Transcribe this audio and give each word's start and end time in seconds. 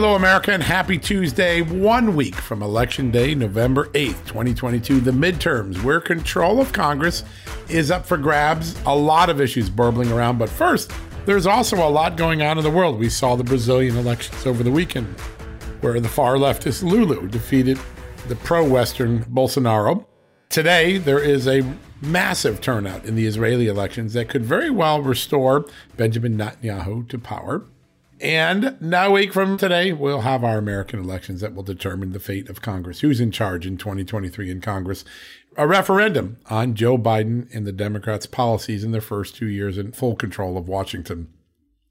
Hello, 0.00 0.14
America, 0.14 0.52
and 0.52 0.62
happy 0.62 0.96
Tuesday. 0.96 1.60
One 1.60 2.14
week 2.14 2.36
from 2.36 2.62
Election 2.62 3.10
Day, 3.10 3.34
November 3.34 3.86
8th, 3.86 4.28
2022, 4.28 5.00
the 5.00 5.10
midterms, 5.10 5.82
where 5.82 6.00
control 6.00 6.60
of 6.60 6.72
Congress 6.72 7.24
is 7.68 7.90
up 7.90 8.06
for 8.06 8.16
grabs. 8.16 8.80
A 8.86 8.94
lot 8.94 9.28
of 9.28 9.40
issues 9.40 9.68
burbling 9.68 10.12
around, 10.12 10.38
but 10.38 10.48
first, 10.48 10.92
there's 11.26 11.48
also 11.48 11.76
a 11.78 11.90
lot 11.90 12.16
going 12.16 12.42
on 12.42 12.58
in 12.58 12.62
the 12.62 12.70
world. 12.70 13.00
We 13.00 13.08
saw 13.08 13.34
the 13.34 13.42
Brazilian 13.42 13.96
elections 13.96 14.46
over 14.46 14.62
the 14.62 14.70
weekend, 14.70 15.08
where 15.80 15.98
the 15.98 16.08
far 16.08 16.36
leftist 16.36 16.84
Lula 16.84 17.26
defeated 17.26 17.76
the 18.28 18.36
pro 18.36 18.64
Western 18.64 19.24
Bolsonaro. 19.24 20.06
Today, 20.48 20.98
there 20.98 21.18
is 21.18 21.48
a 21.48 21.68
massive 22.00 22.60
turnout 22.60 23.04
in 23.04 23.16
the 23.16 23.26
Israeli 23.26 23.66
elections 23.66 24.12
that 24.12 24.28
could 24.28 24.44
very 24.44 24.70
well 24.70 25.02
restore 25.02 25.66
Benjamin 25.96 26.38
Netanyahu 26.38 27.08
to 27.08 27.18
power. 27.18 27.64
And 28.20 28.76
now, 28.80 29.08
a 29.08 29.10
week 29.12 29.32
from 29.32 29.56
today, 29.56 29.92
we'll 29.92 30.22
have 30.22 30.42
our 30.42 30.58
American 30.58 30.98
elections 30.98 31.40
that 31.40 31.54
will 31.54 31.62
determine 31.62 32.12
the 32.12 32.18
fate 32.18 32.48
of 32.48 32.60
Congress. 32.60 33.00
Who's 33.00 33.20
in 33.20 33.30
charge 33.30 33.64
in 33.64 33.76
2023 33.76 34.50
in 34.50 34.60
Congress? 34.60 35.04
A 35.56 35.68
referendum 35.68 36.38
on 36.46 36.74
Joe 36.74 36.98
Biden 36.98 37.48
and 37.54 37.64
the 37.64 37.72
Democrats' 37.72 38.26
policies 38.26 38.82
in 38.82 38.90
their 38.90 39.00
first 39.00 39.36
two 39.36 39.46
years 39.46 39.78
in 39.78 39.92
full 39.92 40.16
control 40.16 40.56
of 40.56 40.66
Washington. 40.66 41.28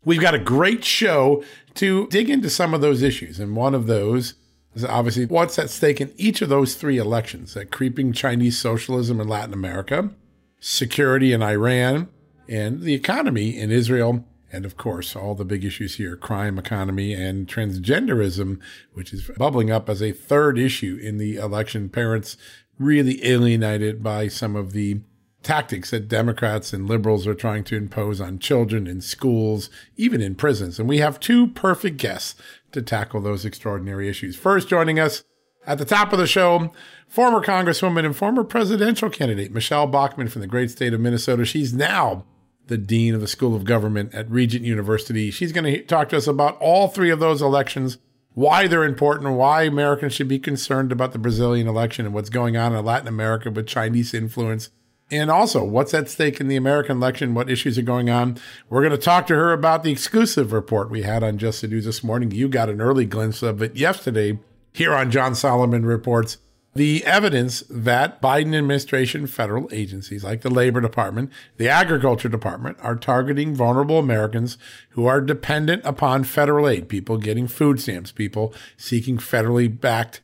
We've 0.03 0.21
got 0.21 0.35
a 0.35 0.39
great 0.39 0.83
show 0.83 1.43
to 1.75 2.07
dig 2.07 2.29
into 2.29 2.49
some 2.49 2.73
of 2.73 2.81
those 2.81 3.01
issues. 3.01 3.39
And 3.39 3.55
one 3.55 3.73
of 3.73 3.87
those 3.87 4.35
is 4.73 4.83
obviously 4.83 5.25
what's 5.25 5.57
at 5.57 5.69
stake 5.69 6.01
in 6.01 6.13
each 6.17 6.41
of 6.41 6.49
those 6.49 6.75
three 6.75 6.97
elections 6.97 7.53
that 7.53 7.71
creeping 7.71 8.11
Chinese 8.11 8.57
socialism 8.57 9.21
in 9.21 9.27
Latin 9.29 9.53
America, 9.53 10.11
security 10.59 11.31
in 11.31 11.41
Iran, 11.41 12.09
and 12.49 12.81
the 12.81 12.93
economy 12.93 13.57
in 13.57 13.71
Israel 13.71 14.25
and 14.51 14.65
of 14.65 14.77
course, 14.77 15.15
all 15.15 15.35
the 15.35 15.45
big 15.45 15.65
issues 15.65 15.95
here 15.95 16.15
crime, 16.15 16.57
economy, 16.57 17.13
and 17.13 17.47
transgenderism, 17.47 18.59
which 18.93 19.13
is 19.13 19.29
bubbling 19.37 19.71
up 19.71 19.89
as 19.89 20.01
a 20.01 20.11
third 20.11 20.57
issue 20.57 20.99
in 21.01 21.17
the 21.17 21.35
election. 21.35 21.89
Parents 21.89 22.37
really 22.79 23.25
alienated 23.25 24.03
by 24.03 24.27
some 24.27 24.55
of 24.55 24.71
the 24.71 25.01
tactics 25.43 25.91
that 25.91 26.09
Democrats 26.09 26.73
and 26.73 26.87
liberals 26.87 27.25
are 27.25 27.33
trying 27.33 27.63
to 27.63 27.75
impose 27.75 28.19
on 28.19 28.39
children 28.39 28.87
in 28.87 29.01
schools, 29.01 29.69
even 29.95 30.21
in 30.21 30.35
prisons. 30.35 30.79
And 30.79 30.89
we 30.89 30.97
have 30.97 31.19
two 31.19 31.47
perfect 31.47 31.97
guests 31.97 32.35
to 32.71 32.81
tackle 32.81 33.21
those 33.21 33.45
extraordinary 33.45 34.09
issues. 34.09 34.35
First, 34.35 34.67
joining 34.67 34.99
us 34.99 35.23
at 35.65 35.77
the 35.77 35.85
top 35.85 36.11
of 36.11 36.19
the 36.19 36.27
show, 36.27 36.71
former 37.07 37.41
Congresswoman 37.41 38.05
and 38.05 38.15
former 38.15 38.43
presidential 38.43 39.09
candidate 39.09 39.53
Michele 39.53 39.87
Bachmann 39.87 40.27
from 40.27 40.41
the 40.41 40.47
great 40.47 40.71
state 40.71 40.93
of 40.93 40.99
Minnesota. 40.99 41.45
She's 41.45 41.73
now 41.73 42.25
the 42.67 42.77
dean 42.77 43.13
of 43.15 43.21
the 43.21 43.27
School 43.27 43.55
of 43.55 43.65
Government 43.65 44.13
at 44.13 44.29
Regent 44.29 44.65
University. 44.65 45.31
She's 45.31 45.51
going 45.51 45.65
to 45.65 45.81
talk 45.83 46.09
to 46.09 46.17
us 46.17 46.27
about 46.27 46.57
all 46.59 46.87
three 46.87 47.09
of 47.09 47.19
those 47.19 47.41
elections, 47.41 47.97
why 48.33 48.67
they're 48.67 48.83
important, 48.83 49.35
why 49.35 49.63
Americans 49.63 50.13
should 50.13 50.27
be 50.27 50.39
concerned 50.39 50.91
about 50.91 51.13
the 51.13 51.19
Brazilian 51.19 51.67
election 51.67 52.05
and 52.05 52.13
what's 52.13 52.29
going 52.29 52.57
on 52.57 52.75
in 52.75 52.85
Latin 52.85 53.07
America 53.07 53.49
with 53.49 53.67
Chinese 53.67 54.13
influence. 54.13 54.69
And 55.09 55.31
also, 55.31 55.63
what's 55.63 55.93
at 55.93 56.09
stake 56.09 56.41
in 56.41 56.49
the 56.49 56.57
American 56.57 56.97
election? 56.97 57.33
What 57.33 57.49
issues 57.49 57.77
are 57.77 57.83
going 57.83 58.09
on? 58.09 58.37
We're 58.69 58.81
going 58.81 58.91
to 58.91 58.97
talk 58.97 59.25
to 59.27 59.35
her 59.35 59.53
about 59.53 59.83
the 59.83 59.91
exclusive 59.91 60.51
report 60.51 60.89
we 60.89 61.03
had 61.03 61.23
on 61.23 61.37
Just 61.37 61.61
the 61.61 61.69
News 61.69 61.85
this 61.85 62.03
morning. 62.03 62.31
You 62.31 62.49
got 62.49 62.69
an 62.69 62.81
early 62.81 63.05
glimpse 63.05 63.41
of 63.41 63.61
it 63.61 63.77
yesterday 63.77 64.37
here 64.73 64.93
on 64.93 65.09
John 65.09 65.33
Solomon 65.33 65.85
Reports 65.85 66.37
the 66.77 67.03
evidence 67.05 67.63
that 67.69 68.21
Biden 68.21 68.55
administration 68.55 69.25
federal 69.25 69.67
agencies 69.71 70.23
like 70.23 70.41
the 70.41 70.49
Labor 70.49 70.79
Department, 70.79 71.31
the 71.57 71.67
Agriculture 71.67 72.29
Department 72.29 72.77
are 72.81 72.95
targeting 72.95 73.55
vulnerable 73.55 73.97
Americans 73.97 74.59
who 74.91 75.07
are 75.07 75.19
dependent 75.19 75.83
upon 75.83 76.23
federal 76.23 76.69
aid, 76.69 76.87
people 76.87 77.17
getting 77.17 77.47
food 77.47 77.81
stamps, 77.81 78.11
people 78.11 78.53
seeking 78.77 79.17
federally 79.17 79.67
backed 79.67 80.21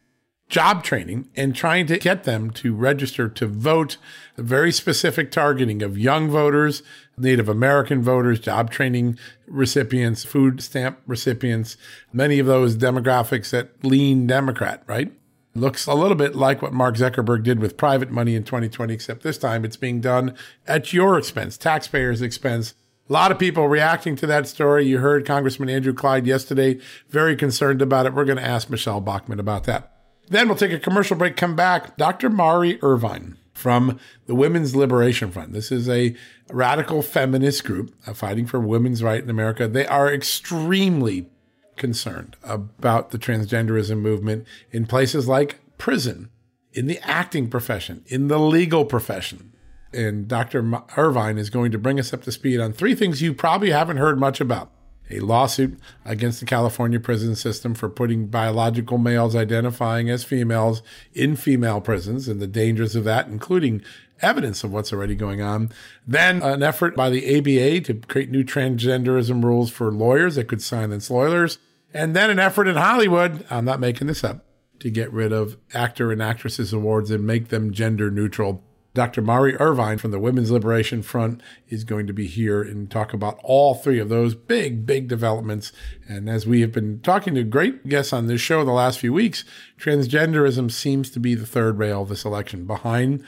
job 0.48 0.84
training 0.84 1.28
and 1.36 1.56
trying 1.56 1.88
to 1.88 1.98
get 1.98 2.24
them 2.24 2.52
to 2.52 2.76
register 2.76 3.28
to 3.28 3.48
vote. 3.48 3.98
A 4.38 4.44
very 4.44 4.72
specific 4.72 5.32
targeting 5.32 5.82
of 5.82 5.98
young 5.98 6.30
voters, 6.30 6.84
Native 7.18 7.50
American 7.50 8.04
voters, 8.04 8.40
job 8.40 8.70
training 8.70 9.18
recipients, 9.48 10.24
food 10.24 10.62
stamp 10.62 11.00
recipients, 11.08 11.78
many 12.12 12.38
of 12.38 12.46
those 12.46 12.78
demographics 12.78 13.50
that 13.50 13.84
lean 13.84 14.28
Democrat, 14.28 14.84
right? 14.86 15.12
Looks 15.56 15.86
a 15.86 15.94
little 15.94 16.16
bit 16.16 16.36
like 16.36 16.64
what 16.64 16.74
Mark 16.74 16.96
Zuckerberg 16.96 17.44
did 17.44 17.60
with 17.60 17.78
private 17.78 18.10
money 18.10 18.34
in 18.34 18.44
2020, 18.44 18.92
except 18.92 19.22
this 19.22 19.38
time 19.38 19.64
it's 19.64 19.78
being 19.78 20.02
done 20.02 20.36
at 20.68 20.94
your 20.94 21.18
expense, 21.18 21.58
taxpayers' 21.58 22.24
expense. 22.24 22.74
A 23.08 23.14
lot 23.14 23.32
of 23.32 23.38
people 23.38 23.68
reacting 23.68 24.16
to 24.16 24.28
that 24.28 24.48
story. 24.48 24.88
You 24.88 24.98
heard 24.98 25.28
Congressman 25.28 25.70
Andrew 25.70 25.94
Clyde 25.94 26.26
yesterday, 26.26 26.80
very 27.10 27.36
concerned 27.36 27.84
about 27.84 28.08
it. 28.08 28.14
We're 28.14 28.26
going 28.26 28.38
to 28.40 28.44
ask 28.44 28.70
Michele 28.70 29.02
Bachmann 29.02 29.40
about 29.40 29.66
that. 29.66 29.92
Then 30.30 30.48
we'll 30.48 30.58
take 30.58 30.72
a 30.72 30.80
commercial 30.80 31.18
break, 31.18 31.36
come 31.36 31.56
back. 31.56 31.98
Dr. 31.98 32.30
Mari 32.30 32.80
Irvine 32.82 33.38
from 33.54 34.00
the 34.26 34.34
Women's 34.34 34.76
Liberation 34.76 35.32
Front. 35.32 35.54
This 35.54 35.72
is 35.72 35.88
a 35.88 36.16
radical 36.50 37.02
feminist 37.04 37.64
group 37.64 37.94
uh, 38.08 38.14
fighting 38.14 38.48
for 38.48 38.60
women's 38.60 39.04
right 39.04 39.22
in 39.22 39.30
America. 39.30 39.68
They 39.68 39.86
are 39.86 40.12
extremely 40.12 41.30
concerned 41.78 42.36
about 42.44 43.12
the 43.12 43.18
transgenderism 43.18 43.98
movement 44.00 44.46
in 44.72 44.86
places 44.86 45.28
like 45.28 45.60
prison, 45.78 46.30
in 46.72 46.88
the 46.88 47.00
acting 47.00 47.50
profession, 47.50 48.04
in 48.08 48.28
the 48.28 48.40
legal 48.40 48.86
profession. 48.86 49.52
And 49.94 50.28
Dr. 50.28 50.82
Irvine 50.98 51.38
is 51.38 51.50
going 51.50 51.72
to 51.72 51.78
bring 51.78 52.00
us 52.00 52.14
up 52.14 52.24
to 52.24 52.32
speed 52.32 52.60
on 52.60 52.74
three 52.74 52.96
things 52.96 53.22
you 53.22 53.34
probably 53.34 53.70
haven't 53.70 53.98
heard 53.98 54.20
much 54.20 54.42
about 54.42 54.72
a 55.10 55.20
lawsuit 55.20 55.80
against 56.06 56.40
the 56.40 56.46
California 56.46 57.00
prison 57.00 57.36
system 57.36 57.74
for 57.74 57.90
putting 57.90 58.28
biological 58.28 58.98
males 58.98 59.36
identifying 59.36 60.10
as 60.10 60.24
females 60.24 60.82
in 61.14 61.36
female 61.36 61.82
prisons 61.82 62.28
and 62.28 62.42
the 62.42 62.48
dangers 62.48 62.96
of 62.96 63.04
that, 63.04 63.28
including 63.28 63.84
evidence 64.24 64.64
of 64.64 64.72
what's 64.72 64.94
already 64.94 65.16
going 65.16 65.42
on. 65.42 65.72
Then 66.08 66.42
an 66.42 66.64
effort 66.64 66.96
by 66.96 67.10
the 67.10 67.38
ABA 67.38 67.82
to 67.82 67.94
create 68.08 68.32
new 68.32 68.44
transgenderism 68.44 69.44
rules 69.44 69.70
for 69.70 69.92
lawyers 69.92 70.36
that 70.36 70.48
could 70.48 70.62
silence 70.62 71.10
lawyers. 71.10 71.60
And 71.94 72.16
then 72.16 72.30
an 72.30 72.40
effort 72.40 72.68
in 72.68 72.76
Hollywood, 72.76 73.46
I'm 73.50 73.66
not 73.66 73.80
making 73.80 74.08
this 74.08 74.24
up, 74.24 74.46
to 74.80 74.90
get 74.90 75.14
rid 75.14 75.32
of 75.32 75.58
actor 75.74 76.12
and 76.12 76.22
actresses 76.22 76.74
awards 76.74 77.12
and 77.12 77.26
make 77.26 77.50
them 77.50 77.72
gender 77.72 78.10
neutral. 78.10 78.64
Dr. 78.94 79.24
Mari 79.24 79.56
Irvine 79.56 79.98
from 79.98 80.12
the 80.12 80.20
Women's 80.20 80.52
Liberation 80.52 81.02
Front 81.02 81.42
is 81.68 81.84
going 81.84 82.06
to 82.06 82.14
be 82.14 82.28
here 82.28 82.62
and 82.62 82.92
talk 82.92 83.12
about 83.12 83.40
all 83.44 83.74
three 83.74 83.98
of 83.98 84.10
those 84.10 84.36
big, 84.36 84.86
big 84.86 85.08
developments. 85.08 85.72
And 86.08 86.30
as 86.30 86.46
we 86.46 86.62
have 86.62 86.72
been 86.72 87.00
talking 87.00 87.34
to 87.34 87.44
great 87.44 87.88
guests 87.90 88.14
on 88.14 88.28
this 88.28 88.42
show 88.42 88.64
the 88.64 88.72
last 88.72 89.00
few 89.00 89.12
weeks, 89.12 89.46
transgenderism 89.80 90.72
seems 90.72 91.10
to 91.10 91.20
be 91.20 91.34
the 91.34 91.48
third 91.48 91.80
rail 91.80 92.04
of 92.04 92.10
this 92.10 92.24
election 92.24 92.66
behind 92.66 93.24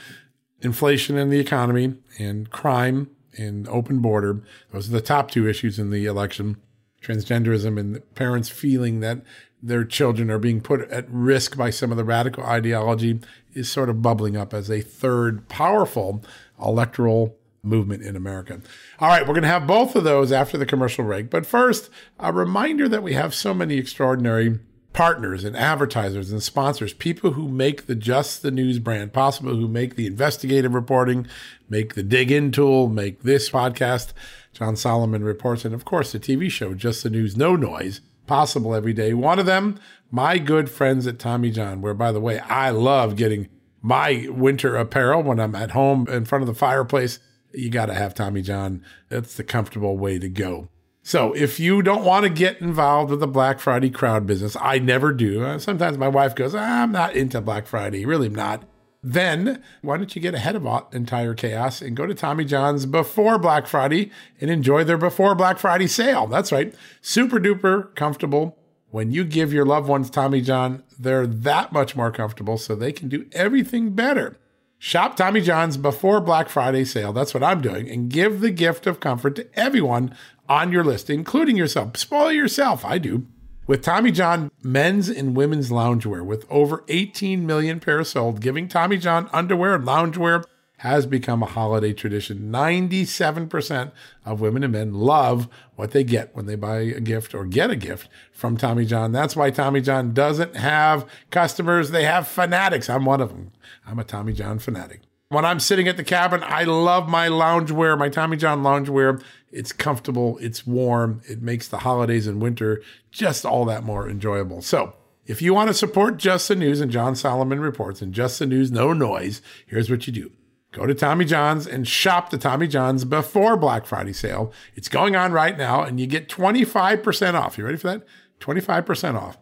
inflation 0.66 1.16
in 1.16 1.30
the 1.30 1.40
economy 1.40 1.94
and 2.18 2.50
crime 2.50 3.08
and 3.38 3.66
open 3.68 4.00
border. 4.00 4.42
Those 4.72 4.88
are 4.88 4.92
the 4.92 5.00
top 5.00 5.30
two 5.30 5.48
issues 5.48 5.78
in 5.78 5.90
the 5.90 6.04
election. 6.04 6.56
Transgenderism 7.02 7.78
and 7.78 8.14
parents 8.14 8.48
feeling 8.48 9.00
that 9.00 9.22
their 9.62 9.84
children 9.84 10.30
are 10.30 10.38
being 10.38 10.60
put 10.60 10.90
at 10.90 11.06
risk 11.08 11.56
by 11.56 11.70
some 11.70 11.90
of 11.90 11.96
the 11.96 12.04
radical 12.04 12.44
ideology 12.44 13.20
is 13.54 13.70
sort 13.70 13.88
of 13.88 14.02
bubbling 14.02 14.36
up 14.36 14.52
as 14.52 14.70
a 14.70 14.80
third 14.80 15.48
powerful 15.48 16.22
electoral 16.60 17.36
movement 17.62 18.02
in 18.02 18.16
America. 18.16 18.60
All 19.00 19.08
right, 19.08 19.22
we're 19.22 19.34
going 19.34 19.42
to 19.42 19.48
have 19.48 19.66
both 19.66 19.96
of 19.96 20.04
those 20.04 20.32
after 20.32 20.58
the 20.58 20.66
commercial 20.66 21.04
break. 21.04 21.30
But 21.30 21.46
first, 21.46 21.90
a 22.18 22.32
reminder 22.32 22.88
that 22.88 23.02
we 23.02 23.14
have 23.14 23.34
so 23.34 23.54
many 23.54 23.76
extraordinary 23.76 24.58
partners 24.96 25.44
and 25.44 25.54
advertisers 25.54 26.32
and 26.32 26.42
sponsors, 26.42 26.94
people 26.94 27.32
who 27.32 27.48
make 27.48 27.84
the 27.84 27.94
Just 27.94 28.40
the 28.40 28.50
News 28.50 28.78
brand 28.78 29.12
possible, 29.12 29.54
who 29.54 29.68
make 29.68 29.94
the 29.94 30.06
investigative 30.06 30.72
reporting, 30.72 31.26
make 31.68 31.94
the 31.94 32.02
dig 32.02 32.32
in 32.32 32.50
tool, 32.50 32.88
make 32.88 33.22
this 33.22 33.50
podcast, 33.50 34.14
John 34.54 34.74
Solomon 34.74 35.22
Reports, 35.22 35.66
and 35.66 35.74
of 35.74 35.84
course 35.84 36.12
the 36.12 36.18
TV 36.18 36.50
show, 36.50 36.72
Just 36.72 37.02
the 37.02 37.10
News 37.10 37.36
No 37.36 37.56
Noise 37.56 38.00
possible 38.26 38.74
every 38.74 38.94
day. 38.94 39.12
One 39.12 39.38
of 39.38 39.44
them, 39.44 39.78
my 40.10 40.38
good 40.38 40.70
friends 40.70 41.06
at 41.06 41.18
Tommy 41.18 41.50
John, 41.50 41.82
where 41.82 41.92
by 41.92 42.10
the 42.10 42.20
way, 42.20 42.38
I 42.38 42.70
love 42.70 43.16
getting 43.16 43.48
my 43.82 44.26
winter 44.30 44.76
apparel 44.76 45.22
when 45.22 45.38
I'm 45.38 45.54
at 45.54 45.72
home 45.72 46.08
in 46.08 46.24
front 46.24 46.40
of 46.40 46.48
the 46.48 46.54
fireplace. 46.54 47.18
You 47.52 47.68
got 47.68 47.86
to 47.86 47.94
have 47.94 48.14
Tommy 48.14 48.40
John. 48.40 48.82
That's 49.10 49.34
the 49.36 49.44
comfortable 49.44 49.98
way 49.98 50.18
to 50.18 50.30
go. 50.30 50.70
So 51.06 51.32
if 51.34 51.60
you 51.60 51.82
don't 51.82 52.04
want 52.04 52.24
to 52.24 52.28
get 52.28 52.60
involved 52.60 53.12
with 53.12 53.20
the 53.20 53.28
Black 53.28 53.60
Friday 53.60 53.90
crowd 53.90 54.26
business, 54.26 54.56
I 54.60 54.80
never 54.80 55.12
do. 55.12 55.44
Uh, 55.44 55.60
sometimes 55.60 55.96
my 55.96 56.08
wife 56.08 56.34
goes, 56.34 56.52
ah, 56.52 56.82
I'm 56.82 56.90
not 56.90 57.14
into 57.14 57.40
Black 57.40 57.68
Friday. 57.68 58.04
Really, 58.04 58.26
I'm 58.26 58.34
not 58.34 58.64
then 59.04 59.62
why 59.82 59.98
don't 59.98 60.16
you 60.16 60.20
get 60.20 60.34
ahead 60.34 60.56
of 60.56 60.66
entire 60.92 61.32
chaos 61.32 61.80
and 61.80 61.96
go 61.96 62.06
to 62.06 62.14
Tommy 62.14 62.44
John's 62.44 62.86
before 62.86 63.38
Black 63.38 63.68
Friday 63.68 64.10
and 64.40 64.50
enjoy 64.50 64.82
their 64.82 64.98
before 64.98 65.36
Black 65.36 65.58
Friday 65.58 65.86
sale? 65.86 66.26
That's 66.26 66.50
right. 66.50 66.74
Super 67.00 67.38
duper 67.38 67.94
comfortable. 67.94 68.58
When 68.90 69.12
you 69.12 69.22
give 69.22 69.52
your 69.52 69.64
loved 69.64 69.88
ones 69.88 70.10
Tommy 70.10 70.40
John, 70.40 70.82
they're 70.98 71.24
that 71.24 71.72
much 71.72 71.94
more 71.94 72.10
comfortable 72.10 72.58
so 72.58 72.74
they 72.74 72.90
can 72.90 73.08
do 73.08 73.26
everything 73.30 73.94
better. 73.94 74.40
Shop 74.78 75.16
Tommy 75.16 75.40
John's 75.40 75.76
before 75.76 76.20
Black 76.20 76.48
Friday 76.48 76.84
sale. 76.84 77.12
That's 77.12 77.32
what 77.32 77.42
I'm 77.42 77.60
doing. 77.60 77.88
And 77.88 78.10
give 78.10 78.40
the 78.40 78.50
gift 78.50 78.86
of 78.86 79.00
comfort 79.00 79.36
to 79.36 79.48
everyone 79.58 80.14
on 80.48 80.72
your 80.72 80.84
list, 80.84 81.10
including 81.10 81.56
yourself. 81.56 81.96
Spoil 81.96 82.32
yourself. 82.32 82.84
I 82.84 82.98
do. 82.98 83.26
With 83.66 83.82
Tommy 83.82 84.12
John 84.12 84.50
men's 84.62 85.08
and 85.08 85.36
women's 85.36 85.70
loungewear, 85.70 86.24
with 86.24 86.46
over 86.48 86.84
18 86.88 87.44
million 87.44 87.80
pairs 87.80 88.10
sold, 88.10 88.40
giving 88.40 88.68
Tommy 88.68 88.96
John 88.96 89.28
underwear 89.32 89.74
and 89.74 89.84
loungewear 89.84 90.44
has 90.78 91.06
become 91.06 91.42
a 91.42 91.46
holiday 91.46 91.92
tradition. 91.92 92.50
97% 92.52 93.92
of 94.24 94.40
women 94.40 94.62
and 94.62 94.72
men 94.72 94.94
love 94.94 95.48
what 95.74 95.90
they 95.90 96.04
get 96.04 96.34
when 96.36 96.46
they 96.46 96.54
buy 96.54 96.78
a 96.78 97.00
gift 97.00 97.34
or 97.34 97.44
get 97.44 97.70
a 97.70 97.76
gift 97.76 98.08
from 98.30 98.56
Tommy 98.56 98.84
John. 98.84 99.10
That's 99.10 99.34
why 99.34 99.50
Tommy 99.50 99.80
John 99.80 100.12
doesn't 100.12 100.54
have 100.56 101.08
customers, 101.30 101.90
they 101.90 102.04
have 102.04 102.28
fanatics. 102.28 102.90
I'm 102.90 103.04
one 103.04 103.20
of 103.20 103.30
them. 103.30 103.52
I'm 103.86 103.98
a 103.98 104.04
Tommy 104.04 104.32
John 104.32 104.58
fanatic. 104.58 105.00
When 105.28 105.44
I'm 105.44 105.58
sitting 105.58 105.88
at 105.88 105.96
the 105.96 106.04
cabin, 106.04 106.44
I 106.44 106.62
love 106.62 107.08
my 107.08 107.28
loungewear, 107.28 107.98
my 107.98 108.08
Tommy 108.08 108.36
John 108.36 108.62
loungewear. 108.62 109.20
It's 109.50 109.72
comfortable, 109.72 110.38
it's 110.38 110.66
warm, 110.66 111.22
it 111.28 111.40
makes 111.40 111.68
the 111.68 111.78
holidays 111.78 112.26
and 112.26 112.42
winter 112.42 112.82
just 113.10 113.46
all 113.46 113.64
that 113.66 113.84
more 113.84 114.08
enjoyable. 114.08 114.62
So, 114.62 114.94
if 115.24 115.42
you 115.42 115.54
want 115.54 115.68
to 115.68 115.74
support 115.74 116.18
Just 116.18 116.46
the 116.46 116.54
News 116.54 116.80
and 116.80 116.92
John 116.92 117.16
Solomon 117.16 117.58
Reports 117.58 118.00
and 118.00 118.12
Just 118.12 118.38
the 118.38 118.46
News 118.46 118.70
No 118.70 118.92
Noise, 118.92 119.42
here's 119.66 119.90
what 119.90 120.06
you 120.06 120.12
do. 120.12 120.30
Go 120.70 120.86
to 120.86 120.94
Tommy 120.94 121.24
John's 121.24 121.66
and 121.66 121.88
shop 121.88 122.30
the 122.30 122.38
Tommy 122.38 122.68
John's 122.68 123.04
before 123.04 123.56
Black 123.56 123.86
Friday 123.86 124.12
sale. 124.12 124.52
It's 124.74 124.88
going 124.88 125.16
on 125.16 125.32
right 125.32 125.56
now 125.56 125.82
and 125.82 125.98
you 125.98 126.06
get 126.06 126.28
25% 126.28 127.34
off. 127.34 127.58
You 127.58 127.64
ready 127.64 127.78
for 127.78 127.88
that? 127.88 128.06
25% 128.40 129.14
off 129.14 129.38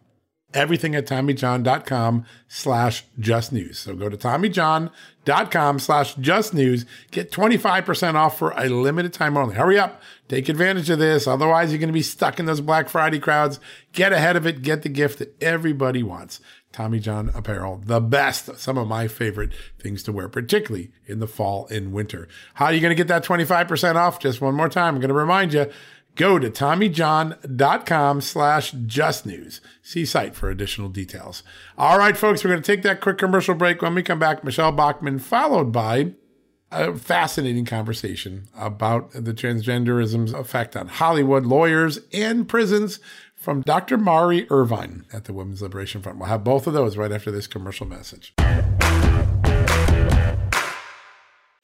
everything 0.55 0.95
at 0.95 1.07
TommyJohn.com 1.07 2.25
slash 2.49 3.05
just 3.19 3.53
news. 3.53 3.79
So 3.79 3.95
go 3.95 4.09
to 4.09 4.17
TommyJohn.com 4.17 5.79
slash 5.79 6.15
just 6.15 6.55
news. 6.55 6.87
Get 7.11 7.31
25% 7.31 8.15
off 8.15 8.39
for 8.39 8.53
a 8.57 8.69
limited 8.69 9.13
time 9.13 9.37
only. 9.37 9.57
Hurry 9.57 9.79
up. 9.79 10.01
Take 10.29 10.49
advantage 10.49 10.89
of 10.89 10.99
this. 10.99 11.27
Otherwise, 11.27 11.71
you're 11.71 11.79
going 11.79 11.89
to 11.89 11.93
be 11.93 12.03
stuck 12.03 12.41
in 12.41 12.47
those 12.47 12.61
Black 12.63 12.89
Friday 12.89 13.19
crowds. 13.19 13.61
Get 13.93 14.13
ahead 14.13 14.37
of 14.37 14.47
it. 14.47 14.63
Get 14.63 14.83
the 14.83 14.89
gift 14.89 15.19
that 15.19 15.35
everybody 15.43 16.03
wants. 16.03 16.41
Tommy 16.75 16.99
John 16.99 17.31
apparel, 17.35 17.81
the 17.85 18.01
best. 18.01 18.59
Some 18.59 18.77
of 18.77 18.89
my 18.89 19.07
favorite 19.07 19.53
things 19.79 20.03
to 20.03 20.13
wear, 20.13 20.29
particularly 20.29 20.91
in 21.07 21.21
the 21.21 21.29
fall 21.29 21.69
and 21.69 21.93
winter. 21.93 22.27
How 22.55 22.67
are 22.67 22.73
you 22.73 22.81
going 22.81 22.91
to 22.91 22.97
get 22.97 23.07
that 23.07 23.25
25% 23.25 23.95
off? 23.95 24.19
Just 24.19 24.41
one 24.41 24.57
more 24.57 24.69
time. 24.69 24.97
I'm 24.97 25.01
going 25.01 25.09
to 25.09 25.15
remind 25.15 25.55
you 25.55 25.71
Go 26.17 26.39
to 26.39 26.49
TommyJohn.com 26.49 28.21
slash 28.21 28.73
justnews. 28.73 29.61
See 29.83 30.05
site 30.05 30.35
for 30.35 30.49
additional 30.49 30.89
details. 30.89 31.43
All 31.77 31.99
right, 31.99 32.17
folks, 32.17 32.45
we're 32.45 32.51
going 32.51 32.63
to 32.63 32.73
take 32.73 32.83
that 32.83 33.01
quick 33.01 33.19
commercial 33.19 33.55
break. 33.55 33.83
When 33.83 33.95
we 33.95 34.03
come 34.03 34.21
back, 34.21 34.45
Michele 34.45 34.73
Bachmann, 34.73 35.19
followed 35.19 35.73
by 35.73 36.13
a 36.71 36.95
fascinating 36.95 37.65
conversation 37.65 38.49
about 38.57 39.13
the 39.13 39.35
transgenderism's 39.35 40.33
effect 40.33 40.77
on 40.77 40.89
Hollywood, 40.89 41.47
lawyers, 41.47 41.99
and 42.13 42.49
prisons 42.49 43.01
from 43.35 43.63
Dr. 43.63 43.99
Mari 43.99 44.47
Irvine 44.51 45.05
at 45.13 45.25
the 45.25 45.33
Women's 45.33 45.63
Liberation 45.63 46.01
Front. 46.01 46.19
We'll 46.19 46.29
have 46.29 46.45
both 46.45 46.67
of 46.67 46.73
those 46.73 46.97
right 46.97 47.13
after 47.13 47.31
this 47.31 47.47
commercial 47.47 47.87
message. 47.87 48.35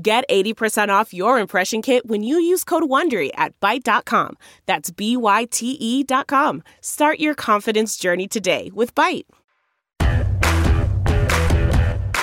Get 0.00 0.24
80% 0.28 0.88
off 0.88 1.14
your 1.14 1.38
impression 1.38 1.80
kit 1.80 2.06
when 2.06 2.22
you 2.22 2.36
use 2.38 2.64
code 2.64 2.84
WONDERY 2.84 3.30
at 3.34 3.58
Byte.com. 3.60 4.36
That's 4.66 4.90
B-Y-T-E 4.90 6.02
dot 6.02 6.26
com. 6.26 6.62
Start 6.80 7.20
your 7.20 7.34
confidence 7.34 7.96
journey 7.96 8.26
today 8.26 8.70
with 8.74 8.94
Byte. 8.94 9.24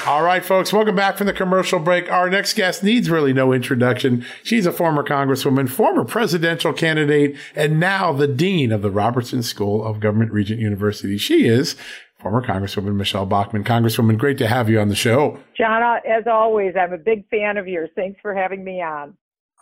All 0.08 0.24
right, 0.24 0.44
folks, 0.44 0.74
welcome 0.74 0.96
back 0.96 1.16
from 1.16 1.28
the 1.28 1.34
commercial 1.34 1.80
break. 1.80 2.12
Our 2.12 2.28
next 2.30 2.56
guest 2.56 2.84
needs 2.84 3.10
really 3.10 3.34
no 3.34 3.54
introduction. 3.54 4.26
She's 4.44 4.66
a 4.66 4.72
former 4.72 5.04
congresswoman, 5.04 5.70
former 5.70 6.04
presidential 6.04 6.74
candidate, 6.74 7.38
and 7.56 7.80
now 7.80 8.12
the 8.12 8.28
dean 8.28 8.72
of 8.72 8.82
the 8.82 8.90
Robertson 8.90 9.44
School 9.44 9.86
of 9.86 10.00
Government 10.00 10.34
Regent 10.34 10.60
University. 10.60 11.20
She 11.20 11.48
is 11.48 11.76
former 12.22 12.42
Congresswoman 12.42 12.96
Michele 12.96 13.26
Bachmann. 13.26 13.64
Congresswoman, 13.64 14.18
great 14.18 14.38
to 14.38 14.48
have 14.48 14.70
you 14.70 14.80
on 14.80 14.90
the 14.90 14.96
show. 14.96 15.40
John, 15.58 15.82
as 16.08 16.24
always, 16.28 16.76
I'm 16.80 16.94
a 16.94 16.98
big 16.98 17.28
fan 17.30 17.58
of 17.58 17.68
yours. 17.68 17.90
Thanks 17.96 18.20
for 18.22 18.34
having 18.34 18.64
me 18.64 18.82
on. 18.82 19.18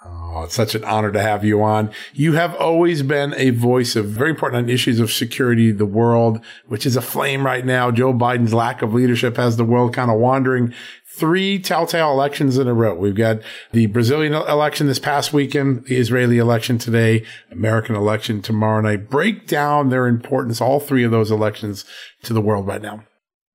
Oh, 0.05 0.43
it's 0.45 0.55
such 0.55 0.75
an 0.75 0.85
honor 0.85 1.11
to 1.11 1.21
have 1.21 1.43
you 1.43 1.61
on. 1.61 1.91
You 2.13 2.31
have 2.33 2.55
always 2.55 3.03
been 3.03 3.33
a 3.35 3.49
voice 3.49 3.97
of 3.97 4.05
very 4.05 4.29
important 4.29 4.63
on 4.63 4.69
issues 4.69 5.01
of 5.01 5.11
security, 5.11 5.71
the 5.71 5.85
world, 5.85 6.39
which 6.67 6.85
is 6.85 6.95
aflame 6.95 7.45
right 7.45 7.65
now. 7.65 7.91
Joe 7.91 8.13
Biden's 8.13 8.53
lack 8.53 8.81
of 8.81 8.93
leadership 8.93 9.35
has 9.35 9.57
the 9.57 9.65
world 9.65 9.93
kind 9.93 10.09
of 10.09 10.17
wandering 10.17 10.73
three 11.11 11.59
telltale 11.59 12.11
elections 12.11 12.57
in 12.57 12.67
a 12.67 12.73
row. 12.73 12.95
We've 12.95 13.15
got 13.15 13.39
the 13.71 13.87
Brazilian 13.87 14.33
election 14.33 14.87
this 14.87 14.99
past 14.99 15.33
weekend, 15.33 15.85
the 15.85 15.97
Israeli 15.97 16.37
election 16.37 16.77
today, 16.77 17.25
American 17.51 17.95
election 17.95 18.41
tomorrow 18.41 18.81
night. 18.81 19.09
Break 19.09 19.47
down 19.47 19.89
their 19.89 20.07
importance, 20.07 20.61
all 20.61 20.79
three 20.79 21.03
of 21.03 21.11
those 21.11 21.31
elections 21.31 21.85
to 22.23 22.33
the 22.33 22.41
world 22.41 22.67
right 22.67 22.81
now. 22.81 23.03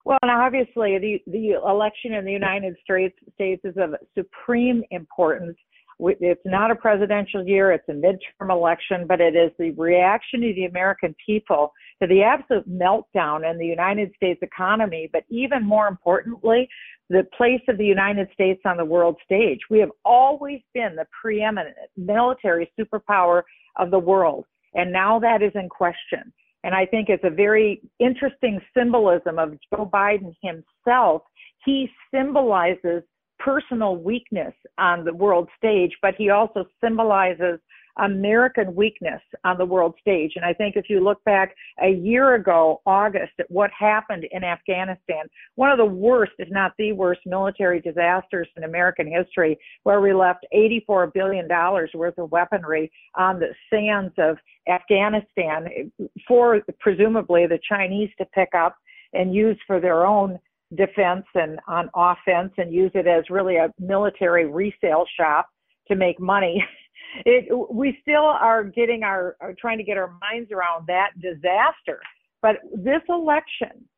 Well, 0.05 0.19
and 0.21 0.31
obviously 0.31 0.99
the, 0.99 1.23
the 1.27 1.53
election 1.67 2.13
in 2.13 2.25
the 2.25 2.33
United 2.33 2.75
States, 2.85 3.17
States 3.35 3.63
is 3.65 3.75
of 3.79 3.95
supreme 4.15 4.83
importance. 4.91 5.57
It's 6.01 6.41
not 6.45 6.73
a 6.73 6.75
presidential 6.75 7.47
year, 7.47 7.71
it's 7.73 7.89
a 7.89 7.93
midterm 7.93 8.51
election, 8.51 9.07
but 9.07 9.21
it 9.21 9.37
is 9.37 9.53
the 9.59 9.71
reaction 9.71 10.43
of 10.43 10.57
the 10.57 10.65
American 10.65 11.15
people 11.25 11.73
to 12.03 12.09
the 12.09 12.23
absolute 12.23 12.69
meltdown 12.69 13.49
in 13.49 13.59
the 13.59 13.67
United 13.67 14.13
States 14.17 14.41
economy, 14.43 15.09
but 15.13 15.23
even 15.31 15.65
more 15.65 15.87
importantly, 15.87 16.69
the 17.11 17.27
place 17.37 17.61
of 17.69 17.79
the 17.79 17.85
United 17.85 18.29
States 18.33 18.61
on 18.65 18.77
the 18.77 18.85
world 18.85 19.17
stage. 19.25 19.61
We 19.71 19.79
have 19.81 19.91
always 20.05 20.61
been 20.73 20.97
the 20.97 21.07
preeminent 21.21 21.77
military 21.97 22.71
superpower 22.79 23.43
of 23.77 23.91
the 23.91 23.99
world, 23.99 24.45
and 24.75 24.93
now 24.93 25.19
that 25.21 25.43
is 25.43 25.53
in 25.55 25.69
question. 25.69 26.33
And 26.63 26.75
I 26.75 26.87
think 26.87 27.11
it's 27.11 27.25
a 27.25 27.31
very 27.31 27.83
interesting 27.99 28.59
symbolism 28.77 29.39
of 29.39 29.53
Joe 29.71 29.89
Biden 29.93 30.35
himself. 30.43 31.23
He 31.65 31.91
symbolizes 32.13 33.03
personal 33.39 33.97
weakness 33.97 34.55
on 34.79 35.05
the 35.05 35.13
world 35.13 35.49
stage, 35.59 35.93
but 36.01 36.15
he 36.17 36.31
also 36.31 36.65
symbolizes 36.83 37.61
American 37.99 38.75
weakness 38.75 39.21
on 39.45 39.59
the 39.59 39.65
world 39.65 39.95
stage. 40.01 40.33
And 40.37 40.45
I 40.45 40.53
think 40.53 40.77
if 40.77 40.87
you 40.89 41.03
look 41.03 41.23
back 41.25 41.55
a 41.83 41.91
year 41.91 42.35
ago, 42.35 42.81
August, 42.87 43.33
at 43.39 43.51
what 43.51 43.71
happened 43.79 44.27
in 44.31 44.43
Afghanistan, 44.43 45.27
one 45.55 45.71
of 45.71 45.79
the 45.79 45.85
worst, 45.85 46.33
if 46.39 46.49
not 46.51 46.73
the 46.79 46.93
worst, 46.93 47.21
military 47.27 47.81
disasters 47.81 48.49
in 48.57 48.65
American 48.65 49.07
history, 49.07 49.59
where 49.85 50.01
we 50.01 50.13
left 50.13 50.47
$84 50.55 51.13
billion 51.13 51.49
worth 51.49 52.19
of 52.19 52.31
weaponry 52.31 52.91
on 53.15 53.39
the 53.39 53.55
sands 53.71 54.15
of 54.19 54.37
Afghanistan 54.69 55.91
for 56.27 56.61
presumably 56.81 57.47
the 57.47 57.59
Chinese 57.69 58.11
to 58.19 58.25
pick 58.27 58.51
up 58.57 58.77
and 59.13 59.35
use 59.35 59.59
for 59.67 59.81
their 59.81 60.05
own 60.07 60.39
defense 60.77 61.25
and 61.35 61.61
on 61.69 61.89
offense 61.95 62.53
and 62.59 62.73
use 62.73 62.91
it 62.95 63.07
as 63.07 63.25
really 63.31 63.57
a 63.57 63.73
military 63.79 64.47
resale 64.47 65.05
shop 65.19 65.49
to 65.89 65.95
make 65.95 66.19
money. 66.21 66.65
it, 67.25 67.47
we 67.71 67.99
still 68.02 68.25
are 68.25 68.64
getting 68.64 69.02
our 69.02 69.37
are 69.40 69.54
trying 69.59 69.78
to 69.78 69.85
get 69.85 69.97
our 69.97 70.12
minds 70.21 70.50
around 70.52 70.87
that 70.87 71.11
disaster. 71.21 72.00
But 72.42 72.56
this 72.75 73.02
election, 73.09 73.88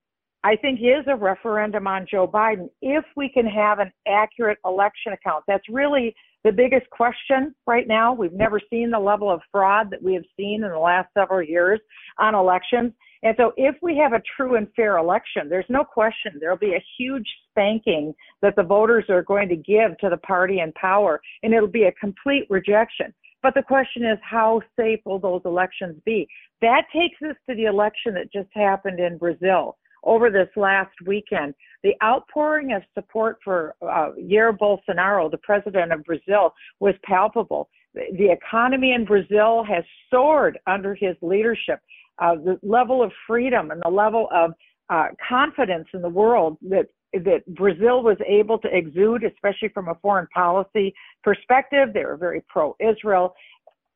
I 0.46 0.54
think, 0.54 0.78
is 0.78 1.04
a 1.08 1.16
referendum 1.16 1.88
on 1.88 2.06
Joe 2.08 2.28
Biden. 2.28 2.70
If 2.80 3.04
we 3.16 3.28
can 3.28 3.46
have 3.46 3.80
an 3.80 3.90
accurate 4.06 4.58
election 4.64 5.12
account, 5.12 5.42
that's 5.48 5.68
really 5.68 6.14
the 6.44 6.52
biggest 6.52 6.88
question 6.90 7.52
right 7.66 7.88
now. 7.88 8.14
We've 8.14 8.32
never 8.32 8.60
seen 8.70 8.92
the 8.92 8.98
level 9.00 9.28
of 9.28 9.40
fraud 9.50 9.90
that 9.90 10.00
we 10.00 10.14
have 10.14 10.22
seen 10.36 10.62
in 10.62 10.70
the 10.70 10.78
last 10.78 11.08
several 11.18 11.42
years 11.42 11.80
on 12.20 12.36
elections. 12.36 12.92
And 13.24 13.34
so, 13.36 13.54
if 13.56 13.74
we 13.82 13.96
have 13.96 14.12
a 14.12 14.22
true 14.36 14.54
and 14.54 14.68
fair 14.76 14.98
election, 14.98 15.48
there's 15.48 15.66
no 15.68 15.82
question 15.82 16.34
there'll 16.38 16.56
be 16.56 16.74
a 16.74 16.84
huge 16.96 17.26
spanking 17.50 18.14
that 18.40 18.54
the 18.54 18.62
voters 18.62 19.06
are 19.08 19.24
going 19.24 19.48
to 19.48 19.56
give 19.56 19.98
to 19.98 20.08
the 20.08 20.18
party 20.18 20.60
in 20.60 20.70
power, 20.74 21.20
and 21.42 21.54
it'll 21.54 21.66
be 21.66 21.86
a 21.86 21.92
complete 21.92 22.46
rejection. 22.48 23.12
But 23.42 23.54
the 23.54 23.64
question 23.64 24.04
is, 24.04 24.18
how 24.22 24.60
safe 24.78 25.00
will 25.04 25.18
those 25.18 25.42
elections 25.44 26.00
be? 26.04 26.28
That 26.60 26.84
takes 26.94 27.20
us 27.28 27.34
to 27.50 27.56
the 27.56 27.64
election 27.64 28.14
that 28.14 28.32
just 28.32 28.50
happened 28.54 29.00
in 29.00 29.18
Brazil 29.18 29.76
over 30.06 30.30
this 30.30 30.48
last 30.56 30.94
weekend. 31.04 31.54
The 31.82 31.94
outpouring 32.02 32.72
of 32.72 32.82
support 32.94 33.38
for 33.44 33.74
uh, 33.82 34.12
Jair 34.18 34.56
Bolsonaro, 34.56 35.30
the 35.30 35.38
president 35.42 35.92
of 35.92 36.04
Brazil, 36.04 36.54
was 36.80 36.94
palpable. 37.04 37.68
The 37.94 38.30
economy 38.30 38.92
in 38.92 39.04
Brazil 39.04 39.64
has 39.64 39.84
soared 40.10 40.58
under 40.66 40.94
his 40.94 41.16
leadership 41.20 41.80
uh, 42.18 42.34
the 42.36 42.58
level 42.62 43.02
of 43.02 43.12
freedom 43.26 43.70
and 43.70 43.82
the 43.84 43.90
level 43.90 44.28
of 44.32 44.52
uh, 44.88 45.08
confidence 45.28 45.88
in 45.92 46.02
the 46.02 46.08
world 46.08 46.56
that 46.62 46.86
that 47.12 47.42
Brazil 47.54 48.02
was 48.02 48.18
able 48.26 48.58
to 48.58 48.68
exude, 48.76 49.24
especially 49.24 49.68
from 49.68 49.88
a 49.88 49.94
foreign 50.02 50.26
policy 50.34 50.94
perspective. 51.22 51.92
They 51.94 52.04
were 52.04 52.16
very 52.16 52.42
pro-Israel. 52.48 53.34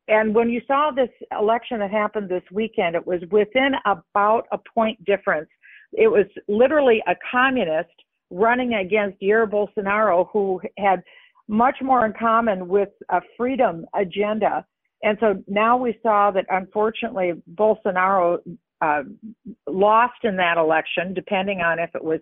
And 0.07 0.33
when 0.33 0.49
you 0.49 0.61
saw 0.65 0.91
this 0.91 1.09
election 1.37 1.79
that 1.79 1.91
happened 1.91 2.29
this 2.29 2.43
weekend, 2.51 2.95
it 2.95 3.05
was 3.05 3.21
within 3.29 3.73
about 3.85 4.47
a 4.51 4.57
point 4.57 5.03
difference. 5.05 5.49
It 5.93 6.07
was 6.07 6.25
literally 6.47 7.03
a 7.07 7.15
communist 7.29 7.89
running 8.29 8.75
against 8.75 9.21
Jair 9.21 9.49
Bolsonaro, 9.49 10.27
who 10.31 10.61
had 10.77 11.01
much 11.47 11.77
more 11.81 12.05
in 12.05 12.13
common 12.17 12.67
with 12.67 12.89
a 13.09 13.21
freedom 13.37 13.85
agenda 13.93 14.65
and 15.03 15.17
so 15.19 15.43
now 15.47 15.77
we 15.77 15.97
saw 16.03 16.31
that 16.31 16.45
unfortunately 16.49 17.33
Bolsonaro 17.55 18.39
uh, 18.81 19.03
lost 19.67 20.23
in 20.23 20.35
that 20.37 20.57
election, 20.57 21.13
depending 21.13 21.61
on 21.61 21.79
if 21.79 21.89
it 21.95 22.03
was 22.03 22.19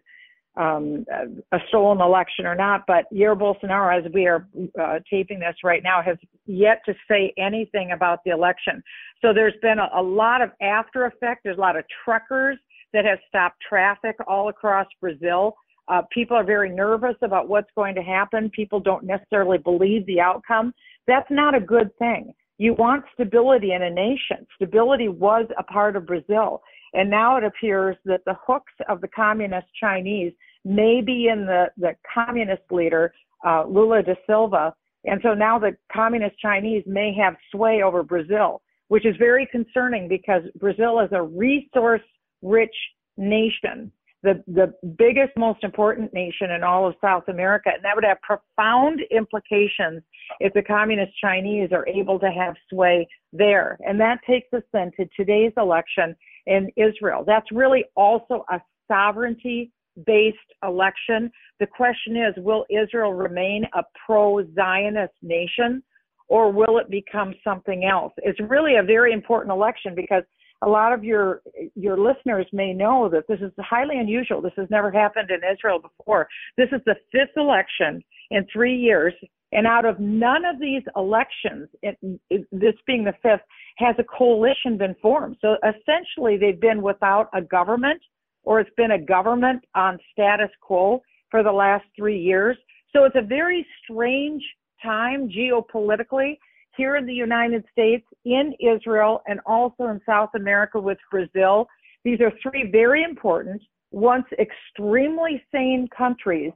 um, 0.58 1.06
a 1.52 1.60
stolen 1.70 2.02
election 2.02 2.46
or 2.46 2.56
not. 2.56 2.84
But 2.88 3.06
Jair 3.14 3.38
Bolsonaro, 3.38 3.98
as 3.98 4.12
we 4.14 4.28
are 4.28 4.48
uh, 4.82 5.00
taping 5.10 5.40
this 5.40 5.56
right 5.64 5.84
now, 5.84 6.02
has 6.02 6.18
yet 6.46 6.82
to 6.86 6.94
say 7.10 7.34
anything 7.38 7.92
about 7.92 8.20
the 8.26 8.32
election. 8.32 8.82
So 9.22 9.34
there's 9.34 9.54
been 9.62 9.80
a, 9.80 9.90
a 9.96 10.02
lot 10.02 10.42
of 10.42 10.52
after 10.62 11.06
effect. 11.06 11.42
There's 11.44 11.58
a 11.58 11.62
lot 11.62 11.78
of 11.78 11.86
truckers 12.04 12.58
that 12.94 13.06
has 13.06 13.20
stopped 13.28 13.58
traffic 13.68 14.16
all 14.28 14.50
across 14.50 14.88
Brazil. 15.00 15.56
Uh, 15.88 16.02
people 16.12 16.38
are 16.38 16.44
very 16.44 16.70
nervous 16.70 17.16
about 17.22 17.48
what's 17.48 17.70
going 17.76 17.96
to 17.96 18.02
happen. 18.02 18.50
People 18.52 18.80
don't 18.80 19.04
necessarily 19.04 19.58
believe 19.58 20.06
the 20.06 20.20
outcome. 20.20 20.74
That's 21.08 21.30
not 21.30 21.56
a 21.56 21.60
good 21.60 21.90
thing. 21.98 22.34
You 22.60 22.74
want 22.74 23.06
stability 23.14 23.72
in 23.72 23.84
a 23.84 23.90
nation. 23.90 24.46
Stability 24.56 25.08
was 25.08 25.46
a 25.58 25.64
part 25.64 25.96
of 25.96 26.06
Brazil. 26.06 26.62
And 26.94 27.10
now 27.10 27.38
it 27.38 27.44
appears 27.44 27.96
that 28.06 28.22
the 28.26 28.36
hooks 28.46 28.74
of 28.88 29.02
the 29.02 29.08
communist 29.08 29.68
Chinese 29.80 30.34
may 30.66 31.02
be 31.02 31.30
in 31.32 31.46
the, 31.46 31.68
the 31.78 31.96
communist 32.14 32.64
leader, 32.70 33.14
uh, 33.46 33.64
Lula 33.66 34.04
da 34.04 34.14
Silva. 34.28 34.74
And 35.06 35.22
so 35.24 35.34
now 35.34 35.58
the 35.58 35.78
communist 35.92 36.38
Chinese 36.40 36.84
may 36.86 37.14
have 37.14 37.36
sway 37.52 37.82
over 37.82 38.04
Brazil, 38.04 38.62
which 38.90 39.06
is 39.06 39.16
very 39.18 39.48
concerning 39.52 40.08
because 40.08 40.44
Brazil 40.60 41.00
is 41.00 41.10
a 41.14 41.22
resource 41.24 42.02
rich 42.42 42.76
nation 43.18 43.92
the, 44.22 44.44
the 44.48 44.74
biggest, 44.98 45.32
most 45.38 45.64
important 45.64 46.14
nation 46.14 46.52
in 46.52 46.64
all 46.64 46.88
of 46.88 46.96
South 47.02 47.24
America. 47.30 47.70
And 47.74 47.84
that 47.84 47.96
would 47.96 48.04
have 48.04 48.22
profound 48.22 49.02
implications 49.12 50.04
if 50.40 50.54
the 50.54 50.62
communist 50.62 51.14
Chinese 51.22 51.70
are 51.72 51.88
able 51.88 52.20
to 52.20 52.30
have 52.30 52.56
sway 52.70 53.08
there. 53.32 53.78
And 53.82 54.00
that 54.02 54.20
takes 54.28 54.52
us 54.54 54.64
then 54.74 54.92
to 54.98 55.08
today's 55.16 55.54
election 55.58 56.16
in 56.48 56.70
Israel. 56.76 57.24
That's 57.26 57.50
really 57.52 57.86
also 57.96 58.46
a 58.52 58.60
sovereignty 58.88 59.72
based 60.06 60.38
election. 60.64 61.32
The 61.60 61.68
question 61.68 62.18
is 62.18 62.34
will 62.38 62.66
Israel 62.70 63.14
remain 63.14 63.66
a 63.74 63.84
pro 64.06 64.44
Zionist 64.54 65.14
nation? 65.22 65.84
or 66.32 66.52
will 66.52 66.78
it 66.78 66.90
become 66.92 67.34
something 67.44 67.86
else? 67.86 68.14
It's 68.18 68.40
really 68.40 68.76
a 68.76 68.84
very 68.84 69.14
important 69.14 69.52
election 69.52 69.94
because 69.96 70.22
a 70.62 70.68
lot 70.68 70.94
of 70.94 71.04
your 71.04 71.42
your 71.76 71.98
listeners 71.98 72.46
may 72.52 72.74
know 72.74 73.10
that 73.10 73.28
this 73.28 73.40
is 73.40 73.52
highly 73.60 74.00
unusual. 74.00 74.42
This 74.42 74.54
has 74.58 74.68
never 74.70 74.92
happened 74.92 75.30
in 75.32 75.40
Israel 75.50 75.80
before. 75.80 76.28
This 76.58 76.70
is 76.72 76.82
the 76.86 76.96
fifth 77.12 77.38
election 77.38 78.04
in 78.32 78.46
three 78.52 78.76
years, 78.76 79.14
and 79.52 79.66
out 79.66 79.86
of 79.86 80.00
none 80.00 80.46
of 80.46 80.60
these 80.60 80.84
elections, 80.96 81.70
it, 81.82 81.98
it, 82.30 82.46
this 82.52 82.76
being 82.86 83.04
the 83.04 83.14
fifth, 83.24 83.42
has 83.78 83.96
a 84.00 84.04
coalition 84.04 84.78
been 84.78 84.96
formed. 85.02 85.38
So 85.42 85.56
essentially, 85.64 86.38
they've 86.38 86.60
been 86.60 86.82
without 86.82 87.30
a 87.34 87.42
government, 87.42 88.02
or 88.44 88.60
it's 88.60 88.70
been 88.76 88.92
a 88.92 89.02
government 89.02 89.64
on 89.76 89.98
status 90.12 90.52
quo 90.62 91.02
for 91.32 91.44
the 91.44 91.52
last 91.52 91.86
three 91.96 92.20
years. 92.20 92.58
So 92.94 93.06
it's 93.06 93.16
a 93.16 93.26
very 93.26 93.66
strange 93.84 94.44
time 94.84 95.30
geopolitically 95.30 96.38
here 96.80 96.96
in 96.96 97.06
the 97.06 97.14
United 97.14 97.66
States, 97.74 98.06
in 98.24 98.54
Israel, 98.62 99.22
and 99.28 99.42
also 99.46 99.88
in 99.88 100.00
South 100.06 100.30
America 100.34 100.80
with 100.80 100.98
Brazil. 101.12 101.68
These 102.06 102.22
are 102.22 102.32
three 102.42 102.72
very 102.72 103.04
important, 103.04 103.62
once 103.92 104.26
extremely 104.40 105.44
sane 105.52 105.90
countries. 105.96 106.54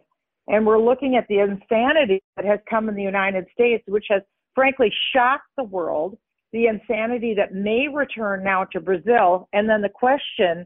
And 0.48 0.66
we're 0.66 0.82
looking 0.82 1.18
at 1.18 1.28
the 1.28 1.40
insanity 1.40 2.22
that 2.38 2.46
has 2.46 2.60
come 2.70 2.88
in 2.88 2.96
the 2.96 3.04
United 3.04 3.46
States, 3.54 3.84
which 3.88 4.06
has 4.10 4.22
frankly 4.56 4.92
shocked 5.14 5.50
the 5.58 5.66
world, 5.66 6.18
the 6.54 6.68
insanity 6.68 7.34
that 7.36 7.54
may 7.54 7.88
return 7.94 8.46
now 8.46 8.64
to 8.72 8.80
Brazil. 8.80 9.50
And 9.52 9.68
then 9.70 9.82
the 9.82 9.90
question 9.90 10.66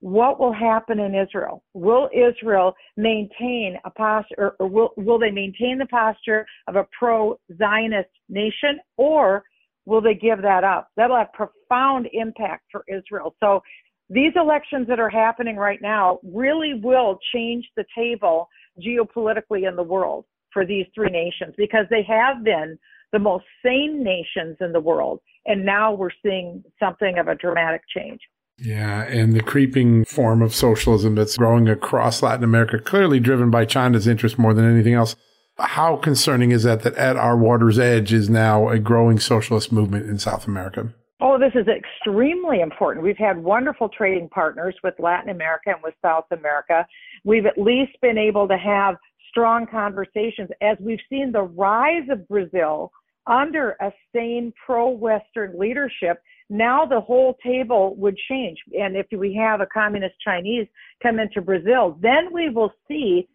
what 0.00 0.38
will 0.38 0.52
happen 0.52 1.00
in 1.00 1.14
Israel? 1.14 1.62
Will 1.74 2.08
Israel 2.12 2.74
maintain 2.96 3.76
a 3.84 3.90
posture, 3.90 4.54
or, 4.58 4.68
will, 4.68 4.90
will 4.96 5.18
they 5.18 5.30
maintain 5.30 5.78
the 5.78 5.86
posture 5.86 6.46
of 6.68 6.76
a 6.76 6.86
pro 6.98 7.38
Zionist 7.56 8.10
nation, 8.28 8.78
or 8.96 9.44
will 9.86 10.00
they 10.00 10.14
give 10.14 10.42
that 10.42 10.64
up? 10.64 10.88
That'll 10.96 11.16
have 11.16 11.32
profound 11.32 12.08
impact 12.12 12.64
for 12.70 12.84
Israel. 12.88 13.34
So 13.40 13.62
these 14.10 14.32
elections 14.36 14.86
that 14.88 15.00
are 15.00 15.10
happening 15.10 15.56
right 15.56 15.80
now 15.80 16.20
really 16.22 16.74
will 16.74 17.18
change 17.34 17.64
the 17.76 17.84
table 17.96 18.48
geopolitically 18.84 19.68
in 19.68 19.76
the 19.76 19.82
world 19.82 20.26
for 20.52 20.64
these 20.64 20.86
three 20.94 21.10
nations 21.10 21.54
because 21.56 21.86
they 21.90 22.04
have 22.06 22.44
been 22.44 22.78
the 23.12 23.18
most 23.18 23.44
sane 23.64 24.02
nations 24.02 24.56
in 24.60 24.72
the 24.72 24.80
world. 24.80 25.20
And 25.46 25.64
now 25.64 25.92
we're 25.92 26.10
seeing 26.22 26.62
something 26.78 27.18
of 27.18 27.28
a 27.28 27.34
dramatic 27.34 27.82
change. 27.96 28.20
Yeah, 28.58 29.02
and 29.02 29.34
the 29.34 29.42
creeping 29.42 30.04
form 30.04 30.40
of 30.40 30.54
socialism 30.54 31.14
that's 31.14 31.36
growing 31.36 31.68
across 31.68 32.22
Latin 32.22 32.44
America, 32.44 32.78
clearly 32.78 33.20
driven 33.20 33.50
by 33.50 33.66
China's 33.66 34.06
interest 34.06 34.38
more 34.38 34.54
than 34.54 34.64
anything 34.64 34.94
else. 34.94 35.14
How 35.58 35.96
concerning 35.96 36.52
is 36.52 36.62
that 36.62 36.82
that 36.82 36.94
at 36.94 37.16
our 37.16 37.36
water's 37.36 37.78
edge 37.78 38.12
is 38.12 38.30
now 38.30 38.68
a 38.68 38.78
growing 38.78 39.18
socialist 39.18 39.72
movement 39.72 40.08
in 40.08 40.18
South 40.18 40.46
America? 40.46 40.94
Oh, 41.20 41.38
this 41.38 41.52
is 41.54 41.66
extremely 41.66 42.60
important. 42.60 43.04
We've 43.04 43.16
had 43.16 43.38
wonderful 43.38 43.88
trading 43.88 44.28
partners 44.28 44.74
with 44.82 44.94
Latin 44.98 45.30
America 45.30 45.70
and 45.70 45.82
with 45.82 45.94
South 46.02 46.26
America. 46.30 46.86
We've 47.24 47.46
at 47.46 47.58
least 47.58 47.92
been 48.02 48.18
able 48.18 48.46
to 48.48 48.58
have 48.58 48.96
strong 49.30 49.66
conversations 49.66 50.50
as 50.60 50.76
we've 50.80 51.00
seen 51.08 51.32
the 51.32 51.42
rise 51.42 52.08
of 52.10 52.26
Brazil 52.28 52.92
under 53.26 53.76
a 53.80 53.92
sane 54.14 54.52
pro 54.64 54.88
Western 54.88 55.58
leadership 55.58 56.22
now 56.48 56.84
the 56.86 57.00
whole 57.00 57.36
table 57.44 57.94
would 57.96 58.16
change. 58.28 58.58
And 58.78 58.96
if 58.96 59.06
we 59.12 59.34
have 59.34 59.60
a 59.60 59.66
communist 59.66 60.14
Chinese 60.24 60.66
come 61.02 61.18
into 61.18 61.40
Brazil, 61.40 61.98
then 62.00 62.32
we 62.32 62.48
will 62.48 62.72
see 62.88 63.28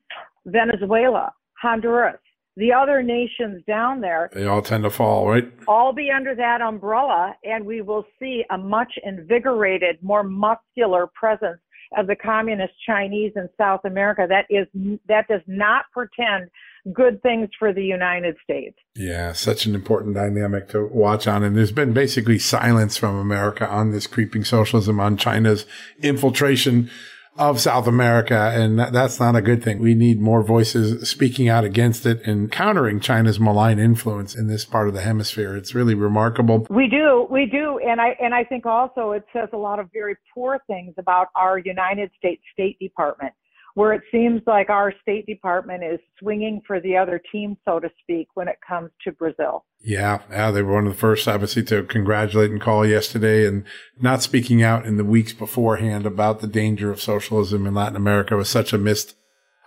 Venezuela, 0.45 1.31
Honduras, 1.61 2.19
the 2.57 2.73
other 2.73 3.01
nations 3.01 3.63
down 3.67 4.01
there. 4.01 4.29
They 4.33 4.45
all 4.45 4.61
tend 4.61 4.83
to 4.83 4.89
fall, 4.89 5.27
right? 5.29 5.51
All 5.67 5.93
be 5.93 6.09
under 6.11 6.35
that 6.35 6.61
umbrella, 6.61 7.35
and 7.43 7.65
we 7.65 7.81
will 7.81 8.05
see 8.19 8.43
a 8.49 8.57
much 8.57 8.91
invigorated, 9.03 10.01
more 10.01 10.23
muscular 10.23 11.07
presence 11.13 11.59
of 11.97 12.07
the 12.07 12.15
communist 12.15 12.73
Chinese 12.85 13.33
in 13.35 13.49
South 13.57 13.81
America. 13.85 14.25
That 14.27 14.45
is 14.49 14.67
that 15.07 15.27
does 15.27 15.41
not 15.47 15.85
pretend 15.91 16.49
good 16.93 17.21
things 17.21 17.49
for 17.57 17.73
the 17.73 17.83
United 17.83 18.35
States. 18.43 18.77
Yeah, 18.95 19.33
such 19.33 19.65
an 19.65 19.75
important 19.75 20.15
dynamic 20.15 20.69
to 20.69 20.85
watch 20.87 21.27
on. 21.27 21.43
And 21.43 21.55
there's 21.55 21.71
been 21.71 21.93
basically 21.93 22.39
silence 22.39 22.97
from 22.97 23.15
America 23.15 23.67
on 23.67 23.91
this 23.91 24.07
creeping 24.07 24.43
socialism, 24.43 24.99
on 24.99 25.17
China's 25.17 25.65
infiltration 26.01 26.89
of 27.37 27.61
South 27.61 27.87
America. 27.87 28.51
And 28.53 28.77
that's 28.77 29.19
not 29.19 29.35
a 29.35 29.41
good 29.41 29.63
thing. 29.63 29.79
We 29.79 29.95
need 29.95 30.19
more 30.19 30.43
voices 30.43 31.09
speaking 31.09 31.47
out 31.47 31.63
against 31.63 32.05
it 32.05 32.25
and 32.25 32.51
countering 32.51 32.99
China's 32.99 33.39
malign 33.39 33.79
influence 33.79 34.35
in 34.35 34.47
this 34.47 34.65
part 34.65 34.89
of 34.89 34.93
the 34.93 35.01
hemisphere. 35.01 35.55
It's 35.55 35.73
really 35.73 35.95
remarkable. 35.95 36.67
We 36.69 36.87
do. 36.87 37.27
We 37.29 37.45
do. 37.45 37.79
And 37.79 38.01
I, 38.01 38.17
and 38.21 38.33
I 38.33 38.43
think 38.43 38.65
also 38.65 39.11
it 39.11 39.23
says 39.31 39.49
a 39.53 39.57
lot 39.57 39.79
of 39.79 39.89
very 39.93 40.17
poor 40.33 40.59
things 40.67 40.93
about 40.97 41.27
our 41.35 41.57
United 41.57 42.11
States 42.17 42.41
State 42.53 42.77
Department 42.79 43.33
where 43.75 43.93
it 43.93 44.01
seems 44.11 44.41
like 44.45 44.69
our 44.69 44.93
State 45.01 45.25
Department 45.25 45.83
is 45.83 45.99
swinging 46.19 46.61
for 46.65 46.79
the 46.79 46.97
other 46.97 47.21
team, 47.31 47.57
so 47.65 47.79
to 47.79 47.89
speak, 48.01 48.27
when 48.33 48.47
it 48.47 48.57
comes 48.67 48.89
to 49.03 49.11
Brazil. 49.11 49.65
Yeah, 49.83 50.21
yeah, 50.29 50.51
they 50.51 50.61
were 50.61 50.73
one 50.73 50.87
of 50.87 50.93
the 50.93 50.99
first, 50.99 51.27
obviously, 51.27 51.63
to 51.63 51.83
congratulate 51.83 52.51
and 52.51 52.61
call 52.61 52.85
yesterday, 52.85 53.47
and 53.47 53.63
not 53.99 54.21
speaking 54.21 54.61
out 54.61 54.85
in 54.85 54.97
the 54.97 55.03
weeks 55.03 55.33
beforehand 55.33 56.05
about 56.05 56.39
the 56.39 56.47
danger 56.47 56.91
of 56.91 57.01
socialism 57.01 57.65
in 57.65 57.73
Latin 57.73 57.95
America 57.95 58.35
was 58.35 58.49
such 58.49 58.73
a 58.73 58.77
missed 58.77 59.15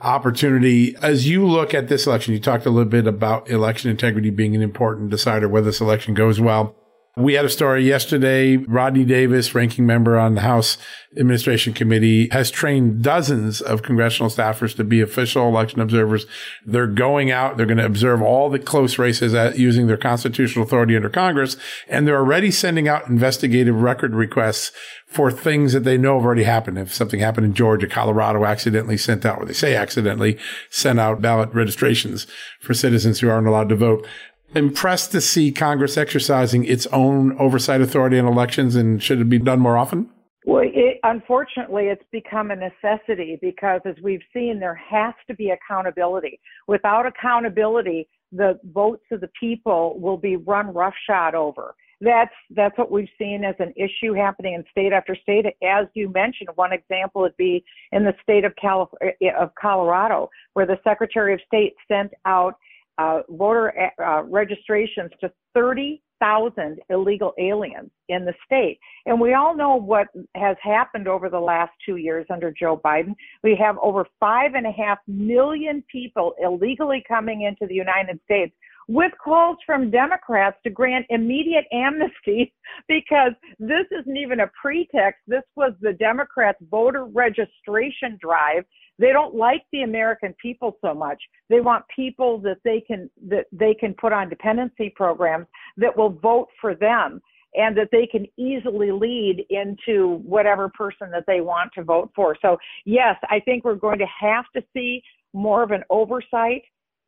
opportunity. 0.01 0.95
As 1.03 1.29
you 1.29 1.47
look 1.47 1.75
at 1.75 1.89
this 1.89 2.07
election, 2.07 2.35
you 2.35 2.41
talked 2.41 2.67
a 2.67 2.71
little 2.71 2.91
bit 2.91 3.07
about 3.07 3.51
election 3.51 3.91
integrity 3.91 4.31
being 4.31 4.55
an 4.55 4.63
important 4.63 5.11
decider 5.11 5.49
whether 5.49 5.67
this 5.67 5.81
election 5.81 6.15
goes 6.15 6.41
well. 6.41 6.77
We 7.17 7.35
had 7.35 7.45
a 7.45 7.49
story 7.49 7.87
yesterday. 7.87 8.57
Rodney 8.57 9.05
Davis, 9.05 9.55
ranking 9.55 9.87
member 9.87 10.19
on 10.19 10.35
the 10.35 10.41
House 10.41 10.77
Administration 11.17 11.73
Committee, 11.73 12.29
has 12.33 12.51
trained 12.51 13.05
dozens 13.05 13.61
of 13.61 13.85
congressional 13.85 14.31
staffers 14.31 14.75
to 14.75 14.83
be 14.83 15.01
official 15.01 15.47
election 15.47 15.79
observers. 15.79 16.27
They're 16.67 16.89
going 16.89 17.31
out. 17.31 17.57
They're 17.57 17.67
going 17.67 17.79
to 17.79 17.87
observe 17.87 18.21
all 18.21 18.51
the 18.51 18.59
close 18.59 18.99
races 18.99 19.33
at, 19.33 19.57
using 19.57 19.87
their 19.87 19.97
constitutional 19.97 20.65
authority 20.65 20.97
under 20.97 21.09
Congress. 21.09 21.57
And 21.87 22.05
they're 22.05 22.19
already 22.19 22.51
sending 22.51 22.89
out 22.89 23.07
investigative 23.07 23.81
record 23.81 24.17
requests 24.17 24.73
for 25.07 25.31
things 25.31 25.73
that 25.73 25.85
they 25.85 25.97
know 25.97 26.17
have 26.17 26.27
already 26.27 26.43
happened. 26.43 26.79
If 26.79 26.93
something 26.93 27.21
happened 27.21 27.47
in 27.47 27.55
Georgia, 27.55 27.87
Colorado 27.87 28.45
accidentally 28.45 28.97
sent 28.97 29.25
out, 29.25 29.39
or 29.39 29.45
they 29.45 29.53
say 29.53 29.77
accidentally 29.77 30.37
sent 30.69 30.99
out 30.99 31.23
ballot 31.23 31.51
registrations 31.55 32.27
for 32.61 32.75
citizens 32.75 33.21
who 33.21 33.29
aren't 33.29 33.47
allowed 33.47 33.69
to 33.69 33.77
vote 33.77 34.05
impressed 34.55 35.13
to 35.13 35.21
see 35.21 35.53
Congress 35.53 35.97
exercising 35.97 36.65
its 36.65 36.87
own 36.89 37.37
oversight 37.39 37.81
authority 37.81 38.19
in 38.19 38.27
elections, 38.27 38.77
and 38.77 39.03
should 39.03 39.21
it 39.21 39.29
be 39.29 39.39
done 39.39 39.61
more 39.61 39.77
often? 39.77 40.11
Well, 40.47 40.63
it, 40.65 41.01
unfortunately, 41.03 41.85
it's 41.85 42.05
become 42.13 42.51
a 42.51 42.57
necessity 42.57 43.39
because, 43.41 43.81
as 43.87 43.95
we've 44.03 44.23
seen, 44.33 44.61
there 44.61 44.75
has 44.75 45.15
to 45.27 45.35
be 45.35 45.51
accountability. 45.51 46.39
Without 46.69 47.07
accountability, 47.07 48.09
the 48.31 48.59
votes 48.73 49.05
of 49.11 49.21
the 49.21 49.31
people 49.39 49.99
will 49.99 50.19
be 50.19 50.37
run 50.37 50.75
roughshod 50.75 51.35
over. 51.35 51.75
That's 52.01 52.35
that's 52.51 52.77
what 52.77 52.91
we've 52.91 53.09
seen 53.19 53.45
as 53.45 53.55
an 53.59 53.73
issue 53.77 54.13
happening 54.13 54.55
in 54.55 54.65
state 54.71 54.93
after 54.93 55.17
state. 55.17 55.47
As 55.47 55.87
you 55.95 56.11
mentioned, 56.11 56.51
one 56.57 56.73
example 56.73 57.23
would 57.23 57.37
be 57.39 57.65
in 57.93 58.05
the 58.05 58.15
state 58.23 58.45
of 58.45 58.53
Calif- 58.57 58.89
eh, 59.01 59.31
of 59.39 59.55
Colorado, 59.55 60.29
where 60.53 60.67
the 60.67 60.79
Secretary 60.85 61.33
of 61.33 61.41
State 61.47 61.75
sent 61.89 62.13
out 62.27 62.57
uh, 62.99 63.21
voter 63.29 63.73
uh, 63.99 64.23
registrations 64.25 65.11
to 65.21 65.31
30,000 65.55 66.79
illegal 66.91 67.33
aliens 67.39 67.91
in 68.09 68.25
the 68.25 68.35
state. 68.45 68.79
And 69.07 69.21
we 69.21 69.35
all 69.35 69.57
know 69.57 69.77
what 69.77 70.09
has 70.35 70.57
happened 70.63 71.09
over 71.09 71.29
the 71.29 71.41
last 71.41 71.73
two 71.85 71.97
years 71.97 72.27
under 72.31 72.53
Joe 72.53 72.81
Biden. 72.85 73.15
We 73.43 73.57
have 73.61 73.77
over 73.83 74.07
five 74.21 74.55
and 74.55 74.67
a 74.67 74.73
half 74.73 74.99
million 75.07 75.83
people 75.91 76.35
illegally 76.43 77.03
coming 77.07 77.43
into 77.43 77.67
the 77.67 77.75
United 77.75 78.21
States 78.25 78.55
with 78.89 79.13
calls 79.23 79.57
from 79.65 79.91
Democrats 79.91 80.57
to 80.65 80.71
grant 80.71 81.07
immediate 81.09 81.65
amnesty 81.73 82.53
because 82.89 83.33
this 83.59 83.87
isn't 83.91 84.17
even 84.17 84.41
a 84.41 84.51
pretext. 84.61 85.21
This 85.27 85.43
was 85.57 85.73
the 85.81 85.95
Democrats' 85.95 86.63
voter 86.71 87.05
registration 87.07 88.19
drive 88.21 88.65
they 88.99 89.13
don't 89.13 89.35
like 89.35 89.63
the 89.73 89.83
American 89.83 90.35
people 90.41 90.77
so 90.81 90.95
much. 90.95 91.21
They 91.49 91.61
want 91.61 91.85
people 91.95 92.39
that 92.39 92.59
they 92.65 92.81
can 92.81 93.11
that 93.29 93.47
they 93.53 93.75
can 93.75 93.95
put 93.95 94.13
on 94.13 94.29
dependency 94.29 94.93
programs 94.95 95.47
that 95.77 95.97
will 95.97 96.11
vote 96.11 96.49
for 96.61 96.75
them 96.75 97.21
and 97.55 97.77
that 97.77 97.89
they 97.93 98.07
can 98.07 98.27
easily 98.37 98.91
lead 98.91 99.45
into 99.51 100.17
whatever 100.25 100.69
person 100.69 101.11
that 101.13 101.25
they 101.27 101.41
want 101.41 101.71
to 101.75 101.85
vote 101.85 102.11
for. 102.15 102.37
So, 102.43 102.57
yes, 102.85 103.17
I 103.31 103.41
think 103.41 103.65
we're 103.65 103.77
going 103.77 104.01
to 104.01 104.07
have 104.21 104.45
to 104.57 104.63
see 104.75 105.03
more 105.33 105.63
of 105.63 105.71
an 105.71 105.85
oversight 105.89 106.63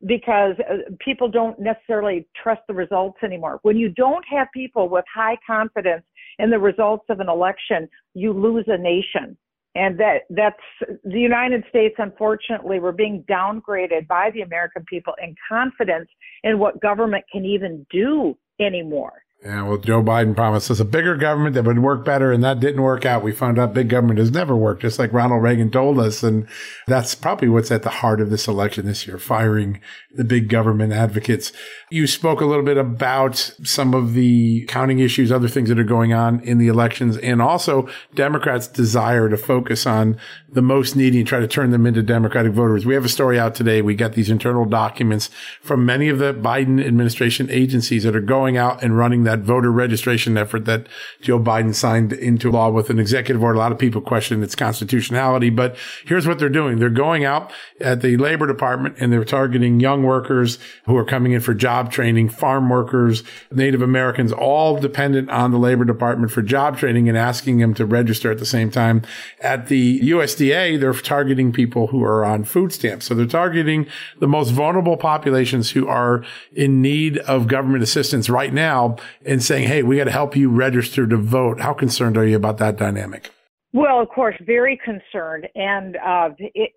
because 0.05 0.55
uh, 0.69 0.77
people 1.03 1.27
don't 1.27 1.59
necessarily 1.59 2.27
trust 2.41 2.61
the 2.67 2.73
results 2.73 3.17
anymore. 3.23 3.59
When 3.63 3.77
you 3.77 3.89
don't 3.89 4.23
have 4.29 4.47
people 4.53 4.89
with 4.89 5.03
high 5.13 5.37
confidence 5.45 6.03
in 6.39 6.49
the 6.49 6.59
results 6.59 7.05
of 7.09 7.19
an 7.19 7.29
election, 7.29 7.89
you 8.13 8.31
lose 8.31 8.65
a 8.67 8.77
nation 8.77 9.37
and 9.77 9.97
that 9.99 10.21
that's 10.31 10.99
the 11.03 11.19
United 11.19 11.63
States 11.69 11.95
unfortunately 11.99 12.79
we're 12.79 12.91
being 12.91 13.23
downgraded 13.29 14.07
by 14.07 14.31
the 14.31 14.41
American 14.41 14.83
people 14.85 15.13
in 15.23 15.35
confidence 15.47 16.09
in 16.43 16.57
what 16.57 16.81
government 16.81 17.23
can 17.31 17.45
even 17.45 17.85
do 17.91 18.35
anymore. 18.59 19.23
Yeah, 19.43 19.61
well, 19.63 19.77
Joe 19.77 20.01
Biden 20.01 20.35
promised 20.35 20.71
us 20.71 20.79
a 20.79 20.85
bigger 20.85 21.15
government 21.15 21.53
that 21.53 21.63
would 21.63 21.77
work 21.77 22.03
better, 22.03 22.31
and 22.31 22.43
that 22.43 22.59
didn't 22.59 22.81
work 22.81 23.05
out. 23.05 23.21
We 23.21 23.31
found 23.31 23.59
out 23.59 23.71
big 23.71 23.87
government 23.87 24.17
has 24.17 24.31
never 24.31 24.55
worked, 24.55 24.81
just 24.81 24.97
like 24.97 25.13
Ronald 25.13 25.43
Reagan 25.43 25.69
told 25.69 25.99
us. 25.99 26.23
And 26.23 26.47
that's 26.87 27.13
probably 27.13 27.47
what's 27.47 27.69
at 27.69 27.83
the 27.83 27.89
heart 27.89 28.19
of 28.19 28.31
this 28.31 28.47
election 28.47 28.87
this 28.87 29.05
year, 29.05 29.19
firing 29.19 29.79
the 30.11 30.23
big 30.23 30.49
government 30.49 30.91
advocates. 30.91 31.51
You 31.91 32.07
spoke 32.07 32.41
a 32.41 32.45
little 32.45 32.65
bit 32.65 32.77
about 32.77 33.35
some 33.63 33.93
of 33.93 34.15
the 34.15 34.65
counting 34.65 34.97
issues, 34.97 35.31
other 35.31 35.47
things 35.47 35.69
that 35.69 35.77
are 35.77 35.83
going 35.83 36.13
on 36.13 36.39
in 36.39 36.57
the 36.57 36.67
elections, 36.67 37.15
and 37.17 37.39
also 37.39 37.87
Democrats' 38.15 38.67
desire 38.67 39.29
to 39.29 39.37
focus 39.37 39.85
on 39.85 40.17
the 40.49 40.63
most 40.63 40.95
needy 40.95 41.19
and 41.19 41.27
try 41.27 41.39
to 41.39 41.47
turn 41.47 41.69
them 41.69 41.85
into 41.85 42.01
Democratic 42.01 42.53
voters. 42.53 42.87
We 42.87 42.95
have 42.95 43.05
a 43.05 43.09
story 43.09 43.37
out 43.37 43.53
today. 43.53 43.83
We 43.83 43.93
got 43.93 44.13
these 44.13 44.31
internal 44.31 44.65
documents 44.65 45.29
from 45.61 45.85
many 45.85 46.09
of 46.09 46.17
the 46.17 46.33
Biden 46.33 46.83
administration 46.83 47.51
agencies 47.51 48.03
that 48.03 48.15
are 48.15 48.21
going 48.21 48.57
out 48.57 48.81
and 48.81 48.97
running 48.97 49.26
that 49.27 49.39
voter 49.39 49.71
registration 49.71 50.37
effort 50.37 50.63
that 50.65 50.87
Joe 51.21 51.37
Biden 51.37 51.75
signed 51.75 52.13
into 52.13 52.49
law 52.49 52.69
with 52.69 52.89
an 52.89 52.97
executive 52.97 53.43
order. 53.43 53.57
A 53.57 53.59
lot 53.59 53.73
of 53.73 53.77
people 53.77 53.99
question 53.99 54.41
its 54.41 54.55
constitutionality, 54.55 55.49
but 55.49 55.75
here's 56.05 56.25
what 56.25 56.39
they're 56.39 56.47
doing. 56.47 56.79
They're 56.79 56.89
going 56.89 57.25
out 57.25 57.51
at 57.81 58.01
the 58.01 58.15
Labor 58.15 58.47
Department 58.47 58.95
and 58.99 59.11
they're 59.11 59.25
targeting 59.25 59.81
young 59.81 60.03
workers 60.03 60.59
who 60.85 60.95
are 60.95 61.03
coming 61.03 61.33
in 61.33 61.41
for 61.41 61.53
job 61.53 61.91
training, 61.91 62.29
farm 62.29 62.69
workers, 62.69 63.23
Native 63.51 63.81
Americans, 63.81 64.31
all 64.31 64.79
dependent 64.79 65.29
on 65.29 65.51
the 65.51 65.59
Labor 65.59 65.83
Department 65.83 66.31
for 66.31 66.41
job 66.41 66.77
training 66.77 67.09
and 67.09 67.17
asking 67.17 67.57
them 67.57 67.73
to 67.73 67.85
register 67.85 68.31
at 68.31 68.39
the 68.39 68.45
same 68.45 68.71
time. 68.71 69.01
At 69.41 69.67
the 69.67 69.99
USDA, 69.99 70.79
they're 70.79 70.93
targeting 70.93 71.51
people 71.51 71.87
who 71.87 72.01
are 72.03 72.23
on 72.23 72.45
food 72.45 72.71
stamps. 72.71 73.05
So 73.05 73.13
they're 73.13 73.25
targeting 73.25 73.87
the 74.19 74.27
most 74.27 74.51
vulnerable 74.51 74.95
populations 74.95 75.71
who 75.71 75.87
are 75.87 76.23
in 76.53 76.81
need 76.81 77.17
of 77.19 77.47
government 77.47 77.83
assistance 77.83 78.29
right 78.29 78.53
now 78.53 78.95
and 79.25 79.43
saying, 79.43 79.67
Hey, 79.67 79.83
we 79.83 79.97
got 79.97 80.05
to 80.05 80.11
help 80.11 80.35
you 80.35 80.49
register 80.49 81.07
to 81.07 81.17
vote. 81.17 81.59
How 81.59 81.73
concerned 81.73 82.17
are 82.17 82.25
you 82.25 82.35
about 82.35 82.57
that 82.57 82.77
dynamic? 82.77 83.31
Well, 83.73 84.01
of 84.01 84.09
course, 84.09 84.35
very 84.45 84.79
concerned. 84.83 85.47
And 85.55 85.97
uh, 85.97 86.29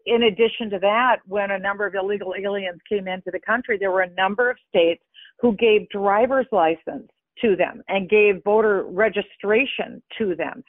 in 0.06 0.24
addition 0.24 0.70
to 0.70 0.78
that, 0.80 1.18
when 1.26 1.50
a 1.50 1.58
number 1.58 1.86
of 1.86 1.94
illegal 1.94 2.34
aliens 2.38 2.80
came 2.88 3.06
into 3.06 3.30
the 3.30 3.40
country, 3.40 3.78
there 3.78 3.90
were 3.90 4.02
a 4.02 4.10
number 4.10 4.50
of 4.50 4.56
states 4.68 5.02
who 5.38 5.54
gave 5.56 5.88
driver's 5.88 6.46
license 6.52 7.08
to 7.40 7.56
them 7.56 7.82
and 7.88 8.10
gave 8.10 8.42
voter 8.44 8.84
registration 8.84 10.02
to 10.18 10.34
them. 10.34 10.62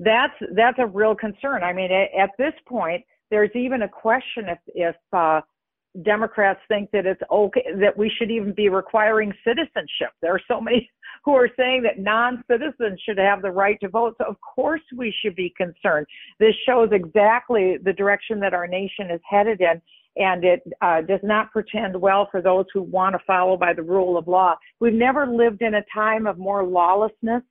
That's 0.00 0.34
that's 0.54 0.78
a 0.78 0.86
real 0.86 1.14
concern. 1.14 1.62
I 1.62 1.72
mean, 1.72 1.92
at, 1.92 2.08
at 2.18 2.30
this 2.38 2.54
point, 2.66 3.04
there's 3.30 3.50
even 3.54 3.82
a 3.82 3.88
question 3.88 4.46
if 4.48 4.58
if 4.68 4.96
uh, 5.12 5.42
Democrats 6.02 6.60
think 6.68 6.90
that 6.92 7.06
it's 7.06 7.20
okay 7.30 7.64
that 7.80 7.96
we 7.96 8.10
should 8.18 8.30
even 8.30 8.52
be 8.52 8.68
requiring 8.68 9.32
citizenship. 9.44 10.12
There 10.20 10.34
are 10.34 10.40
so 10.48 10.60
many 10.60 10.90
who 11.24 11.32
are 11.32 11.48
saying 11.56 11.82
that 11.82 11.98
non-citizens 11.98 13.00
should 13.04 13.18
have 13.18 13.42
the 13.42 13.50
right 13.50 13.78
to 13.80 13.88
vote. 13.88 14.14
So 14.18 14.24
of 14.28 14.36
course 14.40 14.82
we 14.96 15.14
should 15.22 15.34
be 15.34 15.52
concerned. 15.56 16.06
This 16.38 16.54
shows 16.66 16.90
exactly 16.92 17.76
the 17.82 17.92
direction 17.92 18.38
that 18.40 18.54
our 18.54 18.66
nation 18.66 19.10
is 19.10 19.20
headed 19.28 19.60
in. 19.60 19.80
And 20.16 20.44
it 20.44 20.62
uh, 20.82 21.02
does 21.02 21.20
not 21.22 21.52
pretend 21.52 22.00
well 22.00 22.28
for 22.30 22.42
those 22.42 22.64
who 22.74 22.82
want 22.82 23.14
to 23.14 23.20
follow 23.24 23.56
by 23.56 23.72
the 23.72 23.82
rule 23.82 24.18
of 24.18 24.26
law. 24.26 24.56
We've 24.80 24.92
never 24.92 25.26
lived 25.26 25.62
in 25.62 25.74
a 25.74 25.84
time 25.94 26.26
of 26.26 26.38
more 26.38 26.64
lawlessness. 26.64 27.42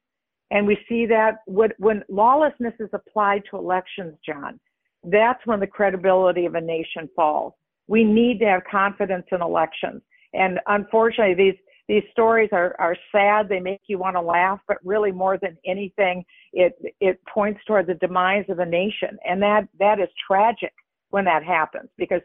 And 0.51 0.67
we 0.67 0.77
see 0.87 1.05
that 1.05 1.39
when, 1.45 1.69
when 1.77 2.03
lawlessness 2.09 2.73
is 2.79 2.89
applied 2.93 3.43
to 3.49 3.57
elections, 3.57 4.17
John, 4.25 4.59
that's 5.03 5.39
when 5.45 5.59
the 5.59 5.67
credibility 5.67 6.45
of 6.45 6.55
a 6.55 6.61
nation 6.61 7.09
falls. 7.15 7.53
We 7.87 8.03
need 8.03 8.39
to 8.39 8.45
have 8.45 8.61
confidence 8.69 9.25
in 9.31 9.41
elections. 9.41 10.01
And 10.33 10.59
unfortunately, 10.67 11.35
these 11.35 11.59
these 11.87 12.03
stories 12.11 12.49
are, 12.51 12.75
are 12.79 12.97
sad. 13.13 13.47
They 13.47 13.61
make 13.61 13.79
you 13.87 13.97
want 13.97 14.17
to 14.17 14.21
laugh, 14.21 14.59
but 14.67 14.75
really 14.83 15.13
more 15.13 15.37
than 15.37 15.57
anything, 15.65 16.25
it 16.51 16.73
it 16.99 17.19
points 17.33 17.61
toward 17.65 17.87
the 17.87 17.93
demise 17.95 18.45
of 18.49 18.59
a 18.59 18.65
nation, 18.65 19.17
and 19.27 19.41
that 19.41 19.67
that 19.79 19.99
is 19.99 20.09
tragic 20.27 20.73
when 21.09 21.23
that 21.25 21.43
happens 21.43 21.89
because 21.97 22.21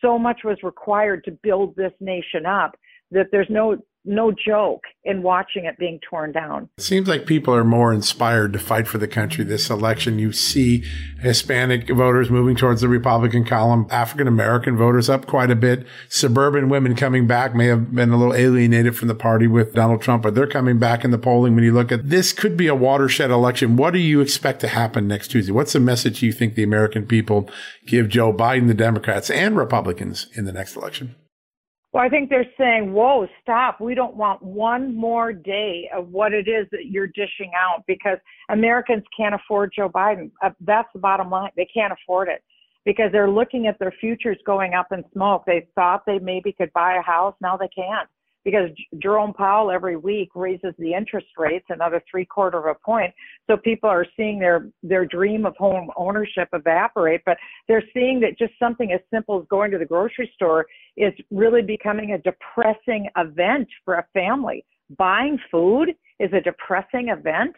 so 0.00 0.18
much 0.18 0.40
was 0.44 0.56
required 0.62 1.24
to 1.24 1.32
build 1.42 1.74
this 1.76 1.92
nation 2.00 2.46
up 2.46 2.76
that 3.10 3.26
there's 3.32 3.50
no 3.50 3.76
no 4.04 4.32
joke 4.32 4.84
in 5.04 5.22
watching 5.22 5.64
it 5.64 5.78
being 5.78 6.00
torn 6.08 6.32
down. 6.32 6.68
It 6.78 6.84
seems 6.84 7.08
like 7.08 7.26
people 7.26 7.54
are 7.54 7.64
more 7.64 7.92
inspired 7.92 8.52
to 8.54 8.58
fight 8.58 8.88
for 8.88 8.98
the 8.98 9.08
country 9.08 9.44
this 9.44 9.68
election. 9.68 10.18
You 10.18 10.32
see 10.32 10.84
Hispanic 11.20 11.88
voters 11.88 12.30
moving 12.30 12.56
towards 12.56 12.80
the 12.80 12.88
Republican 12.88 13.44
column, 13.44 13.86
African 13.90 14.26
American 14.26 14.76
voters 14.76 15.10
up 15.10 15.26
quite 15.26 15.50
a 15.50 15.56
bit. 15.56 15.86
Suburban 16.08 16.68
women 16.68 16.94
coming 16.94 17.26
back 17.26 17.54
may 17.54 17.66
have 17.66 17.94
been 17.94 18.10
a 18.10 18.16
little 18.16 18.34
alienated 18.34 18.96
from 18.96 19.08
the 19.08 19.14
party 19.14 19.46
with 19.46 19.74
Donald 19.74 20.00
Trump, 20.00 20.22
but 20.22 20.34
they're 20.34 20.46
coming 20.46 20.78
back 20.78 21.04
in 21.04 21.10
the 21.10 21.18
polling. 21.18 21.54
When 21.54 21.64
you 21.64 21.72
look 21.72 21.92
at 21.92 22.08
this 22.08 22.32
could 22.32 22.56
be 22.56 22.66
a 22.66 22.74
watershed 22.74 23.30
election. 23.30 23.76
What 23.76 23.92
do 23.92 23.98
you 23.98 24.20
expect 24.20 24.60
to 24.60 24.68
happen 24.68 25.06
next 25.06 25.28
Tuesday? 25.28 25.52
What's 25.52 25.72
the 25.72 25.80
message 25.80 26.22
you 26.22 26.32
think 26.32 26.54
the 26.54 26.62
American 26.62 27.06
people 27.06 27.50
give 27.86 28.08
Joe 28.08 28.32
Biden, 28.32 28.66
the 28.66 28.74
Democrats 28.74 29.30
and 29.30 29.56
Republicans 29.56 30.26
in 30.34 30.44
the 30.44 30.52
next 30.52 30.76
election? 30.76 31.16
Well, 31.92 32.04
I 32.04 32.08
think 32.08 32.30
they're 32.30 32.46
saying, 32.56 32.92
whoa, 32.92 33.26
stop. 33.42 33.80
We 33.80 33.94
don't 33.94 34.14
want 34.14 34.42
one 34.42 34.94
more 34.94 35.32
day 35.32 35.90
of 35.92 36.08
what 36.10 36.32
it 36.32 36.46
is 36.46 36.68
that 36.70 36.86
you're 36.86 37.08
dishing 37.08 37.50
out 37.56 37.82
because 37.86 38.18
Americans 38.48 39.02
can't 39.16 39.34
afford 39.34 39.72
Joe 39.74 39.88
Biden. 39.88 40.30
Uh, 40.40 40.50
that's 40.60 40.88
the 40.92 41.00
bottom 41.00 41.30
line. 41.30 41.50
They 41.56 41.68
can't 41.72 41.92
afford 41.92 42.28
it 42.28 42.44
because 42.84 43.10
they're 43.10 43.30
looking 43.30 43.66
at 43.66 43.78
their 43.80 43.92
futures 44.00 44.38
going 44.46 44.74
up 44.74 44.86
in 44.92 45.02
smoke. 45.12 45.42
They 45.46 45.66
thought 45.74 46.06
they 46.06 46.20
maybe 46.20 46.52
could 46.52 46.72
buy 46.72 46.94
a 46.94 47.02
house. 47.02 47.34
Now 47.40 47.56
they 47.56 47.68
can't 47.68 48.08
because 48.44 48.70
Jerome 49.02 49.32
Powell 49.32 49.70
every 49.70 49.96
week 49.96 50.30
raises 50.34 50.74
the 50.78 50.94
interest 50.94 51.28
rates 51.36 51.66
another 51.68 52.02
three 52.10 52.24
quarter 52.24 52.58
of 52.58 52.76
a 52.76 52.84
point. 52.84 53.12
So 53.48 53.56
people 53.56 53.90
are 53.90 54.06
seeing 54.16 54.38
their 54.38 54.68
their 54.82 55.04
dream 55.04 55.46
of 55.46 55.56
home 55.56 55.90
ownership 55.96 56.48
evaporate, 56.52 57.22
but 57.26 57.36
they're 57.68 57.84
seeing 57.92 58.20
that 58.20 58.38
just 58.38 58.52
something 58.58 58.92
as 58.92 59.00
simple 59.12 59.40
as 59.40 59.46
going 59.48 59.70
to 59.72 59.78
the 59.78 59.86
grocery 59.86 60.30
store 60.34 60.66
is 60.96 61.12
really 61.30 61.62
becoming 61.62 62.12
a 62.12 62.18
depressing 62.18 63.08
event 63.16 63.68
for 63.84 63.94
a 63.94 64.06
family. 64.12 64.64
Buying 64.96 65.38
food 65.50 65.90
is 66.18 66.30
a 66.32 66.40
depressing 66.40 67.08
event. 67.08 67.54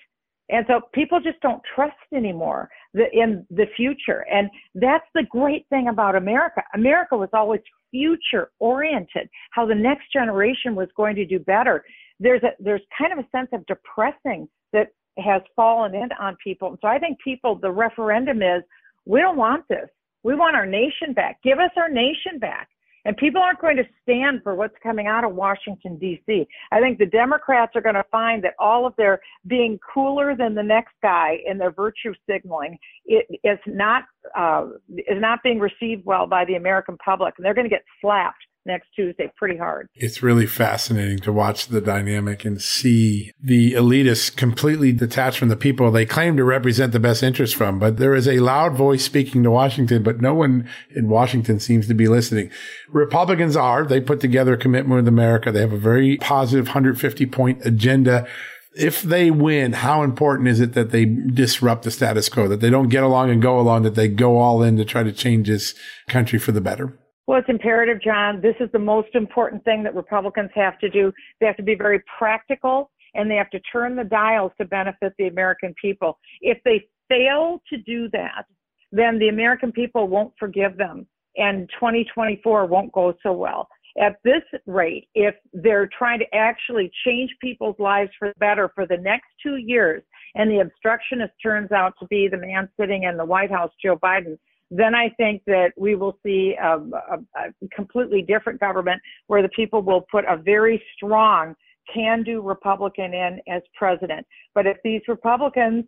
And 0.49 0.67
so 0.69 0.81
people 0.93 1.19
just 1.21 1.41
don't 1.41 1.63
trust 1.75 1.97
anymore 2.15 2.69
the, 2.95 3.05
in 3.13 3.47
the 3.51 3.67
future. 3.77 4.25
And 4.31 4.49
that's 4.75 5.07
the 5.15 5.25
great 5.31 5.67
thing 5.69 5.89
about 5.89 6.17
America. 6.17 6.63
America 6.75 7.17
was 7.17 7.29
always 7.33 7.61
future 7.91 8.51
oriented, 8.59 9.29
how 9.53 9.67
the 9.67 9.75
next 9.75 10.13
generation 10.13 10.75
was 10.75 10.89
going 10.97 11.17
to 11.17 11.27
do 11.27 11.39
better. 11.39 11.85
There's 12.21 12.43
a, 12.43 12.51
there's 12.59 12.83
kind 12.97 13.13
of 13.13 13.19
a 13.19 13.29
sense 13.31 13.49
of 13.53 13.65
depressing 13.67 14.49
that 14.73 14.89
has 15.19 15.43
fallen 15.55 15.95
in 15.95 16.09
on 16.21 16.37
people. 16.43 16.69
And 16.69 16.79
So 16.81 16.89
I 16.89 16.99
think 16.99 17.19
people, 17.23 17.59
the 17.61 17.71
referendum 17.71 18.43
is, 18.43 18.63
we 19.05 19.21
don't 19.21 19.37
want 19.37 19.65
this. 19.69 19.89
We 20.23 20.35
want 20.35 20.57
our 20.57 20.67
nation 20.67 21.13
back. 21.15 21.39
Give 21.43 21.59
us 21.59 21.71
our 21.77 21.89
nation 21.89 22.39
back. 22.39 22.69
And 23.05 23.17
people 23.17 23.43
aren't 23.43 23.61
going 23.61 23.77
to 23.77 23.85
stand 24.03 24.43
for 24.43 24.55
what's 24.55 24.75
coming 24.83 25.07
out 25.07 25.25
of 25.25 25.35
Washington, 25.35 25.99
D.C. 25.99 26.47
I 26.71 26.81
think 26.81 26.99
the 26.99 27.07
Democrats 27.07 27.73
are 27.75 27.81
going 27.81 27.97
to 27.97 28.05
find 28.11 28.45
that 28.45 28.55
all 28.59 28.87
of 28.87 28.95
their 28.97 29.21
being 29.47 29.79
cooler 29.93 30.37
than 30.37 30.55
the 30.55 30.63
next 30.63 30.95
guy 31.03 31.39
and 31.49 31.61
their 31.61 31.73
virtue 31.73 32.15
signaling 32.29 32.79
it 33.07 33.27
is 33.43 33.59
not 33.67 34.05
uh, 34.37 34.67
is 34.91 35.21
not 35.21 35.41
being 35.43 35.59
received 35.59 36.05
well 36.05 36.27
by 36.27 36.45
the 36.45 36.55
American 36.55 36.97
public, 37.05 37.35
and 37.37 37.45
they're 37.45 37.55
going 37.55 37.69
to 37.69 37.71
get 37.71 37.85
slapped 38.01 38.45
next 38.65 38.89
Tuesday 38.95 39.31
pretty 39.37 39.57
hard. 39.57 39.89
It's 39.95 40.23
really 40.23 40.47
fascinating 40.47 41.19
to 41.21 41.33
watch 41.33 41.67
the 41.67 41.81
dynamic 41.81 42.45
and 42.45 42.61
see 42.61 43.33
the 43.43 43.73
elitists 43.73 44.35
completely 44.35 44.93
detached 44.93 45.39
from 45.39 45.49
the 45.49 45.57
people 45.57 45.91
they 45.91 46.07
claim 46.07 46.37
to 46.37 46.45
represent 46.45 46.93
the 46.93 47.01
best 47.01 47.23
interest 47.23 47.55
from. 47.55 47.79
But 47.79 47.97
there 47.97 48.15
is 48.15 48.29
a 48.29 48.41
loud 48.41 48.75
voice 48.75 49.05
speaking 49.05 49.43
to 49.43 49.51
Washington, 49.51 50.03
but 50.03 50.21
no 50.21 50.35
one 50.35 50.69
in 50.95 51.09
Washington 51.09 51.61
seems 51.61 51.89
to 51.89 51.95
be 51.95 52.09
listening. 52.09 52.51
Republicans 52.89 53.57
are. 53.57 53.85
They 53.85 54.01
put 54.01 54.21
together 54.21 54.55
a 54.55 54.59
commitment 54.59 54.97
with 54.97 55.09
America. 55.09 55.51
They 55.51 55.61
have 55.61 55.73
a 55.73 55.79
very 55.79 56.17
positive 56.19 56.67
150 56.67 57.27
point 57.27 57.65
agenda 57.65 58.27
if 58.75 59.03
they 59.03 59.31
win, 59.31 59.73
how 59.73 60.03
important 60.03 60.49
is 60.49 60.61
it 60.61 60.73
that 60.73 60.91
they 60.91 61.05
disrupt 61.05 61.85
the 61.85 61.91
status 61.91 62.29
quo, 62.29 62.49
that 62.49 62.61
they 62.61 62.71
don't 62.71 62.89
get 62.89 63.03
along 63.03 63.31
and 63.31 63.43
go 63.43 63.61
along, 63.61 63.83
that 63.83 63.95
they 63.95 64.09
go 64.09 64.39
all 64.39 64.63
in 64.63 64.77
to 64.79 64.85
try 64.85 65.03
to 65.03 65.13
change 65.13 65.49
this 65.49 65.75
country 66.09 66.39
for 66.39 66.53
the 66.53 66.61
better? 66.61 66.99
Well, 67.27 67.39
it's 67.39 67.49
imperative, 67.49 68.03
John. 68.03 68.41
This 68.41 68.57
is 68.61 68.69
the 68.73 68.79
most 68.79 69.15
important 69.15 69.65
thing 69.65 69.83
that 69.85 69.95
Republicans 69.95 70.51
have 70.55 70.79
to 70.81 70.91
do. 70.91 71.13
They 71.41 71.47
have 71.47 71.57
to 71.57 71.63
be 71.63 71.77
very 71.77 72.03
practical 72.19 72.91
and 73.15 73.31
they 73.31 73.37
have 73.37 73.51
to 73.51 73.61
turn 73.61 73.95
the 73.95 74.05
dials 74.05 74.53
to 74.59 74.65
benefit 74.65 75.13
the 75.19 75.29
American 75.29 75.75
people. 75.81 76.19
If 76.41 76.59
they 76.65 76.89
fail 77.09 77.63
to 77.69 77.77
do 77.79 78.09
that, 78.11 78.47
then 78.91 79.19
the 79.19 79.29
American 79.29 79.71
people 79.71 80.09
won't 80.09 80.33
forgive 80.39 80.77
them 80.77 81.07
and 81.37 81.69
2024 81.79 82.67
won't 82.67 82.93
go 82.93 83.15
so 83.23 83.33
well. 83.33 83.69
At 84.01 84.17
this 84.25 84.43
rate, 84.67 85.09
if 85.15 85.35
they're 85.53 85.89
trying 85.97 86.19
to 86.21 86.35
actually 86.35 86.91
change 87.05 87.31
people's 87.41 87.79
lives 87.79 88.11
for 88.19 88.29
the 88.29 88.39
better 88.39 88.71
for 88.75 88.87
the 88.87 88.97
next 88.97 89.27
two 89.43 89.57
years, 89.57 90.03
and 90.35 90.51
the 90.51 90.61
obstructionist 90.61 91.35
turns 91.43 91.73
out 91.73 91.93
to 92.01 92.07
be 92.07 92.27
the 92.27 92.39
man 92.39 92.71
sitting 92.81 93.03
in 93.03 93.19
the 93.19 93.25
White 93.25 93.51
House, 93.51 93.71
Joe 93.83 93.97
Biden, 93.97 94.39
then 94.75 94.95
I 94.95 95.11
think 95.19 95.43
that 95.47 95.73
we 95.77 95.95
will 95.95 96.19
see 96.25 96.55
a, 96.61 96.79
a, 96.79 97.19
a 97.37 97.69
completely 97.77 98.23
different 98.23 98.59
government 98.59 99.01
where 99.27 99.43
the 99.43 99.51
people 99.51 99.83
will 99.83 100.05
put 100.11 100.25
a 100.25 100.37
very 100.37 100.83
strong 100.97 101.55
can 101.93 102.23
do 102.23 102.41
Republican 102.41 103.13
in 103.13 103.41
as 103.49 103.61
president. 103.75 104.27
But 104.55 104.67
if 104.67 104.79
these 104.83 105.03
Republicans 105.09 105.85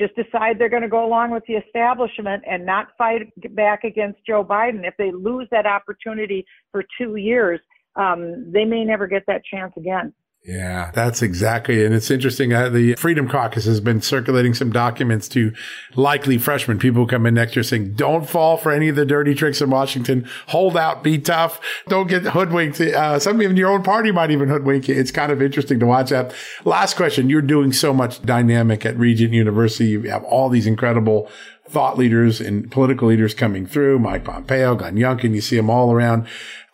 just 0.00 0.14
decide 0.16 0.58
they're 0.58 0.68
going 0.68 0.82
to 0.82 0.88
go 0.88 1.06
along 1.06 1.30
with 1.30 1.44
the 1.46 1.54
establishment 1.54 2.42
and 2.50 2.66
not 2.66 2.88
fight 2.98 3.22
back 3.54 3.84
against 3.84 4.18
Joe 4.26 4.44
Biden, 4.44 4.84
if 4.84 4.94
they 4.98 5.12
lose 5.12 5.46
that 5.52 5.66
opportunity 5.66 6.44
for 6.72 6.82
two 6.98 7.14
years, 7.14 7.60
um, 7.94 8.50
they 8.50 8.64
may 8.64 8.84
never 8.84 9.06
get 9.06 9.22
that 9.28 9.42
chance 9.44 9.72
again. 9.76 10.12
Yeah, 10.46 10.90
that's 10.92 11.22
exactly. 11.22 11.86
And 11.86 11.94
it's 11.94 12.10
interesting. 12.10 12.52
Uh, 12.52 12.68
the 12.68 12.96
Freedom 12.96 13.26
Caucus 13.26 13.64
has 13.64 13.80
been 13.80 14.02
circulating 14.02 14.52
some 14.52 14.70
documents 14.70 15.26
to 15.30 15.54
likely 15.96 16.36
freshmen, 16.36 16.78
people 16.78 17.02
who 17.02 17.06
come 17.06 17.24
in 17.24 17.32
next 17.32 17.56
year 17.56 17.62
saying, 17.62 17.94
don't 17.94 18.28
fall 18.28 18.58
for 18.58 18.70
any 18.70 18.90
of 18.90 18.96
the 18.96 19.06
dirty 19.06 19.34
tricks 19.34 19.62
in 19.62 19.70
Washington. 19.70 20.28
Hold 20.48 20.76
out, 20.76 21.02
be 21.02 21.16
tough. 21.16 21.62
Don't 21.88 22.08
get 22.08 22.24
hoodwinked. 22.24 22.78
Uh, 22.78 23.18
some 23.18 23.40
even 23.40 23.56
your 23.56 23.70
own 23.70 23.82
party 23.82 24.12
might 24.12 24.30
even 24.30 24.50
hoodwink 24.50 24.86
you. 24.86 24.94
It's 24.94 25.10
kind 25.10 25.32
of 25.32 25.40
interesting 25.40 25.80
to 25.80 25.86
watch 25.86 26.10
that. 26.10 26.34
Last 26.66 26.94
question. 26.94 27.30
You're 27.30 27.40
doing 27.40 27.72
so 27.72 27.94
much 27.94 28.20
dynamic 28.20 28.84
at 28.84 28.98
Regent 28.98 29.32
University. 29.32 29.86
You 29.86 30.02
have 30.10 30.24
all 30.24 30.50
these 30.50 30.66
incredible 30.66 31.30
thought 31.66 31.96
leaders 31.96 32.42
and 32.42 32.70
political 32.70 33.08
leaders 33.08 33.32
coming 33.32 33.66
through. 33.66 33.98
Mike 33.98 34.24
Pompeo, 34.24 34.74
Glenn 34.74 34.96
Youngkin, 34.96 35.34
you 35.34 35.40
see 35.40 35.56
them 35.56 35.70
all 35.70 35.90
around. 35.90 36.26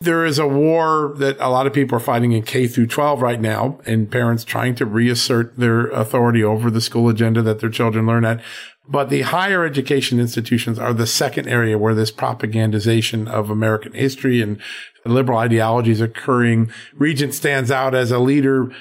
There 0.02 0.24
is 0.24 0.38
a 0.38 0.48
war 0.48 1.14
that 1.18 1.36
a 1.40 1.50
lot 1.50 1.66
of 1.66 1.74
people 1.74 1.94
are 1.96 2.00
fighting 2.00 2.32
in 2.32 2.42
K 2.42 2.66
through 2.66 2.86
12 2.86 3.20
right 3.20 3.40
now 3.40 3.78
and 3.84 4.10
parents 4.10 4.44
trying 4.44 4.74
to 4.76 4.86
reassert 4.86 5.58
their 5.58 5.88
authority 5.88 6.42
over 6.42 6.70
the 6.70 6.80
school 6.80 7.10
agenda 7.10 7.42
that 7.42 7.60
their 7.60 7.68
children 7.68 8.06
learn 8.06 8.24
at. 8.24 8.40
But 8.88 9.10
the 9.10 9.20
higher 9.20 9.62
education 9.62 10.18
institutions 10.18 10.78
are 10.78 10.94
the 10.94 11.06
second 11.06 11.48
area 11.48 11.76
where 11.76 11.94
this 11.94 12.10
propagandization 12.10 13.28
of 13.28 13.50
American 13.50 13.92
history 13.92 14.40
and 14.40 14.58
liberal 15.04 15.38
ideology 15.38 15.90
is 15.90 16.00
occurring. 16.00 16.72
Regent 16.94 17.34
stands 17.34 17.70
out 17.70 17.94
as 17.94 18.10
a 18.10 18.18
leader 18.18 18.72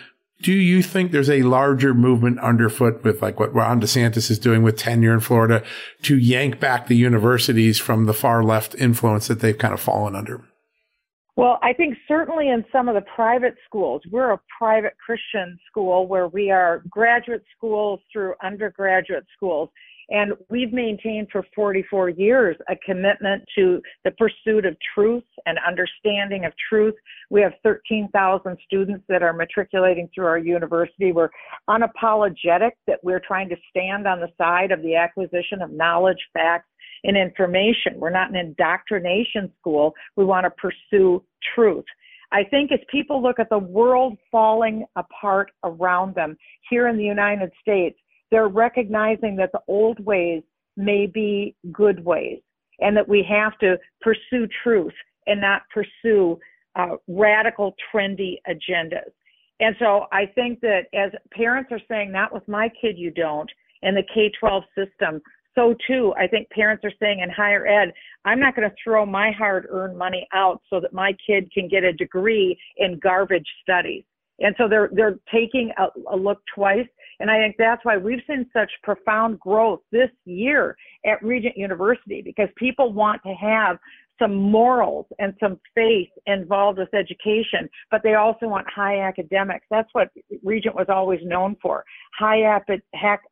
do 0.41 0.53
you 0.53 0.81
think 0.81 1.11
there's 1.11 1.29
a 1.29 1.41
larger 1.41 1.93
movement 1.93 2.39
underfoot 2.39 3.03
with 3.03 3.21
like 3.21 3.41
what 3.41 3.53
Ron 3.53 3.81
DeSantis 3.81 4.31
is 4.31 4.39
doing 4.39 4.63
with 4.63 4.77
tenure 4.77 5.13
in 5.13 5.19
Florida 5.19 5.63
to 6.03 6.17
yank 6.17 6.61
back 6.61 6.87
the 6.87 6.95
universities 6.95 7.77
from 7.77 8.05
the 8.05 8.13
far 8.13 8.41
left 8.41 8.73
influence 8.75 9.27
that 9.27 9.41
they've 9.41 9.57
kind 9.57 9.73
of 9.73 9.81
fallen 9.81 10.15
under? 10.15 10.48
Well, 11.39 11.57
I 11.63 11.71
think 11.71 11.95
certainly 12.05 12.49
in 12.49 12.65
some 12.69 12.89
of 12.89 12.95
the 12.95 13.05
private 13.15 13.55
schools, 13.65 14.01
we're 14.11 14.33
a 14.33 14.39
private 14.57 14.97
Christian 14.97 15.57
school 15.71 16.05
where 16.05 16.27
we 16.27 16.51
are 16.51 16.83
graduate 16.89 17.45
schools 17.55 18.01
through 18.11 18.33
undergraduate 18.43 19.25
schools. 19.37 19.69
And 20.09 20.33
we've 20.49 20.73
maintained 20.73 21.29
for 21.31 21.45
44 21.55 22.09
years 22.09 22.57
a 22.67 22.75
commitment 22.85 23.43
to 23.55 23.81
the 24.03 24.11
pursuit 24.11 24.65
of 24.65 24.75
truth 24.93 25.23
and 25.45 25.57
understanding 25.65 26.43
of 26.43 26.51
truth. 26.67 26.95
We 27.29 27.41
have 27.41 27.53
13,000 27.63 28.57
students 28.65 29.05
that 29.07 29.23
are 29.23 29.31
matriculating 29.31 30.09
through 30.13 30.25
our 30.25 30.39
university. 30.39 31.13
We're 31.13 31.29
unapologetic 31.69 32.71
that 32.85 32.99
we're 33.01 33.21
trying 33.25 33.47
to 33.47 33.55
stand 33.69 34.07
on 34.07 34.19
the 34.19 34.27
side 34.37 34.71
of 34.71 34.81
the 34.81 34.97
acquisition 34.97 35.61
of 35.61 35.71
knowledge, 35.71 36.19
facts, 36.33 36.68
and 37.03 37.17
information. 37.17 37.93
We're 37.95 38.09
not 38.09 38.29
an 38.29 38.35
indoctrination 38.35 39.51
school. 39.59 39.93
We 40.15 40.25
want 40.25 40.45
to 40.45 40.51
pursue 40.51 41.23
truth. 41.55 41.85
I 42.31 42.43
think 42.43 42.71
as 42.71 42.79
people 42.91 43.21
look 43.23 43.39
at 43.39 43.49
the 43.49 43.57
world 43.57 44.17
falling 44.31 44.85
apart 44.95 45.51
around 45.63 46.15
them 46.15 46.37
here 46.69 46.87
in 46.87 46.97
the 46.97 47.03
United 47.03 47.51
States, 47.61 47.97
they're 48.29 48.47
recognizing 48.47 49.35
that 49.37 49.51
the 49.51 49.61
old 49.67 49.99
ways 50.05 50.43
may 50.77 51.07
be 51.07 51.55
good 51.71 52.03
ways 52.05 52.39
and 52.79 52.95
that 52.95 53.07
we 53.07 53.25
have 53.27 53.57
to 53.59 53.77
pursue 54.01 54.47
truth 54.63 54.93
and 55.27 55.41
not 55.41 55.63
pursue 55.73 56.39
uh, 56.75 56.95
radical, 57.07 57.75
trendy 57.93 58.35
agendas. 58.47 59.11
And 59.59 59.75
so 59.79 60.05
I 60.11 60.25
think 60.25 60.61
that 60.61 60.83
as 60.93 61.11
parents 61.31 61.71
are 61.71 61.81
saying, 61.89 62.11
not 62.11 62.33
with 62.33 62.47
my 62.47 62.69
kid, 62.81 62.97
you 62.97 63.11
don't, 63.11 63.49
in 63.81 63.95
the 63.95 64.03
K 64.13 64.31
12 64.39 64.63
system, 64.75 65.21
so 65.55 65.75
too, 65.87 66.13
I 66.17 66.27
think 66.27 66.49
parents 66.49 66.83
are 66.85 66.93
saying 67.01 67.19
in 67.21 67.29
higher 67.29 67.67
ed, 67.67 67.91
I'm 68.25 68.39
not 68.39 68.55
going 68.55 68.69
to 68.69 68.75
throw 68.83 69.05
my 69.05 69.31
hard 69.31 69.67
earned 69.69 69.97
money 69.97 70.27
out 70.33 70.61
so 70.69 70.79
that 70.79 70.93
my 70.93 71.13
kid 71.25 71.51
can 71.51 71.67
get 71.67 71.83
a 71.83 71.93
degree 71.93 72.57
in 72.77 72.99
garbage 72.99 73.47
studies. 73.61 74.03
And 74.39 74.55
so 74.57 74.69
they're, 74.69 74.89
they're 74.93 75.19
taking 75.33 75.71
a, 75.77 75.87
a 76.13 76.15
look 76.15 76.39
twice. 76.55 76.87
And 77.19 77.29
I 77.29 77.37
think 77.39 77.55
that's 77.57 77.83
why 77.83 77.97
we've 77.97 78.21
seen 78.27 78.45
such 78.53 78.71
profound 78.83 79.39
growth 79.39 79.81
this 79.91 80.09
year 80.25 80.77
at 81.05 81.21
Regent 81.21 81.57
University 81.57 82.21
because 82.21 82.47
people 82.57 82.93
want 82.93 83.21
to 83.23 83.33
have 83.33 83.77
some 84.19 84.35
morals 84.35 85.05
and 85.17 85.33
some 85.39 85.59
faith 85.73 86.09
involved 86.27 86.77
with 86.77 86.93
education, 86.93 87.69
but 87.89 88.01
they 88.03 88.15
also 88.15 88.47
want 88.47 88.67
high 88.69 88.99
academics. 88.99 89.65
That's 89.71 89.89
what 89.93 90.09
Regent 90.43 90.75
was 90.75 90.87
always 90.89 91.21
known 91.23 91.55
for. 91.61 91.83
High, 92.17 92.59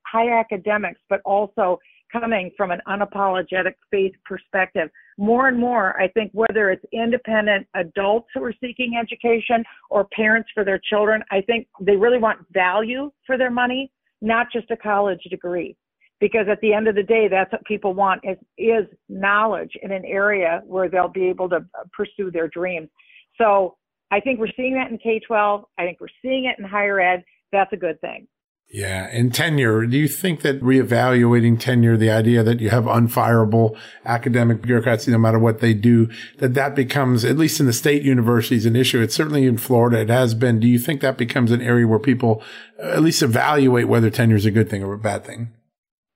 high 0.06 0.40
academics, 0.40 1.00
but 1.10 1.22
also 1.26 1.78
coming 2.12 2.52
from 2.56 2.72
an 2.72 2.82
unapologetic 2.88 3.74
faith 3.92 4.14
perspective. 4.26 4.90
More 5.18 5.48
and 5.48 5.60
more, 5.60 6.00
I 6.00 6.08
think 6.10 6.32
whether 6.34 6.70
it's 6.72 6.86
independent 6.92 7.68
adults 7.76 8.28
who 8.34 8.44
are 8.44 8.54
seeking 8.62 8.94
education 9.00 9.64
or 9.90 10.08
parents 10.16 10.50
for 10.54 10.64
their 10.64 10.80
children, 10.90 11.24
I 11.32 11.42
think 11.42 11.68
they 11.82 11.96
really 11.96 12.20
want 12.20 12.40
value 12.52 13.12
for 13.26 13.38
their 13.38 13.52
money, 13.52 13.92
not 14.22 14.48
just 14.52 14.72
a 14.72 14.78
college 14.78 15.22
degree. 15.30 15.76
Because 16.20 16.48
at 16.50 16.60
the 16.62 16.74
end 16.74 16.88
of 16.88 16.96
the 16.96 17.04
day, 17.04 17.28
that's 17.28 17.52
what 17.52 17.64
people 17.66 17.94
want 17.94 18.22
is, 18.24 18.38
is 18.58 18.88
knowledge 19.08 19.72
in 19.84 19.92
an 19.92 20.04
area 20.04 20.64
where 20.66 20.90
they'll 20.90 21.08
be 21.08 21.28
able 21.28 21.48
to 21.50 21.64
pursue 21.96 22.32
their 22.32 22.48
dreams. 22.48 22.90
So 23.38 23.76
I 24.10 24.20
think 24.20 24.40
we're 24.40 24.52
seeing 24.56 24.74
that 24.76 24.90
in 24.90 24.98
K 24.98 25.20
12. 25.20 25.66
I 25.78 25.84
think 25.84 26.00
we're 26.00 26.08
seeing 26.24 26.46
it 26.46 26.58
in 26.58 26.66
higher 26.66 27.00
ed. 27.00 27.24
That's 27.52 27.72
a 27.74 27.78
good 27.78 28.02
thing. 28.02 28.28
Yeah. 28.70 29.08
And 29.12 29.34
tenure, 29.34 29.86
do 29.86 29.98
you 29.98 30.10
think 30.10 30.42
that 30.42 30.62
reevaluating 30.62 31.58
tenure, 31.58 31.96
the 31.96 32.10
idea 32.10 32.44
that 32.44 32.60
you 32.60 32.70
have 32.70 32.84
unfireable 32.84 33.78
academic 34.04 34.62
bureaucrats, 34.62 35.08
no 35.08 35.18
matter 35.18 35.40
what 35.40 35.60
they 35.60 35.74
do, 35.74 36.10
that 36.40 36.54
that 36.56 36.76
becomes, 36.76 37.24
at 37.24 37.38
least 37.38 37.62
in 37.62 37.66
the 37.66 37.74
state 37.74 38.04
universities, 38.04 38.66
an 38.66 38.76
issue? 38.76 39.02
It's 39.02 39.16
certainly 39.16 39.46
in 39.46 39.58
Florida. 39.58 40.02
It 40.02 40.10
has 40.10 40.34
been. 40.34 40.60
Do 40.60 40.68
you 40.68 40.80
think 40.80 41.00
that 41.00 41.18
becomes 41.18 41.52
an 41.52 41.62
area 41.62 41.88
where 41.88 42.00
people 42.00 42.44
uh, 42.78 42.90
at 42.90 43.02
least 43.02 43.22
evaluate 43.22 43.88
whether 43.88 44.10
tenure 44.10 44.36
is 44.36 44.46
a 44.46 44.52
good 44.52 44.70
thing 44.70 44.84
or 44.84 44.94
a 44.94 45.00
bad 45.00 45.24
thing? 45.24 45.54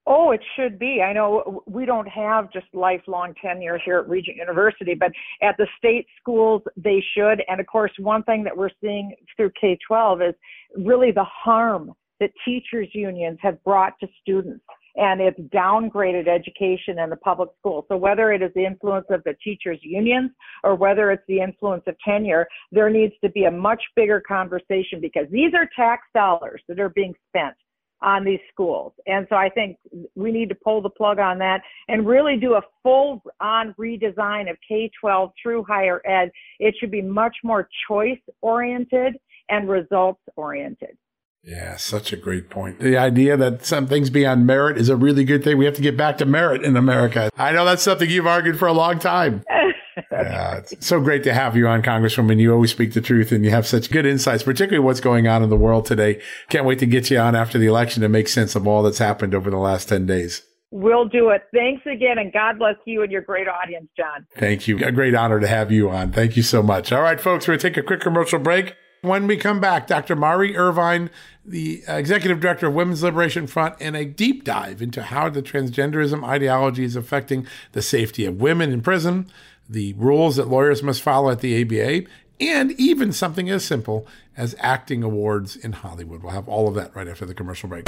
Oh, 0.05 0.31
it 0.31 0.41
should 0.57 0.77
be. 0.77 1.01
I 1.01 1.13
know 1.13 1.63
we 1.67 1.85
don't 1.85 2.07
have 2.07 2.51
just 2.51 2.65
lifelong 2.73 3.33
tenure 3.41 3.77
here 3.77 3.99
at 3.99 4.09
Regent 4.09 4.35
University, 4.35 4.93
but 4.93 5.11
at 5.41 5.55
the 5.57 5.67
state 5.77 6.07
schools, 6.19 6.63
they 6.75 7.01
should. 7.15 7.43
And 7.47 7.61
of 7.61 7.67
course, 7.67 7.91
one 7.97 8.23
thing 8.23 8.43
that 8.43 8.57
we're 8.57 8.71
seeing 8.81 9.15
through 9.37 9.51
K 9.59 9.77
12 9.87 10.21
is 10.21 10.35
really 10.75 11.11
the 11.11 11.23
harm 11.23 11.93
that 12.21 12.31
teachers 12.45 12.87
unions 12.93 13.37
have 13.41 13.61
brought 13.65 13.99
to 13.99 14.07
students 14.21 14.63
and 14.95 15.21
it's 15.21 15.39
downgraded 15.53 16.27
education 16.27 16.99
in 16.99 17.09
the 17.09 17.15
public 17.17 17.49
school. 17.59 17.85
So 17.87 17.97
whether 17.97 18.31
it 18.31 18.41
is 18.41 18.51
the 18.55 18.65
influence 18.65 19.07
of 19.09 19.23
the 19.23 19.35
teachers 19.43 19.79
unions 19.81 20.31
or 20.63 20.75
whether 20.75 21.11
it's 21.11 21.23
the 21.27 21.39
influence 21.39 21.83
of 21.87 21.95
tenure, 22.05 22.47
there 22.71 22.89
needs 22.89 23.13
to 23.23 23.29
be 23.29 23.45
a 23.45 23.51
much 23.51 23.81
bigger 23.95 24.21
conversation 24.25 24.99
because 25.01 25.27
these 25.31 25.53
are 25.53 25.67
tax 25.75 26.03
dollars 26.13 26.61
that 26.67 26.79
are 26.79 26.89
being 26.89 27.13
spent 27.29 27.55
on 28.01 28.25
these 28.25 28.39
schools. 28.51 28.93
And 29.05 29.27
so 29.29 29.35
I 29.35 29.49
think 29.49 29.77
we 30.15 30.31
need 30.31 30.49
to 30.49 30.55
pull 30.55 30.81
the 30.81 30.89
plug 30.89 31.19
on 31.19 31.37
that 31.39 31.61
and 31.87 32.07
really 32.07 32.35
do 32.35 32.55
a 32.55 32.61
full 32.81 33.21
on 33.39 33.75
redesign 33.79 34.49
of 34.49 34.57
K-12 34.67 35.31
through 35.41 35.63
higher 35.67 36.01
ed. 36.05 36.31
It 36.59 36.75
should 36.79 36.91
be 36.91 37.01
much 37.01 37.35
more 37.43 37.69
choice 37.87 38.19
oriented 38.41 39.17
and 39.49 39.69
results 39.69 40.21
oriented. 40.35 40.97
Yeah, 41.43 41.75
such 41.77 42.13
a 42.13 42.17
great 42.17 42.49
point. 42.49 42.79
The 42.79 42.97
idea 42.97 43.35
that 43.35 43.65
some 43.65 43.87
things 43.87 44.09
beyond 44.09 44.45
merit 44.45 44.77
is 44.77 44.89
a 44.89 44.95
really 44.95 45.23
good 45.23 45.43
thing. 45.43 45.57
We 45.57 45.65
have 45.65 45.75
to 45.75 45.81
get 45.81 45.97
back 45.97 46.19
to 46.19 46.25
merit 46.25 46.63
in 46.63 46.77
America. 46.77 47.31
I 47.35 47.51
know 47.51 47.65
that's 47.65 47.81
something 47.81 48.09
you've 48.09 48.27
argued 48.27 48.59
for 48.59 48.67
a 48.67 48.73
long 48.73 48.99
time. 48.99 49.43
yeah, 50.11 50.57
it's 50.57 50.85
so 50.85 51.01
great 51.01 51.23
to 51.23 51.33
have 51.33 51.57
you 51.57 51.67
on, 51.67 51.81
Congresswoman. 51.81 52.39
You 52.39 52.53
always 52.53 52.71
speak 52.71 52.93
the 52.93 53.01
truth 53.01 53.31
and 53.31 53.43
you 53.43 53.49
have 53.49 53.65
such 53.65 53.89
good 53.89 54.05
insights, 54.05 54.43
particularly 54.43 54.85
what's 54.85 54.99
going 54.99 55.27
on 55.27 55.41
in 55.41 55.49
the 55.49 55.57
world 55.57 55.85
today. 55.85 56.21
Can't 56.49 56.65
wait 56.65 56.77
to 56.79 56.85
get 56.85 57.09
you 57.09 57.17
on 57.17 57.35
after 57.35 57.57
the 57.57 57.65
election 57.65 58.01
to 58.03 58.09
make 58.09 58.27
sense 58.27 58.55
of 58.55 58.67
all 58.67 58.83
that's 58.83 58.99
happened 58.99 59.33
over 59.33 59.49
the 59.49 59.57
last 59.57 59.89
10 59.89 60.05
days. 60.05 60.43
We'll 60.69 61.07
do 61.07 61.29
it. 61.31 61.41
Thanks 61.53 61.85
again, 61.85 62.17
and 62.17 62.31
God 62.31 62.59
bless 62.59 62.75
you 62.85 63.01
and 63.01 63.11
your 63.11 63.21
great 63.21 63.47
audience, 63.47 63.89
John. 63.97 64.25
Thank 64.37 64.69
you. 64.69 64.77
A 64.85 64.91
great 64.91 65.13
honor 65.13 65.39
to 65.41 65.47
have 65.47 65.69
you 65.69 65.89
on. 65.89 66.13
Thank 66.13 66.37
you 66.37 66.43
so 66.43 66.63
much. 66.63 66.93
All 66.93 67.01
right, 67.01 67.19
folks, 67.19 67.45
we're 67.45 67.53
going 67.53 67.59
to 67.59 67.69
take 67.69 67.77
a 67.77 67.85
quick 67.85 67.99
commercial 67.99 68.39
break. 68.39 68.75
When 69.03 69.25
we 69.25 69.35
come 69.35 69.59
back, 69.59 69.87
Dr. 69.87 70.15
Mari 70.15 70.55
Irvine, 70.55 71.09
the 71.43 71.83
executive 71.87 72.39
director 72.39 72.67
of 72.67 72.75
Women's 72.75 73.01
Liberation 73.01 73.47
Front, 73.47 73.81
in 73.81 73.95
a 73.95 74.05
deep 74.05 74.43
dive 74.43 74.79
into 74.79 75.01
how 75.01 75.27
the 75.27 75.41
transgenderism 75.41 76.23
ideology 76.23 76.83
is 76.83 76.95
affecting 76.95 77.47
the 77.71 77.81
safety 77.81 78.25
of 78.25 78.39
women 78.39 78.71
in 78.71 78.81
prison, 78.81 79.25
the 79.67 79.93
rules 79.93 80.35
that 80.35 80.49
lawyers 80.49 80.83
must 80.83 81.01
follow 81.01 81.31
at 81.31 81.39
the 81.39 81.63
ABA, 81.63 82.07
and 82.39 82.73
even 82.73 83.11
something 83.11 83.49
as 83.49 83.65
simple 83.65 84.05
as 84.37 84.55
acting 84.59 85.01
awards 85.01 85.55
in 85.55 85.71
Hollywood. 85.71 86.21
We'll 86.21 86.33
have 86.33 86.47
all 86.47 86.67
of 86.67 86.75
that 86.75 86.95
right 86.95 87.07
after 87.07 87.25
the 87.25 87.33
commercial 87.33 87.69
break. 87.69 87.87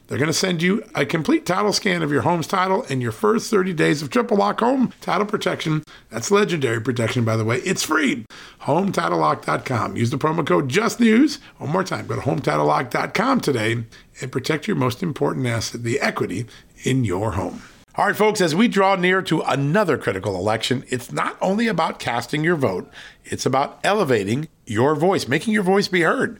They're 0.11 0.19
going 0.19 0.27
to 0.27 0.33
send 0.33 0.61
you 0.61 0.83
a 0.93 1.05
complete 1.05 1.45
title 1.45 1.71
scan 1.71 2.03
of 2.03 2.11
your 2.11 2.23
home's 2.23 2.45
title 2.45 2.85
and 2.89 3.01
your 3.01 3.13
first 3.13 3.49
30 3.49 3.71
days 3.71 4.01
of 4.01 4.09
triple 4.09 4.35
lock 4.35 4.59
home 4.59 4.91
title 4.99 5.25
protection. 5.25 5.85
That's 6.09 6.29
legendary 6.29 6.81
protection, 6.81 7.23
by 7.23 7.37
the 7.37 7.45
way. 7.45 7.59
It's 7.59 7.81
free. 7.81 8.25
HomeTitleLock.com. 8.63 9.95
Use 9.95 10.09
the 10.09 10.17
promo 10.17 10.45
code 10.45 10.67
JUSTNEWS. 10.67 11.39
One 11.59 11.69
more 11.69 11.85
time, 11.85 12.07
go 12.07 12.15
to 12.15 12.21
HomeTitleLock.com 12.23 13.39
today 13.39 13.85
and 14.19 14.31
protect 14.33 14.67
your 14.67 14.75
most 14.75 15.01
important 15.01 15.47
asset, 15.47 15.83
the 15.83 16.01
equity 16.01 16.45
in 16.83 17.05
your 17.05 17.31
home. 17.31 17.61
All 17.95 18.05
right, 18.05 18.15
folks, 18.15 18.39
as 18.39 18.55
we 18.55 18.69
draw 18.69 18.95
near 18.95 19.21
to 19.23 19.41
another 19.41 19.97
critical 19.97 20.35
election, 20.35 20.85
it's 20.87 21.11
not 21.11 21.37
only 21.41 21.67
about 21.67 21.99
casting 21.99 22.41
your 22.41 22.55
vote, 22.55 22.89
it's 23.25 23.45
about 23.45 23.79
elevating 23.83 24.47
your 24.65 24.95
voice, 24.95 25.27
making 25.27 25.53
your 25.53 25.63
voice 25.63 25.89
be 25.89 26.01
heard. 26.01 26.39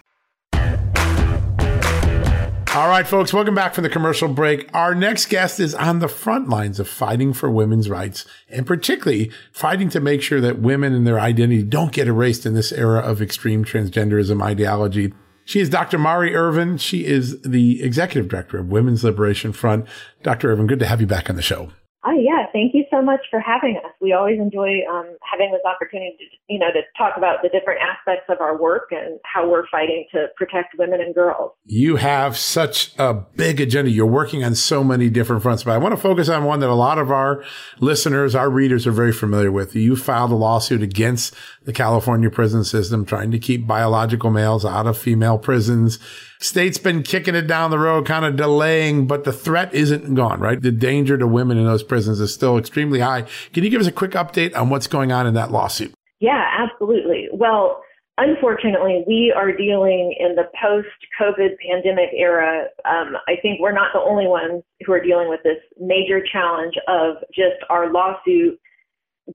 All 2.73 2.87
right, 2.87 3.05
folks, 3.05 3.33
welcome 3.33 3.53
back 3.53 3.73
from 3.73 3.83
the 3.83 3.89
commercial 3.89 4.29
break. 4.29 4.69
Our 4.73 4.95
next 4.95 5.25
guest 5.25 5.59
is 5.59 5.75
on 5.75 5.99
the 5.99 6.07
front 6.07 6.47
lines 6.47 6.79
of 6.79 6.87
fighting 6.87 7.33
for 7.33 7.51
women's 7.51 7.89
rights 7.89 8.25
and 8.47 8.65
particularly 8.65 9.29
fighting 9.51 9.89
to 9.89 9.99
make 9.99 10.21
sure 10.21 10.39
that 10.39 10.59
women 10.59 10.93
and 10.93 11.05
their 11.05 11.19
identity 11.19 11.63
don't 11.63 11.91
get 11.91 12.07
erased 12.07 12.45
in 12.45 12.53
this 12.53 12.71
era 12.71 13.01
of 13.01 13.21
extreme 13.21 13.65
transgenderism 13.65 14.41
ideology. 14.41 15.13
She 15.43 15.59
is 15.59 15.69
Dr. 15.69 15.97
Mari 15.97 16.33
Irvin. 16.33 16.77
She 16.77 17.05
is 17.05 17.41
the 17.41 17.83
executive 17.83 18.29
director 18.29 18.57
of 18.57 18.69
Women's 18.69 19.03
Liberation 19.03 19.51
Front. 19.51 19.85
Dr. 20.23 20.49
Irvin, 20.49 20.67
good 20.67 20.79
to 20.79 20.87
have 20.87 21.01
you 21.01 21.07
back 21.07 21.29
on 21.29 21.35
the 21.35 21.41
show. 21.41 21.73
Oh, 22.03 22.11
yeah. 22.11 22.47
Thank 22.51 22.73
you 22.73 22.83
so 22.89 23.01
much 23.01 23.19
for 23.29 23.39
having 23.39 23.77
us. 23.77 23.91
We 24.01 24.13
always 24.13 24.39
enjoy 24.39 24.79
um, 24.91 25.15
having 25.21 25.51
this 25.51 25.61
opportunity 25.65 26.15
to, 26.17 26.53
you 26.53 26.59
know, 26.59 26.71
to 26.71 26.81
talk 26.97 27.15
about 27.15 27.43
the 27.43 27.49
different 27.49 27.79
aspects 27.81 28.25
of 28.27 28.41
our 28.41 28.59
work 28.59 28.87
and 28.91 29.19
how 29.23 29.47
we're 29.47 29.67
fighting 29.67 30.05
to 30.13 30.27
protect 30.35 30.77
women 30.79 30.99
and 30.99 31.13
girls. 31.13 31.51
You 31.65 31.97
have 31.97 32.37
such 32.37 32.97
a 32.97 33.13
big 33.13 33.61
agenda. 33.61 33.91
You're 33.91 34.07
working 34.07 34.43
on 34.43 34.55
so 34.55 34.83
many 34.83 35.09
different 35.11 35.43
fronts, 35.43 35.63
but 35.63 35.73
I 35.73 35.77
want 35.77 35.93
to 35.93 36.01
focus 36.01 36.27
on 36.27 36.43
one 36.43 36.59
that 36.61 36.69
a 36.69 36.73
lot 36.73 36.97
of 36.97 37.11
our 37.11 37.43
listeners, 37.79 38.33
our 38.33 38.49
readers 38.49 38.87
are 38.87 38.91
very 38.91 39.13
familiar 39.13 39.51
with. 39.51 39.75
You 39.75 39.95
filed 39.95 40.31
a 40.31 40.35
lawsuit 40.35 40.81
against 40.81 41.35
the 41.65 41.73
California 41.73 42.31
prison 42.31 42.63
system, 42.63 43.05
trying 43.05 43.29
to 43.29 43.39
keep 43.39 43.67
biological 43.67 44.31
males 44.31 44.65
out 44.65 44.87
of 44.87 44.97
female 44.97 45.37
prisons 45.37 45.99
state's 46.41 46.77
been 46.77 47.03
kicking 47.03 47.35
it 47.35 47.47
down 47.47 47.71
the 47.71 47.79
road, 47.79 48.05
kind 48.05 48.25
of 48.25 48.35
delaying, 48.35 49.07
but 49.07 49.23
the 49.23 49.31
threat 49.31 49.73
isn't 49.73 50.15
gone, 50.15 50.39
right? 50.39 50.61
The 50.61 50.71
danger 50.71 51.17
to 51.17 51.27
women 51.27 51.57
in 51.57 51.65
those 51.65 51.83
prisons 51.83 52.19
is 52.19 52.33
still 52.33 52.57
extremely 52.57 52.99
high. 52.99 53.25
Can 53.53 53.63
you 53.63 53.69
give 53.69 53.81
us 53.81 53.87
a 53.87 53.91
quick 53.91 54.11
update 54.11 54.55
on 54.55 54.69
what's 54.69 54.87
going 54.87 55.11
on 55.11 55.27
in 55.27 55.33
that 55.35 55.51
lawsuit? 55.51 55.93
Yeah, 56.19 56.43
absolutely. 56.59 57.29
Well, 57.31 57.81
unfortunately, 58.17 59.03
we 59.07 59.33
are 59.35 59.51
dealing 59.55 60.15
in 60.19 60.35
the 60.35 60.49
post 60.61 60.87
COVID 61.19 61.57
pandemic 61.65 62.09
era. 62.15 62.65
Um, 62.85 63.17
I 63.27 63.35
think 63.41 63.59
we're 63.59 63.71
not 63.71 63.91
the 63.93 63.99
only 63.99 64.27
ones 64.27 64.63
who 64.85 64.93
are 64.93 65.01
dealing 65.01 65.29
with 65.29 65.41
this 65.43 65.57
major 65.79 66.21
challenge 66.31 66.75
of 66.87 67.17
just 67.33 67.63
our 67.69 67.91
lawsuit 67.91 68.59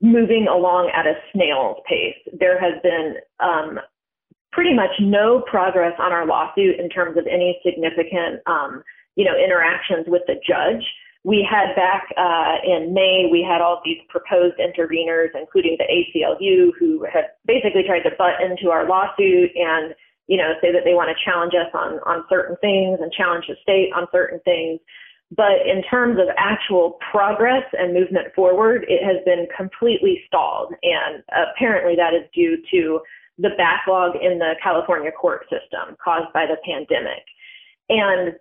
moving 0.00 0.46
along 0.48 0.90
at 0.94 1.06
a 1.06 1.14
snail's 1.32 1.78
pace. 1.88 2.16
There 2.38 2.60
has 2.60 2.74
been 2.82 3.14
um, 3.40 3.80
pretty 4.52 4.74
much 4.74 4.90
no 5.00 5.42
progress 5.50 5.92
on 5.98 6.12
our 6.12 6.26
lawsuit 6.26 6.78
in 6.78 6.88
terms 6.88 7.16
of 7.16 7.26
any 7.26 7.60
significant, 7.64 8.40
um, 8.46 8.82
you 9.14 9.24
know, 9.24 9.36
interactions 9.36 10.06
with 10.08 10.22
the 10.26 10.34
judge. 10.46 10.84
We 11.24 11.46
had 11.48 11.74
back 11.74 12.06
uh, 12.16 12.62
in 12.64 12.94
May, 12.94 13.28
we 13.30 13.42
had 13.42 13.60
all 13.60 13.82
these 13.84 13.98
proposed 14.08 14.56
interveners, 14.62 15.28
including 15.34 15.76
the 15.78 15.84
ACLU, 15.84 16.70
who 16.78 17.04
had 17.12 17.24
basically 17.44 17.82
tried 17.82 18.08
to 18.08 18.14
butt 18.16 18.40
into 18.40 18.70
our 18.70 18.88
lawsuit 18.88 19.50
and, 19.56 19.94
you 20.28 20.36
know, 20.36 20.52
say 20.62 20.70
that 20.70 20.82
they 20.84 20.94
want 20.94 21.10
to 21.10 21.24
challenge 21.24 21.52
us 21.54 21.70
on 21.74 21.98
on 22.06 22.24
certain 22.30 22.56
things 22.60 23.00
and 23.02 23.10
challenge 23.12 23.46
the 23.48 23.56
state 23.60 23.90
on 23.94 24.06
certain 24.12 24.40
things. 24.44 24.78
But 25.34 25.66
in 25.66 25.82
terms 25.90 26.20
of 26.20 26.28
actual 26.38 26.98
progress 27.10 27.64
and 27.72 27.92
movement 27.92 28.28
forward, 28.34 28.86
it 28.88 29.02
has 29.02 29.16
been 29.24 29.48
completely 29.56 30.22
stalled, 30.28 30.72
and 30.84 31.24
apparently 31.34 31.96
that 31.96 32.14
is 32.14 32.22
due 32.32 32.62
to 32.70 33.00
the 33.38 33.50
backlog 33.56 34.16
in 34.16 34.38
the 34.38 34.54
California 34.62 35.10
court 35.12 35.42
system 35.44 35.96
caused 36.02 36.32
by 36.32 36.46
the 36.46 36.56
pandemic. 36.64 37.22
And 37.88 38.34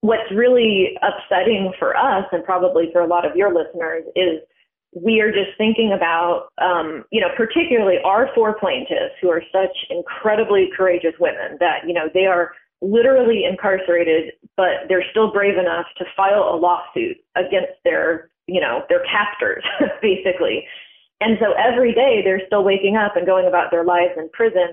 what's 0.00 0.30
really 0.34 0.96
upsetting 1.02 1.72
for 1.78 1.96
us 1.96 2.24
and 2.32 2.44
probably 2.44 2.90
for 2.92 3.00
a 3.00 3.06
lot 3.06 3.24
of 3.24 3.36
your 3.36 3.54
listeners 3.54 4.04
is 4.16 4.40
we 4.94 5.20
are 5.20 5.30
just 5.30 5.56
thinking 5.56 5.92
about, 5.96 6.48
um, 6.60 7.04
you 7.10 7.20
know, 7.20 7.28
particularly 7.36 7.96
our 8.04 8.28
four 8.34 8.58
plaintiffs 8.58 9.14
who 9.20 9.30
are 9.30 9.42
such 9.52 9.74
incredibly 9.88 10.68
courageous 10.76 11.14
women 11.18 11.56
that, 11.60 11.86
you 11.86 11.94
know, 11.94 12.08
they 12.12 12.26
are 12.26 12.52
literally 12.82 13.44
incarcerated, 13.48 14.32
but 14.56 14.88
they're 14.88 15.04
still 15.10 15.32
brave 15.32 15.56
enough 15.56 15.86
to 15.96 16.04
file 16.16 16.50
a 16.52 16.56
lawsuit 16.56 17.16
against 17.36 17.72
their, 17.84 18.30
you 18.46 18.60
know, 18.60 18.82
their 18.88 19.02
captors, 19.04 19.64
basically. 20.02 20.66
And 21.22 21.38
so 21.40 21.54
every 21.68 21.92
day 21.94 22.14
they're 22.24 22.44
still 22.48 22.64
waking 22.64 22.96
up 22.96 23.14
and 23.14 23.24
going 23.24 23.46
about 23.46 23.70
their 23.70 23.84
lives 23.84 24.14
in 24.18 24.28
prison 24.30 24.70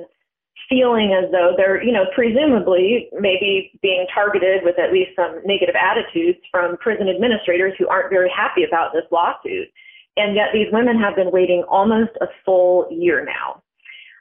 feeling 0.68 1.14
as 1.14 1.32
though 1.32 1.54
they're, 1.56 1.82
you 1.82 1.94
know, 1.94 2.06
presumably 2.14 3.10
maybe 3.28 3.72
being 3.82 4.06
targeted 4.14 4.64
with 4.64 4.78
at 4.78 4.92
least 4.92 5.12
some 5.16 5.40
negative 5.46 5.76
attitudes 5.90 6.40
from 6.52 6.78
prison 6.78 7.08
administrators 7.08 7.74
who 7.78 7.88
aren't 7.88 8.10
very 8.10 8.32
happy 8.36 8.64
about 8.64 8.92
this 8.94 9.08
lawsuit. 9.12 9.70
And 10.18 10.36
yet 10.36 10.50
these 10.52 10.68
women 10.74 11.00
have 11.00 11.16
been 11.16 11.32
waiting 11.32 11.64
almost 11.70 12.12
a 12.20 12.28
full 12.44 12.88
year 12.92 13.24
now. 13.24 13.62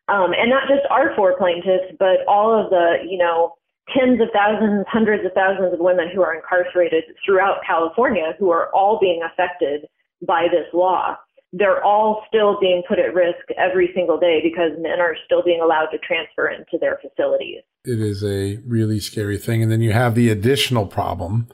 um, 0.08 0.32
and 0.32 0.48
not 0.50 0.68
just 0.68 0.82
our 0.90 1.14
four 1.14 1.36
plaintiffs, 1.36 1.94
but 1.98 2.24
all 2.26 2.52
of 2.52 2.70
the, 2.70 2.96
you 3.06 3.18
know, 3.18 3.54
tens 3.96 4.20
of 4.20 4.28
thousands, 4.32 4.84
hundreds 4.88 5.24
of 5.24 5.32
thousands 5.32 5.72
of 5.72 5.80
women 5.80 6.08
who 6.12 6.22
are 6.22 6.34
incarcerated 6.34 7.04
throughout 7.24 7.60
California 7.66 8.34
who 8.38 8.50
are 8.50 8.68
all 8.74 8.98
being 9.00 9.22
affected 9.22 9.86
by 10.26 10.46
this 10.50 10.66
law. 10.72 11.16
They're 11.52 11.82
all 11.82 12.24
still 12.28 12.58
being 12.60 12.82
put 12.86 12.98
at 12.98 13.14
risk 13.14 13.38
every 13.56 13.90
single 13.94 14.18
day 14.18 14.40
because 14.42 14.72
men 14.78 15.00
are 15.00 15.16
still 15.24 15.42
being 15.42 15.60
allowed 15.62 15.86
to 15.86 15.98
transfer 15.98 16.48
into 16.48 16.78
their 16.78 16.98
facilities. 17.00 17.62
It 17.84 18.00
is 18.00 18.22
a 18.22 18.58
really 18.66 19.00
scary 19.00 19.38
thing. 19.38 19.62
And 19.62 19.72
then 19.72 19.80
you 19.80 19.92
have 19.92 20.14
the 20.14 20.28
additional 20.28 20.86
problem 20.86 21.48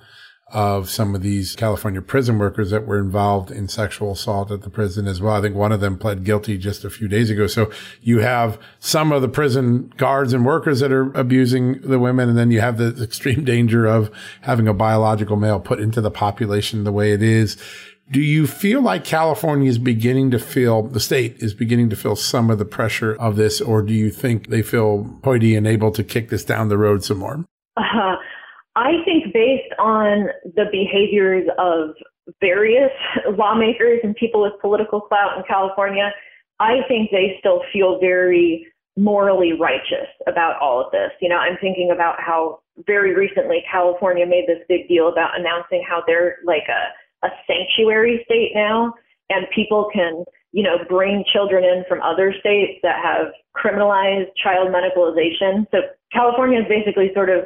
of 0.54 0.90
some 0.90 1.14
of 1.14 1.22
these 1.22 1.56
California 1.56 2.02
prison 2.02 2.38
workers 2.38 2.70
that 2.70 2.86
were 2.86 2.98
involved 2.98 3.50
in 3.50 3.66
sexual 3.66 4.12
assault 4.12 4.50
at 4.50 4.62
the 4.62 4.70
prison 4.70 5.06
as 5.06 5.20
well. 5.20 5.34
I 5.34 5.40
think 5.40 5.56
one 5.56 5.72
of 5.72 5.80
them 5.80 5.98
pled 5.98 6.22
guilty 6.22 6.58
just 6.58 6.84
a 6.84 6.90
few 6.90 7.08
days 7.08 7.30
ago. 7.30 7.46
So 7.46 7.72
you 8.02 8.20
have 8.20 8.58
some 8.78 9.10
of 9.10 9.22
the 9.22 9.28
prison 9.28 9.92
guards 9.96 10.32
and 10.32 10.44
workers 10.44 10.80
that 10.80 10.92
are 10.92 11.10
abusing 11.14 11.80
the 11.80 11.98
women. 11.98 12.28
And 12.28 12.38
then 12.38 12.50
you 12.50 12.60
have 12.60 12.78
the 12.78 12.94
extreme 13.02 13.44
danger 13.44 13.86
of 13.86 14.10
having 14.42 14.68
a 14.68 14.74
biological 14.74 15.36
male 15.36 15.60
put 15.60 15.80
into 15.80 16.00
the 16.00 16.10
population 16.10 16.84
the 16.84 16.92
way 16.92 17.12
it 17.12 17.22
is. 17.22 17.56
Do 18.10 18.20
you 18.20 18.46
feel 18.46 18.82
like 18.82 19.04
California 19.04 19.68
is 19.68 19.78
beginning 19.78 20.30
to 20.32 20.38
feel, 20.38 20.82
the 20.82 21.00
state 21.00 21.36
is 21.38 21.54
beginning 21.54 21.88
to 21.90 21.96
feel 21.96 22.16
some 22.16 22.50
of 22.50 22.58
the 22.58 22.64
pressure 22.64 23.14
of 23.14 23.36
this, 23.36 23.60
or 23.60 23.80
do 23.80 23.94
you 23.94 24.10
think 24.10 24.48
they 24.48 24.62
feel 24.62 25.18
hoity 25.24 25.56
and 25.56 25.66
able 25.66 25.90
to 25.92 26.04
kick 26.04 26.28
this 26.28 26.44
down 26.44 26.68
the 26.68 26.76
road 26.76 27.02
some 27.02 27.18
more? 27.18 27.44
Uh, 27.76 28.16
I 28.76 28.92
think 29.04 29.32
based 29.32 29.72
on 29.78 30.28
the 30.44 30.66
behaviors 30.70 31.48
of 31.58 31.90
various 32.40 32.90
lawmakers 33.38 34.00
and 34.02 34.14
people 34.16 34.42
with 34.42 34.52
political 34.60 35.00
clout 35.00 35.38
in 35.38 35.44
California, 35.48 36.10
I 36.60 36.80
think 36.88 37.10
they 37.10 37.36
still 37.38 37.62
feel 37.72 37.98
very 38.00 38.66
morally 38.96 39.52
righteous 39.58 40.08
about 40.26 40.60
all 40.60 40.84
of 40.84 40.92
this. 40.92 41.10
You 41.20 41.28
know, 41.28 41.36
I'm 41.36 41.56
thinking 41.60 41.90
about 41.92 42.16
how 42.20 42.60
very 42.86 43.14
recently 43.14 43.62
California 43.70 44.26
made 44.26 44.44
this 44.46 44.62
big 44.68 44.88
deal 44.88 45.08
about 45.08 45.38
announcing 45.38 45.84
how 45.88 46.02
they're 46.06 46.36
like 46.44 46.64
a, 46.68 46.92
a 47.24 47.28
sanctuary 47.46 48.22
state 48.24 48.52
now 48.54 48.94
and 49.30 49.46
people 49.54 49.88
can, 49.92 50.24
you 50.52 50.62
know, 50.62 50.76
bring 50.88 51.24
children 51.32 51.64
in 51.64 51.84
from 51.88 52.02
other 52.02 52.34
states 52.38 52.78
that 52.82 53.02
have 53.02 53.32
criminalized 53.56 54.28
child 54.42 54.68
medicalization. 54.68 55.66
So 55.70 55.78
California 56.12 56.60
is 56.60 56.66
basically 56.68 57.10
sort 57.14 57.30
of 57.30 57.44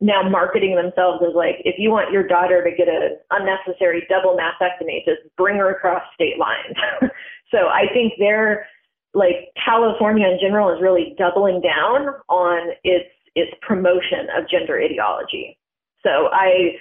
now 0.00 0.22
marketing 0.28 0.76
themselves 0.76 1.24
as 1.26 1.34
like, 1.34 1.56
if 1.64 1.76
you 1.78 1.90
want 1.90 2.12
your 2.12 2.26
daughter 2.26 2.62
to 2.62 2.70
get 2.70 2.88
an 2.88 3.18
unnecessary 3.30 4.06
double 4.08 4.36
mastectomy, 4.36 5.04
just 5.04 5.22
bring 5.36 5.56
her 5.56 5.70
across 5.70 6.02
state 6.14 6.38
lines. 6.38 6.76
so 7.50 7.68
I 7.68 7.86
think 7.92 8.14
they're 8.18 8.66
like 9.14 9.48
California 9.62 10.28
in 10.28 10.38
general 10.40 10.70
is 10.74 10.82
really 10.82 11.14
doubling 11.18 11.60
down 11.60 12.08
on 12.28 12.70
its 12.84 13.08
its 13.34 13.52
promotion 13.66 14.28
of 14.36 14.48
gender 14.48 14.80
ideology. 14.80 15.58
So 16.02 16.28
I 16.32 16.76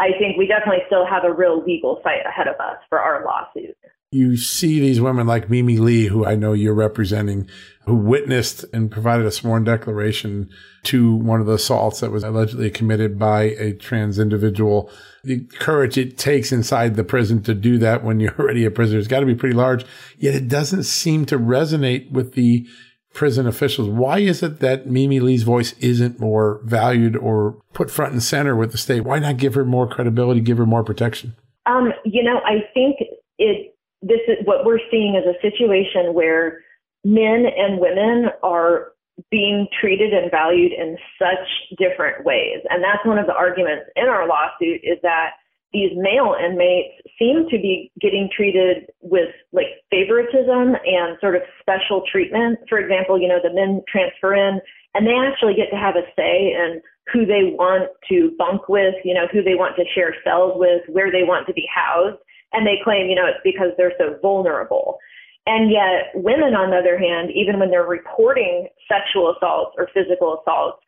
I 0.00 0.16
think 0.18 0.38
we 0.38 0.46
definitely 0.46 0.82
still 0.86 1.06
have 1.06 1.24
a 1.24 1.32
real 1.32 1.62
legal 1.62 2.00
fight 2.02 2.24
ahead 2.26 2.48
of 2.48 2.54
us 2.56 2.78
for 2.88 2.98
our 2.98 3.22
lawsuit 3.24 3.76
you 4.12 4.36
see 4.36 4.80
these 4.80 5.00
women 5.00 5.26
like 5.26 5.48
Mimi 5.48 5.78
Lee, 5.78 6.06
who 6.06 6.26
I 6.26 6.34
know 6.34 6.52
you're 6.52 6.74
representing, 6.74 7.48
who 7.86 7.94
witnessed 7.94 8.64
and 8.72 8.90
provided 8.90 9.24
a 9.24 9.30
sworn 9.30 9.62
declaration 9.62 10.50
to 10.84 11.14
one 11.14 11.40
of 11.40 11.46
the 11.46 11.54
assaults 11.54 12.00
that 12.00 12.10
was 12.10 12.24
allegedly 12.24 12.70
committed 12.70 13.20
by 13.20 13.42
a 13.42 13.72
trans 13.72 14.18
individual. 14.18 14.90
The 15.22 15.44
courage 15.60 15.96
it 15.96 16.18
takes 16.18 16.50
inside 16.50 16.96
the 16.96 17.04
prison 17.04 17.42
to 17.44 17.54
do 17.54 17.78
that 17.78 18.02
when 18.02 18.18
you're 18.18 18.34
already 18.38 18.64
a 18.64 18.70
prisoner 18.70 18.98
has 18.98 19.06
got 19.06 19.20
to 19.20 19.26
be 19.26 19.34
pretty 19.36 19.54
large. 19.54 19.84
Yet 20.18 20.34
it 20.34 20.48
doesn't 20.48 20.84
seem 20.84 21.24
to 21.26 21.38
resonate 21.38 22.10
with 22.10 22.32
the 22.32 22.66
prison 23.12 23.46
officials. 23.46 23.88
Why 23.88 24.18
is 24.18 24.42
it 24.42 24.60
that 24.60 24.86
Mimi 24.86 25.20
Lee's 25.20 25.42
voice 25.42 25.72
isn't 25.80 26.20
more 26.20 26.60
valued 26.64 27.16
or 27.16 27.60
put 27.72 27.90
front 27.90 28.12
and 28.12 28.22
center 28.22 28.54
with 28.56 28.72
the 28.72 28.78
state? 28.78 29.00
Why 29.00 29.18
not 29.18 29.36
give 29.36 29.54
her 29.54 29.64
more 29.64 29.88
credibility, 29.88 30.40
give 30.40 30.58
her 30.58 30.66
more 30.66 30.84
protection? 30.84 31.34
Um, 31.66 31.92
you 32.04 32.22
know, 32.22 32.40
I 32.44 32.64
think 32.72 32.96
it 33.38 33.74
this 34.02 34.20
is 34.28 34.36
what 34.44 34.64
we're 34.64 34.80
seeing 34.90 35.14
is 35.14 35.24
a 35.26 35.40
situation 35.42 36.14
where 36.14 36.60
men 37.04 37.44
and 37.56 37.78
women 37.78 38.30
are 38.42 38.92
being 39.30 39.66
treated 39.78 40.14
and 40.14 40.30
valued 40.30 40.72
in 40.72 40.96
such 41.18 41.76
different 41.78 42.24
ways. 42.24 42.58
And 42.70 42.82
that's 42.82 43.04
one 43.04 43.18
of 43.18 43.26
the 43.26 43.34
arguments 43.34 43.90
in 43.96 44.04
our 44.04 44.26
lawsuit 44.26 44.80
is 44.82 44.98
that 45.02 45.32
these 45.72 45.90
male 45.94 46.34
inmates 46.42 46.96
seem 47.20 47.46
to 47.50 47.58
be 47.58 47.92
getting 48.00 48.28
treated 48.34 48.90
with 49.02 49.28
like 49.52 49.66
favoritism 49.90 50.74
and 50.74 51.18
sort 51.20 51.36
of 51.36 51.42
special 51.60 52.02
treatment. 52.10 52.58
For 52.68 52.78
example, 52.78 53.20
you 53.20 53.28
know, 53.28 53.38
the 53.42 53.52
men 53.52 53.82
transfer 53.86 54.34
in 54.34 54.60
and 54.94 55.06
they 55.06 55.14
actually 55.14 55.54
get 55.54 55.70
to 55.70 55.76
have 55.76 55.94
a 55.96 56.02
say 56.16 56.56
in 56.56 56.80
who 57.12 57.26
they 57.26 57.54
want 57.54 57.90
to 58.08 58.32
bunk 58.38 58.68
with, 58.68 58.94
you 59.04 59.14
know, 59.14 59.26
who 59.30 59.42
they 59.42 59.54
want 59.54 59.76
to 59.76 59.84
share 59.94 60.14
cells 60.24 60.54
with, 60.56 60.82
where 60.88 61.12
they 61.12 61.22
want 61.22 61.46
to 61.46 61.52
be 61.52 61.68
housed. 61.72 62.18
And 62.52 62.66
they 62.66 62.82
claim, 62.82 63.08
you 63.08 63.14
know, 63.14 63.26
it's 63.26 63.44
because 63.44 63.70
they're 63.76 63.94
so 63.98 64.18
vulnerable. 64.22 64.98
And 65.46 65.70
yet, 65.70 66.10
women, 66.14 66.54
on 66.54 66.70
the 66.70 66.76
other 66.76 66.98
hand, 66.98 67.30
even 67.34 67.58
when 67.58 67.70
they're 67.70 67.86
reporting 67.86 68.68
sexual 68.88 69.34
assaults 69.34 69.74
or 69.78 69.88
physical 69.94 70.40
assaults, 70.40 70.82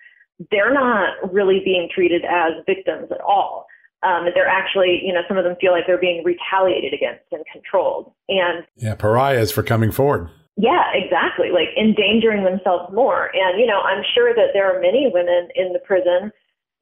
they're 0.50 0.74
not 0.74 1.32
really 1.32 1.60
being 1.64 1.88
treated 1.92 2.22
as 2.24 2.52
victims 2.66 3.08
at 3.10 3.20
all. 3.20 3.66
Um, 4.02 4.24
that 4.24 4.34
they're 4.34 4.48
actually, 4.50 5.00
you 5.04 5.12
know, 5.12 5.22
some 5.28 5.38
of 5.38 5.44
them 5.44 5.54
feel 5.60 5.70
like 5.70 5.86
they're 5.86 5.96
being 5.96 6.24
retaliated 6.24 6.92
against 6.92 7.22
and 7.30 7.44
controlled. 7.52 8.10
And 8.28 8.66
yeah, 8.74 8.96
pariahs 8.96 9.52
for 9.52 9.62
coming 9.62 9.92
forward. 9.92 10.28
Yeah, 10.56 10.90
exactly. 10.92 11.54
Like 11.54 11.70
endangering 11.78 12.42
themselves 12.42 12.92
more. 12.92 13.30
And, 13.32 13.60
you 13.60 13.66
know, 13.66 13.78
I'm 13.80 14.02
sure 14.12 14.34
that 14.34 14.50
there 14.54 14.66
are 14.66 14.80
many 14.80 15.08
women 15.14 15.48
in 15.54 15.72
the 15.72 15.78
prison 15.78 16.32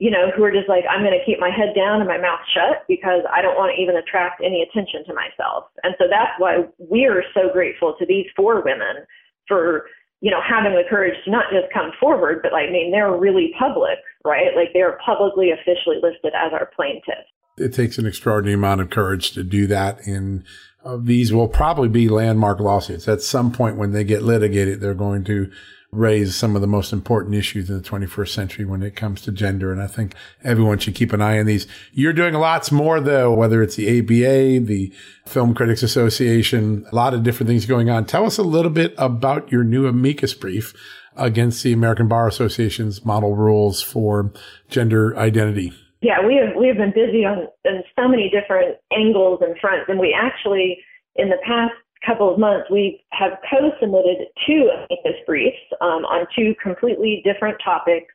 you 0.01 0.11
know, 0.11 0.33
who 0.35 0.43
are 0.43 0.51
just 0.51 0.69
like, 0.69 0.85
I'm 0.89 1.05
going 1.05 1.17
to 1.17 1.25
keep 1.29 1.39
my 1.39 1.53
head 1.53 1.77
down 1.77 2.01
and 2.01 2.09
my 2.09 2.17
mouth 2.17 2.41
shut 2.57 2.89
because 2.89 3.21
I 3.31 3.43
don't 3.45 3.55
want 3.55 3.77
to 3.77 3.81
even 3.81 4.01
attract 4.01 4.41
any 4.43 4.65
attention 4.65 5.05
to 5.05 5.13
myself. 5.13 5.69
And 5.85 5.95
so 6.01 6.09
that's 6.09 6.33
why 6.39 6.65
we're 6.79 7.23
so 7.37 7.53
grateful 7.53 7.95
to 8.01 8.07
these 8.09 8.25
four 8.35 8.65
women 8.65 9.05
for, 9.47 9.85
you 10.23 10.31
know, 10.31 10.41
having 10.41 10.73
the 10.73 10.89
courage 10.89 11.15
to 11.25 11.31
not 11.31 11.53
just 11.53 11.71
come 11.71 11.93
forward, 12.01 12.41
but 12.43 12.51
like, 12.51 12.71
I 12.71 12.73
mean, 12.73 12.91
they're 12.91 13.13
really 13.13 13.53
public, 13.61 14.01
right? 14.25 14.55
Like 14.55 14.73
they're 14.73 14.99
publicly 15.05 15.51
officially 15.51 15.97
listed 16.03 16.33
as 16.35 16.53
our 16.53 16.67
plaintiffs. 16.75 17.29
It 17.57 17.75
takes 17.75 17.99
an 17.99 18.07
extraordinary 18.07 18.55
amount 18.55 18.81
of 18.81 18.91
courage 18.91 19.33
to 19.33 19.43
do 19.43 19.67
that. 19.67 20.07
And 20.07 20.45
uh, 20.85 20.99
these 21.01 21.33
will 21.33 21.49
probably 21.49 21.89
be 21.89 22.09
landmark 22.09 22.61
lawsuits. 22.61 23.09
At 23.09 23.23
some 23.23 23.53
point 23.53 23.77
when 23.77 23.93
they 23.93 24.05
get 24.05 24.23
litigated, 24.23 24.81
they're 24.81 24.95
going 24.95 25.25
to 25.25 25.51
raise 25.93 26.37
some 26.37 26.55
of 26.55 26.61
the 26.61 26.69
most 26.69 26.93
important 26.93 27.35
issues 27.35 27.69
in 27.69 27.77
the 27.77 27.83
21st 27.83 28.29
century 28.29 28.65
when 28.65 28.83
it 28.83 28.95
comes 28.95 29.23
to 29.23 29.33
gender. 29.33 29.73
And 29.73 29.83
I 29.83 29.89
think 29.89 30.15
everyone 30.45 30.79
should 30.79 30.95
keep 30.95 31.13
an 31.13 31.21
eye 31.21 31.41
on 31.41 31.47
these. 31.47 31.67
You're 31.93 32.13
doing 32.13 32.35
lots 32.35 32.71
more 32.71 33.01
though, 33.01 33.35
whether 33.35 33.61
it's 33.61 33.75
the 33.75 33.99
ABA, 33.99 34.67
the 34.67 34.93
Film 35.27 35.53
Critics 35.53 35.83
Association, 35.83 36.87
a 36.93 36.95
lot 36.95 37.13
of 37.13 37.25
different 37.25 37.49
things 37.49 37.67
going 37.67 37.91
on. 37.91 38.05
Tell 38.05 38.25
us 38.25 38.39
a 38.39 38.45
little 38.45 38.71
bit 38.71 38.95
about 38.99 39.51
your 39.51 39.65
new 39.65 39.87
amicus 39.87 40.33
brief 40.33 40.75
against 41.21 41.63
the 41.63 41.73
American 41.73 42.09
Bar 42.09 42.27
Association's 42.27 43.05
model 43.05 43.37
rules 43.37 43.83
for 43.83 44.33
gender 44.69 45.17
identity. 45.17 45.73
Yeah, 46.01 46.25
we 46.27 46.37
have 46.37 46.57
we 46.57 46.67
have 46.69 46.79
been 46.79 46.93
busy 46.95 47.25
on, 47.25 47.47
on 47.67 47.85
so 47.95 48.09
many 48.09 48.31
different 48.31 48.79
angles 48.91 49.41
and 49.43 49.55
fronts, 49.61 49.85
and 49.89 50.01
we 50.01 50.17
actually 50.19 50.79
in 51.17 51.29
the 51.29 51.37
past 51.47 51.75
couple 52.05 52.33
of 52.33 52.39
months, 52.39 52.71
we 52.71 53.05
have 53.13 53.33
co-submitted 53.49 54.29
two 54.47 54.71
amicus 54.73 55.21
briefs 55.27 55.61
um, 55.81 56.05
on 56.09 56.27
two 56.35 56.55
completely 56.63 57.23
different 57.25 57.59
topics, 57.63 58.13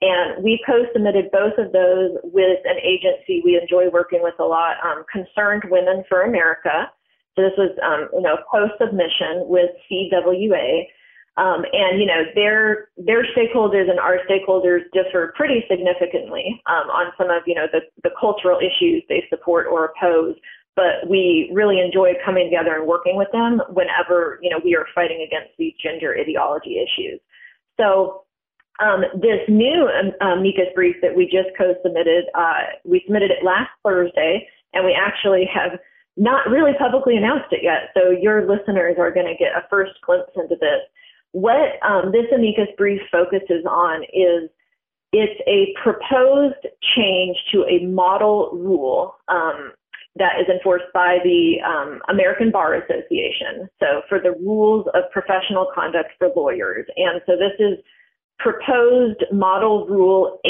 and 0.00 0.42
we 0.42 0.60
co-submitted 0.66 1.30
both 1.30 1.54
of 1.58 1.72
those 1.72 2.18
with 2.24 2.58
an 2.64 2.78
agency 2.82 3.42
we 3.44 3.58
enjoy 3.60 3.88
working 3.90 4.22
with 4.22 4.34
a 4.38 4.44
lot, 4.44 4.76
um, 4.84 5.04
Concerned 5.10 5.64
Women 5.70 6.04
for 6.08 6.22
America. 6.22 6.90
So 7.36 7.42
this 7.42 7.54
was, 7.56 7.70
um, 7.82 8.08
you 8.12 8.22
know, 8.22 8.38
co-submission 8.50 9.46
with 9.46 9.70
CWA. 9.86 10.86
Um, 11.38 11.64
and 11.72 12.00
you 12.00 12.06
know 12.06 12.24
their 12.34 12.88
their 12.96 13.22
stakeholders 13.30 13.88
and 13.88 14.00
our 14.00 14.18
stakeholders 14.28 14.80
differ 14.92 15.32
pretty 15.36 15.64
significantly 15.70 16.60
um, 16.66 16.90
on 16.90 17.12
some 17.16 17.30
of 17.30 17.42
you 17.46 17.54
know 17.54 17.66
the, 17.72 17.80
the 18.02 18.10
cultural 18.18 18.58
issues 18.58 19.04
they 19.08 19.22
support 19.30 19.66
or 19.70 19.84
oppose 19.86 20.34
but 20.74 21.10
we 21.10 21.50
really 21.52 21.80
enjoy 21.80 22.12
coming 22.24 22.46
together 22.50 22.76
and 22.76 22.86
working 22.86 23.16
with 23.16 23.28
them 23.32 23.60
whenever 23.70 24.38
you 24.42 24.50
know 24.50 24.60
we 24.64 24.74
are 24.74 24.86
fighting 24.94 25.24
against 25.26 25.50
these 25.58 25.74
gender 25.82 26.16
ideology 26.18 26.78
issues. 26.78 27.20
So 27.78 28.24
um, 28.80 29.02
this 29.14 29.40
new 29.48 29.88
um, 29.90 30.38
amicus 30.38 30.70
brief 30.74 30.96
that 31.02 31.14
we 31.16 31.24
just 31.24 31.50
co-submitted, 31.58 32.26
uh, 32.34 32.78
we 32.84 33.02
submitted 33.06 33.30
it 33.32 33.44
last 33.44 33.70
Thursday, 33.84 34.46
and 34.72 34.84
we 34.84 34.94
actually 34.94 35.50
have 35.52 35.78
not 36.16 36.48
really 36.48 36.72
publicly 36.78 37.16
announced 37.16 37.50
it 37.50 37.60
yet. 37.62 37.90
So 37.94 38.10
your 38.10 38.46
listeners 38.46 38.96
are 38.98 39.10
going 39.10 39.26
to 39.26 39.34
get 39.34 39.56
a 39.56 39.66
first 39.68 39.92
glimpse 40.06 40.30
into 40.36 40.54
this. 40.60 40.82
What 41.32 41.82
um, 41.82 42.12
this 42.12 42.26
amicus 42.34 42.68
brief 42.76 43.00
focuses 43.12 43.64
on 43.68 44.02
is 44.04 44.50
it's 45.12 45.40
a 45.46 45.74
proposed 45.82 46.66
change 46.96 47.36
to 47.52 47.64
a 47.64 47.84
model 47.86 48.50
rule 48.52 49.14
um, 49.28 49.72
that 50.16 50.40
is 50.40 50.48
enforced 50.48 50.92
by 50.92 51.18
the 51.22 51.56
um, 51.64 52.00
American 52.08 52.50
Bar 52.50 52.74
Association. 52.74 53.68
So 53.80 54.02
for 54.08 54.20
the 54.20 54.32
rules 54.32 54.86
of 54.94 55.04
professional 55.12 55.68
conduct 55.74 56.10
for 56.18 56.28
lawyers. 56.34 56.86
And 56.96 57.20
so 57.26 57.32
this 57.36 57.52
is 57.58 57.78
proposed 58.38 59.24
model 59.32 59.86
rule 59.86 60.40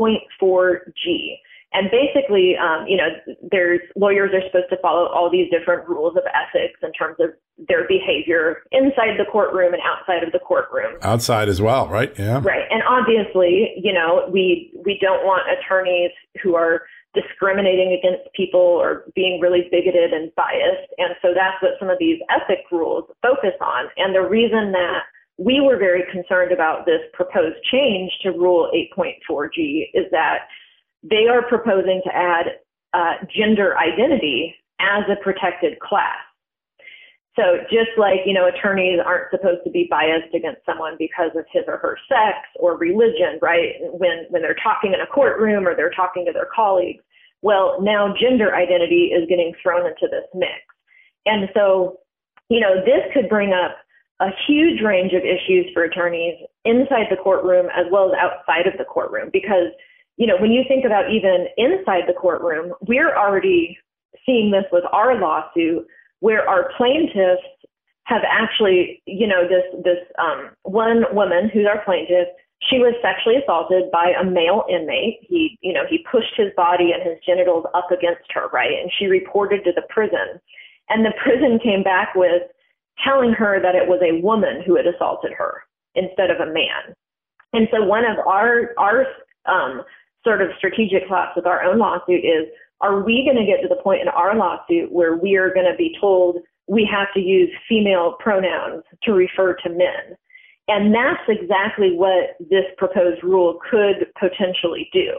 8.4G. 0.00 1.36
And 1.72 1.88
basically, 1.90 2.56
um, 2.56 2.86
you 2.88 2.96
know, 2.96 3.08
there's 3.50 3.80
lawyers 3.94 4.30
are 4.34 4.42
supposed 4.46 4.70
to 4.70 4.76
follow 4.82 5.06
all 5.06 5.30
these 5.30 5.48
different 5.50 5.88
rules 5.88 6.16
of 6.16 6.24
ethics 6.34 6.80
in 6.82 6.92
terms 6.92 7.16
of 7.20 7.30
their 7.70 7.86
behavior 7.86 8.62
inside 8.72 9.14
the 9.16 9.24
courtroom 9.30 9.72
and 9.72 9.82
outside 9.86 10.26
of 10.26 10.32
the 10.32 10.40
courtroom. 10.40 10.98
Outside 11.02 11.48
as 11.48 11.62
well, 11.62 11.88
right? 11.88 12.12
Yeah. 12.18 12.42
Right. 12.42 12.66
And 12.68 12.82
obviously, 12.82 13.72
you 13.80 13.92
know, 13.92 14.28
we 14.30 14.72
we 14.84 14.98
don't 15.00 15.24
want 15.24 15.46
attorneys 15.48 16.10
who 16.42 16.56
are 16.56 16.82
discriminating 17.14 17.96
against 17.98 18.32
people 18.34 18.60
or 18.60 19.04
being 19.14 19.40
really 19.40 19.68
bigoted 19.70 20.12
and 20.12 20.34
biased. 20.34 20.90
And 20.98 21.14
so 21.22 21.28
that's 21.34 21.60
what 21.62 21.72
some 21.78 21.90
of 21.90 21.98
these 21.98 22.20
ethic 22.30 22.66
rules 22.70 23.04
focus 23.22 23.54
on. 23.60 23.86
And 23.96 24.14
the 24.14 24.22
reason 24.22 24.72
that 24.72 25.02
we 25.38 25.60
were 25.60 25.78
very 25.78 26.04
concerned 26.12 26.52
about 26.52 26.86
this 26.86 27.00
proposed 27.12 27.56
change 27.72 28.12
to 28.22 28.30
Rule 28.30 28.70
8.4G 28.96 29.90
is 29.94 30.04
that 30.12 30.46
they 31.02 31.26
are 31.30 31.42
proposing 31.42 32.02
to 32.04 32.14
add 32.14 32.46
uh, 32.92 33.14
gender 33.34 33.76
identity 33.78 34.54
as 34.80 35.04
a 35.10 35.22
protected 35.22 35.80
class. 35.80 36.18
So 37.40 37.56
just 37.72 37.96
like, 37.96 38.20
you 38.26 38.34
know, 38.34 38.46
attorneys 38.46 39.00
aren't 39.04 39.30
supposed 39.30 39.64
to 39.64 39.70
be 39.70 39.88
biased 39.88 40.34
against 40.34 40.60
someone 40.66 40.96
because 40.98 41.30
of 41.34 41.46
his 41.50 41.64
or 41.66 41.78
her 41.78 41.96
sex 42.06 42.36
or 42.56 42.76
religion, 42.76 43.40
right? 43.40 43.80
When 43.80 44.26
when 44.28 44.42
they're 44.42 44.60
talking 44.62 44.92
in 44.92 45.00
a 45.00 45.06
courtroom 45.06 45.66
or 45.66 45.74
they're 45.74 45.96
talking 45.96 46.26
to 46.26 46.32
their 46.32 46.48
colleagues. 46.54 47.02
Well, 47.40 47.80
now 47.80 48.12
gender 48.20 48.54
identity 48.54 49.16
is 49.16 49.26
getting 49.26 49.54
thrown 49.62 49.86
into 49.86 50.06
this 50.10 50.28
mix. 50.34 50.60
And 51.24 51.48
so, 51.54 52.00
you 52.50 52.60
know, 52.60 52.84
this 52.84 53.08
could 53.14 53.30
bring 53.30 53.54
up 53.54 53.76
a 54.20 54.28
huge 54.46 54.82
range 54.82 55.14
of 55.14 55.22
issues 55.22 55.64
for 55.72 55.84
attorneys 55.84 56.36
inside 56.66 57.06
the 57.08 57.16
courtroom 57.16 57.68
as 57.74 57.86
well 57.90 58.12
as 58.12 58.18
outside 58.20 58.66
of 58.66 58.76
the 58.76 58.84
courtroom 58.84 59.30
because, 59.32 59.72
you 60.18 60.26
know, 60.26 60.36
when 60.38 60.52
you 60.52 60.62
think 60.68 60.84
about 60.84 61.10
even 61.10 61.46
inside 61.56 62.04
the 62.06 62.12
courtroom, 62.12 62.74
we're 62.86 63.16
already 63.16 63.78
seeing 64.26 64.50
this 64.50 64.64
with 64.70 64.84
our 64.92 65.18
lawsuit 65.18 65.86
where 66.20 66.48
our 66.48 66.70
plaintiffs 66.76 67.42
have 68.04 68.22
actually, 68.28 69.02
you 69.06 69.26
know, 69.26 69.46
this 69.48 69.64
this 69.84 69.98
um, 70.18 70.50
one 70.62 71.04
woman 71.12 71.50
who's 71.52 71.66
our 71.66 71.84
plaintiff, 71.84 72.28
she 72.68 72.78
was 72.78 72.94
sexually 73.02 73.36
assaulted 73.36 73.90
by 73.90 74.12
a 74.18 74.24
male 74.24 74.64
inmate. 74.68 75.18
He, 75.22 75.58
you 75.60 75.72
know, 75.72 75.84
he 75.88 76.04
pushed 76.10 76.36
his 76.36 76.48
body 76.56 76.92
and 76.92 77.02
his 77.02 77.18
genitals 77.24 77.64
up 77.74 77.90
against 77.90 78.30
her, 78.34 78.48
right? 78.52 78.72
And 78.80 78.90
she 78.98 79.06
reported 79.06 79.64
to 79.64 79.72
the 79.72 79.86
prison, 79.88 80.40
and 80.88 81.04
the 81.04 81.14
prison 81.22 81.58
came 81.62 81.82
back 81.82 82.14
with 82.14 82.42
telling 83.04 83.32
her 83.32 83.60
that 83.62 83.74
it 83.74 83.88
was 83.88 84.00
a 84.02 84.20
woman 84.20 84.62
who 84.66 84.76
had 84.76 84.86
assaulted 84.86 85.32
her 85.32 85.62
instead 85.94 86.30
of 86.30 86.40
a 86.40 86.52
man. 86.52 86.94
And 87.52 87.68
so 87.72 87.84
one 87.84 88.04
of 88.04 88.18
our 88.26 88.74
our 88.76 89.06
um, 89.46 89.82
sort 90.24 90.42
of 90.42 90.50
strategic 90.58 91.08
thoughts 91.08 91.32
with 91.36 91.46
our 91.46 91.62
own 91.62 91.78
lawsuit 91.78 92.24
is 92.24 92.46
are 92.80 93.02
we 93.02 93.24
going 93.24 93.36
to 93.36 93.50
get 93.50 93.62
to 93.62 93.68
the 93.68 93.80
point 93.82 94.02
in 94.02 94.08
our 94.08 94.36
lawsuit 94.36 94.90
where 94.90 95.16
we 95.16 95.36
are 95.36 95.52
going 95.52 95.70
to 95.70 95.76
be 95.76 95.96
told 96.00 96.38
we 96.66 96.88
have 96.90 97.08
to 97.14 97.20
use 97.20 97.50
female 97.68 98.16
pronouns 98.20 98.84
to 99.02 99.12
refer 99.12 99.54
to 99.54 99.68
men? 99.68 100.16
And 100.68 100.94
that's 100.94 101.22
exactly 101.28 101.94
what 101.96 102.36
this 102.48 102.64
proposed 102.78 103.22
rule 103.22 103.58
could 103.70 104.06
potentially 104.18 104.88
do. 104.92 105.10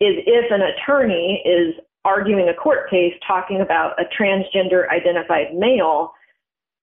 Is 0.00 0.16
if 0.26 0.50
an 0.50 0.60
attorney 0.62 1.42
is 1.44 1.74
arguing 2.04 2.48
a 2.48 2.54
court 2.54 2.90
case 2.90 3.14
talking 3.26 3.60
about 3.60 3.92
a 4.00 4.04
transgender 4.20 4.88
identified 4.90 5.54
male, 5.54 6.12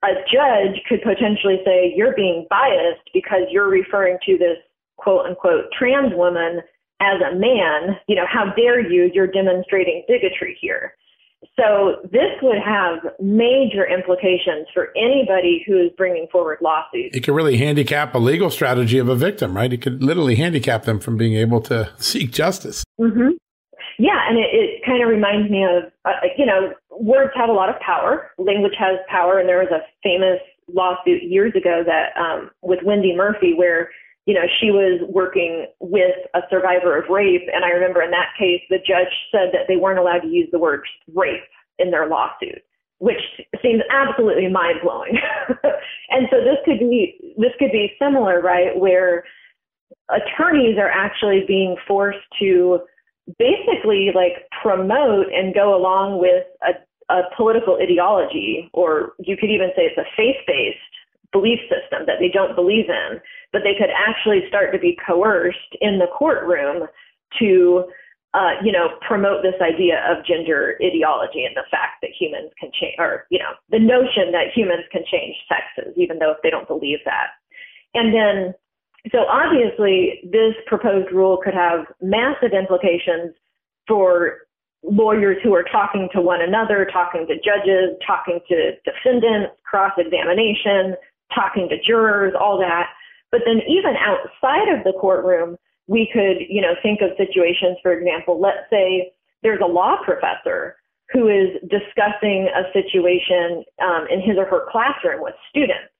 a 0.04 0.14
judge 0.32 0.82
could 0.88 1.02
potentially 1.02 1.60
say 1.66 1.94
you're 1.96 2.16
being 2.16 2.46
biased 2.50 3.02
because 3.14 3.42
you're 3.50 3.70
referring 3.70 4.18
to 4.26 4.38
this 4.38 4.58
quote 4.98 5.26
unquote 5.26 5.66
trans 5.78 6.14
woman 6.14 6.62
as 7.02 7.22
a 7.22 7.36
man, 7.36 7.98
you 8.08 8.16
know, 8.16 8.26
how 8.32 8.54
dare 8.56 8.80
you? 8.80 9.12
You're 9.14 9.28
demonstrating 9.28 10.04
bigotry 10.08 10.58
here. 10.60 10.93
So 11.58 12.02
this 12.12 12.32
would 12.41 12.58
have 12.58 13.00
major 13.22 13.86
implications 13.88 14.68
for 14.74 14.89
anybody 14.96 15.64
who 15.66 15.78
is 15.78 15.91
bringing 15.98 16.28
forward 16.32 16.58
lawsuits. 16.62 17.16
It 17.16 17.24
could 17.24 17.34
really 17.34 17.58
handicap 17.58 18.14
a 18.16 18.18
legal 18.18 18.50
strategy 18.50 18.98
of 18.98 19.10
a 19.10 19.16
victim, 19.16 19.56
right? 19.56 19.72
It 19.72 19.82
could 19.82 20.04
literally 20.04 20.36
handicap 20.36 20.84
them 20.84 21.00
from 21.00 21.18
being 21.18 21.36
able 21.36 21.62
to 21.62 21.91
seek 21.98 22.32
justice. 22.32 22.84
Mm-hmm. 23.00 23.38
Yeah, 23.98 24.20
and 24.28 24.38
it, 24.38 24.50
it 24.52 24.86
kind 24.86 25.02
of 25.02 25.08
reminds 25.08 25.50
me 25.50 25.64
of, 25.64 25.91
uh, 26.04 26.12
you 26.38 26.46
know, 26.46 26.74
words 26.91 27.32
have 27.36 27.50
a 27.50 27.54
lot 27.54 27.70
of 27.70 27.80
power. 27.80 28.32
Language 28.38 28.74
has 28.78 28.98
power, 29.10 29.39
and 29.39 29.48
there 29.48 29.60
was 29.60 29.72
a 29.72 29.86
famous 30.04 30.39
lawsuit 30.68 31.24
years 31.24 31.54
ago 31.56 31.84
that 31.86 32.20
um, 32.20 32.50
with 32.62 32.80
Wendy 32.84 33.16
Murphy 33.16 33.54
where 33.54 33.89
you 34.26 34.34
know, 34.34 34.46
she 34.60 34.72
was 34.72 35.02
working 35.08 35.68
with 35.80 36.16
a 36.34 36.42
survivor 36.50 36.98
of 36.98 37.10
rape. 37.10 37.48
And 37.54 37.64
I 37.64 37.70
remember 37.70 38.02
in 38.02 38.12
that 38.12 38.34
case, 38.38 38.62
the 38.70 38.78
judge 38.78 39.14
said 39.32 39.50
that 39.54 39.68
they 39.68 39.76
weren't 39.76 40.00
allowed 40.00 40.22
to 40.22 40.28
use 40.28 40.50
the 40.52 40.60
word 40.60 40.82
rape 41.14 41.44
in 41.78 41.92
their 41.92 42.08
lawsuit, 42.08 42.64
which 42.98 43.22
seems 43.62 43.82
absolutely 43.92 44.48
mind 44.48 44.80
blowing. 44.84 45.18
and 46.10 46.28
so 46.32 46.38
this 46.38 46.58
could 46.66 46.80
be, 46.80 47.36
this 47.38 47.52
could 47.60 47.72
be 47.72 47.94
similar, 48.00 48.42
right? 48.42 48.78
Where 48.78 49.26
attorneys 50.10 50.78
are 50.80 50.90
actually 50.90 51.44
being 51.48 51.76
forced 51.88 52.26
to 52.40 52.80
basically 53.38 54.10
like 54.14 54.50
promote 54.62 55.28
and 55.34 55.54
go 55.54 55.76
along 55.76 56.20
with 56.20 56.46
a, 56.64 57.14
a 57.14 57.22
political 57.38 57.78
ideology, 57.80 58.70
or 58.74 59.14
you 59.20 59.38
could 59.38 59.52
even 59.52 59.70
say 59.76 59.84
it's 59.84 59.98
a 59.98 60.10
faith 60.18 60.38
based 60.48 60.95
belief 61.36 61.60
system 61.68 62.08
that 62.08 62.24
they 62.24 62.32
don't 62.32 62.56
believe 62.56 62.88
in, 62.88 63.20
but 63.52 63.62
they 63.68 63.76
could 63.76 63.92
actually 63.92 64.48
start 64.48 64.72
to 64.72 64.80
be 64.80 64.96
coerced 65.06 65.76
in 65.82 66.00
the 66.00 66.08
courtroom 66.16 66.88
to, 67.40 67.84
uh, 68.34 68.56
you 68.64 68.72
know, 68.72 68.88
promote 69.06 69.44
this 69.44 69.60
idea 69.60 70.00
of 70.08 70.24
gender 70.26 70.80
ideology 70.80 71.44
and 71.44 71.56
the 71.60 71.68
fact 71.68 72.00
that 72.02 72.16
humans 72.18 72.52
can 72.60 72.72
change, 72.80 72.96
or, 72.98 73.28
you 73.30 73.40
know, 73.40 73.52
the 73.70 73.80
notion 73.80 74.32
that 74.32 74.56
humans 74.56 74.88
can 74.94 75.04
change 75.12 75.36
sexes, 75.52 75.92
even 75.98 76.20
though 76.20 76.32
if 76.32 76.38
they 76.42 76.50
don't 76.50 76.68
believe 76.68 77.00
that. 77.04 77.36
And 77.94 78.16
then, 78.16 78.54
so 79.12 79.28
obviously, 79.28 80.24
this 80.24 80.56
proposed 80.68 81.12
rule 81.12 81.38
could 81.44 81.54
have 81.54 81.86
massive 82.02 82.54
implications 82.56 83.36
for 83.88 84.48
lawyers 84.84 85.38
who 85.44 85.54
are 85.54 85.66
talking 85.72 86.08
to 86.14 86.22
one 86.22 86.42
another, 86.42 86.88
talking 86.92 87.26
to 87.28 87.36
judges, 87.36 87.98
talking 88.06 88.40
to 88.48 88.72
defendants, 88.86 89.54
cross 89.64 89.94
examination, 89.98 90.96
talking 91.36 91.70
to 91.70 91.78
jurors, 91.86 92.34
all 92.40 92.58
that. 92.60 92.88
But 93.32 93.42
then 93.46 93.62
even 93.68 93.96
outside 93.98 94.70
of 94.70 94.84
the 94.84 94.94
courtroom, 95.00 95.58
we 95.88 96.10
could, 96.12 96.48
you 96.50 96.62
know, 96.62 96.74
think 96.82 97.02
of 97.02 97.12
situations, 97.18 97.78
for 97.84 97.94
example, 97.94 98.40
let's 98.40 98.70
say 98.70 99.12
there's 99.44 99.62
a 99.64 99.68
law 99.68 99.98
professor 100.04 100.78
who 101.12 101.28
is 101.28 101.50
discussing 101.70 102.50
a 102.50 102.64
situation 102.74 103.64
um, 103.84 104.08
in 104.10 104.22
his 104.22 104.38
or 104.38 104.46
her 104.46 104.66
classroom 104.72 105.22
with 105.22 105.36
students. 105.50 105.94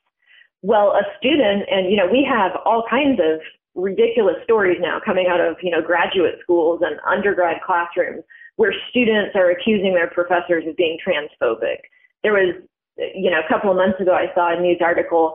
Well, 0.64 0.98
a 0.98 1.04
student, 1.20 1.70
and 1.70 1.92
you 1.92 1.98
know, 1.98 2.08
we 2.12 2.26
have 2.28 2.54
all 2.66 2.84
kinds 2.90 3.20
of 3.20 3.40
ridiculous 3.76 4.38
stories 4.44 4.78
now 4.80 5.00
coming 5.06 5.28
out 5.28 5.42
of 5.42 5.58
you 5.62 5.70
know 5.70 5.82
graduate 5.82 6.40
schools 6.42 6.82
and 6.84 7.00
undergrad 7.06 7.58
classrooms 7.64 8.24
where 8.56 8.74
students 8.90 9.36
are 9.36 9.52
accusing 9.52 9.94
their 9.94 10.10
professors 10.10 10.64
of 10.68 10.76
being 10.76 10.98
transphobic. 11.06 11.86
There 12.24 12.34
was 12.34 12.56
you 12.98 13.30
know, 13.30 13.40
a 13.40 13.48
couple 13.48 13.72
of 13.72 13.78
months 13.78 14.00
ago, 14.00 14.14
I 14.14 14.34
saw 14.34 14.56
a 14.56 14.60
news 14.60 14.80
article. 14.82 15.34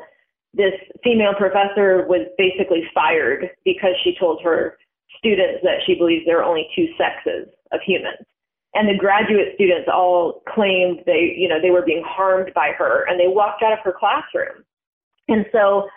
This 0.54 0.72
female 1.04 1.34
professor 1.34 2.06
was 2.08 2.26
basically 2.36 2.82
fired 2.94 3.50
because 3.64 3.94
she 4.02 4.16
told 4.18 4.42
her 4.42 4.76
students 5.18 5.60
that 5.62 5.78
she 5.86 5.94
believes 5.94 6.24
there 6.26 6.40
are 6.40 6.44
only 6.44 6.68
two 6.74 6.88
sexes 6.96 7.48
of 7.72 7.80
humans. 7.84 8.26
And 8.74 8.88
the 8.88 8.96
graduate 8.96 9.52
students 9.56 9.88
all 9.92 10.42
claimed 10.48 11.00
they, 11.04 11.34
you 11.36 11.48
know, 11.48 11.60
they 11.60 11.70
were 11.70 11.82
being 11.82 12.04
harmed 12.06 12.52
by 12.54 12.70
her 12.78 13.04
and 13.08 13.18
they 13.18 13.26
walked 13.26 13.62
out 13.62 13.72
of 13.72 13.80
her 13.84 13.94
classroom. 13.98 14.64
And 15.28 15.44
so 15.52 15.88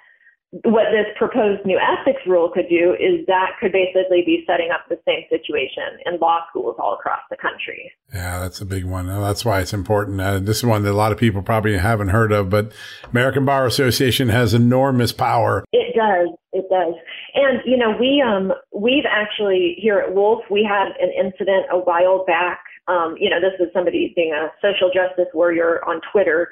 what 0.61 0.85
this 0.91 1.07
proposed 1.17 1.65
new 1.65 1.79
ethics 1.79 2.21
rule 2.27 2.49
could 2.53 2.69
do 2.69 2.93
is 2.93 3.25
that 3.25 3.57
could 3.59 3.71
basically 3.71 4.21
be 4.23 4.43
setting 4.45 4.69
up 4.71 4.81
the 4.87 4.99
same 5.05 5.23
situation 5.27 5.97
in 6.05 6.19
law 6.19 6.41
schools 6.49 6.75
all 6.77 6.93
across 6.93 7.21
the 7.31 7.37
country. 7.37 7.91
Yeah, 8.13 8.39
that's 8.39 8.61
a 8.61 8.65
big 8.65 8.85
one. 8.85 9.07
That's 9.07 9.43
why 9.43 9.61
it's 9.61 9.73
important. 9.73 10.21
Uh, 10.21 10.37
this 10.37 10.57
is 10.57 10.63
one 10.63 10.83
that 10.83 10.91
a 10.91 10.93
lot 10.93 11.11
of 11.11 11.17
people 11.17 11.41
probably 11.41 11.75
haven't 11.77 12.09
heard 12.09 12.31
of, 12.31 12.51
but 12.51 12.71
American 13.09 13.45
Bar 13.45 13.65
Association 13.65 14.29
has 14.29 14.53
enormous 14.53 15.11
power. 15.11 15.65
It 15.73 15.95
does. 15.95 16.29
It 16.51 16.65
does. 16.69 16.93
And 17.33 17.61
you 17.65 17.75
know, 17.75 17.97
we 17.99 18.21
um 18.21 18.53
we've 18.71 19.05
actually 19.09 19.75
here 19.79 19.97
at 19.97 20.13
Wolf 20.13 20.43
we 20.51 20.63
had 20.63 20.89
an 21.01 21.11
incident 21.17 21.65
a 21.71 21.79
while 21.79 22.25
back. 22.25 22.59
Um, 22.87 23.15
you 23.17 23.29
know, 23.29 23.39
this 23.39 23.59
is 23.59 23.73
somebody 23.73 24.13
being 24.15 24.33
a 24.33 24.51
social 24.61 24.91
justice 24.93 25.31
warrior 25.33 25.83
on 25.87 25.99
Twitter 26.11 26.49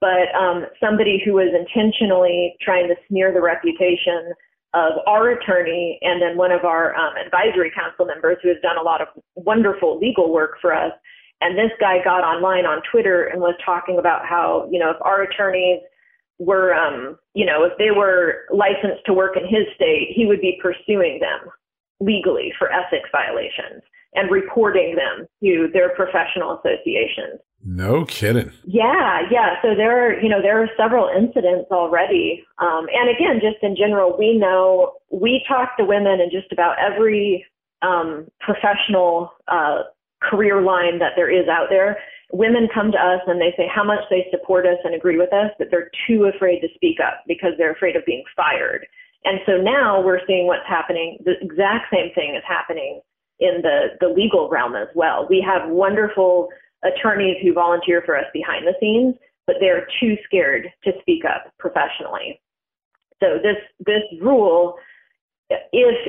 but 0.00 0.34
um, 0.34 0.66
somebody 0.82 1.20
who 1.24 1.34
was 1.34 1.52
intentionally 1.54 2.56
trying 2.60 2.88
to 2.88 2.94
smear 3.08 3.32
the 3.32 3.40
reputation 3.40 4.32
of 4.72 4.92
our 5.06 5.30
attorney 5.30 5.98
and 6.02 6.22
then 6.22 6.36
one 6.36 6.52
of 6.52 6.64
our 6.64 6.94
um, 6.94 7.14
advisory 7.16 7.72
council 7.74 8.06
members 8.06 8.38
who 8.42 8.48
has 8.48 8.58
done 8.62 8.78
a 8.78 8.82
lot 8.82 9.00
of 9.00 9.08
wonderful 9.34 9.98
legal 9.98 10.32
work 10.32 10.58
for 10.60 10.74
us 10.74 10.92
and 11.40 11.56
this 11.56 11.72
guy 11.80 12.04
got 12.04 12.22
online 12.22 12.66
on 12.66 12.82
Twitter 12.90 13.24
and 13.24 13.40
was 13.40 13.54
talking 13.64 13.98
about 13.98 14.26
how, 14.26 14.68
you 14.70 14.78
know, 14.78 14.90
if 14.90 14.96
our 15.00 15.22
attorneys 15.22 15.80
were, 16.38 16.74
um, 16.74 17.16
you 17.34 17.46
know, 17.46 17.64
if 17.64 17.72
they 17.78 17.90
were 17.90 18.44
licensed 18.52 19.04
to 19.06 19.14
work 19.14 19.36
in 19.36 19.44
his 19.44 19.64
state, 19.74 20.12
he 20.14 20.26
would 20.26 20.40
be 20.40 20.60
pursuing 20.60 21.18
them 21.20 21.50
legally 21.98 22.52
for 22.58 22.70
ethics 22.72 23.08
violations 23.10 23.82
and 24.14 24.30
reporting 24.30 24.96
them 24.96 25.26
to 25.42 25.68
their 25.72 25.94
professional 25.94 26.58
associations. 26.58 27.40
No 27.62 28.04
kidding. 28.06 28.50
Yeah, 28.64 29.20
yeah. 29.30 29.56
So 29.62 29.74
there 29.74 30.08
are, 30.08 30.18
you 30.18 30.28
know, 30.28 30.40
there 30.40 30.62
are 30.62 30.68
several 30.78 31.10
incidents 31.14 31.70
already. 31.70 32.44
Um, 32.58 32.86
and 32.92 33.10
again, 33.10 33.40
just 33.40 33.62
in 33.62 33.76
general, 33.76 34.16
we 34.18 34.38
know 34.38 34.94
we 35.10 35.44
talk 35.46 35.76
to 35.76 35.84
women 35.84 36.20
in 36.20 36.30
just 36.30 36.52
about 36.52 36.76
every 36.78 37.44
um, 37.82 38.28
professional 38.40 39.32
uh, 39.48 39.82
career 40.22 40.62
line 40.62 40.98
that 41.00 41.12
there 41.16 41.30
is 41.30 41.48
out 41.48 41.66
there. 41.68 41.98
Women 42.32 42.68
come 42.72 42.92
to 42.92 42.98
us 42.98 43.20
and 43.26 43.40
they 43.40 43.52
say 43.56 43.68
how 43.72 43.84
much 43.84 44.00
they 44.08 44.26
support 44.30 44.64
us 44.66 44.78
and 44.84 44.94
agree 44.94 45.18
with 45.18 45.32
us, 45.32 45.50
but 45.58 45.68
they're 45.70 45.90
too 46.06 46.30
afraid 46.34 46.60
to 46.60 46.68
speak 46.74 46.98
up 47.00 47.24
because 47.26 47.52
they're 47.58 47.72
afraid 47.72 47.96
of 47.96 48.06
being 48.06 48.24
fired. 48.36 48.86
And 49.24 49.40
so 49.44 49.58
now 49.58 50.00
we're 50.00 50.20
seeing 50.26 50.46
what's 50.46 50.66
happening. 50.66 51.18
The 51.24 51.34
exact 51.42 51.92
same 51.92 52.12
thing 52.14 52.36
is 52.36 52.42
happening 52.46 53.00
in 53.38 53.60
the, 53.62 53.96
the 54.00 54.08
legal 54.08 54.48
realm 54.48 54.76
as 54.76 54.88
well. 54.94 55.26
We 55.28 55.44
have 55.46 55.68
wonderful 55.68 56.48
attorneys 56.84 57.36
who 57.42 57.52
volunteer 57.52 58.02
for 58.04 58.16
us 58.16 58.26
behind 58.32 58.66
the 58.66 58.74
scenes, 58.80 59.14
but 59.46 59.56
they're 59.60 59.86
too 60.00 60.16
scared 60.24 60.66
to 60.84 60.92
speak 61.00 61.24
up 61.24 61.52
professionally. 61.58 62.40
So 63.22 63.38
this 63.42 63.56
this 63.80 64.02
rule, 64.22 64.76
if 65.50 65.58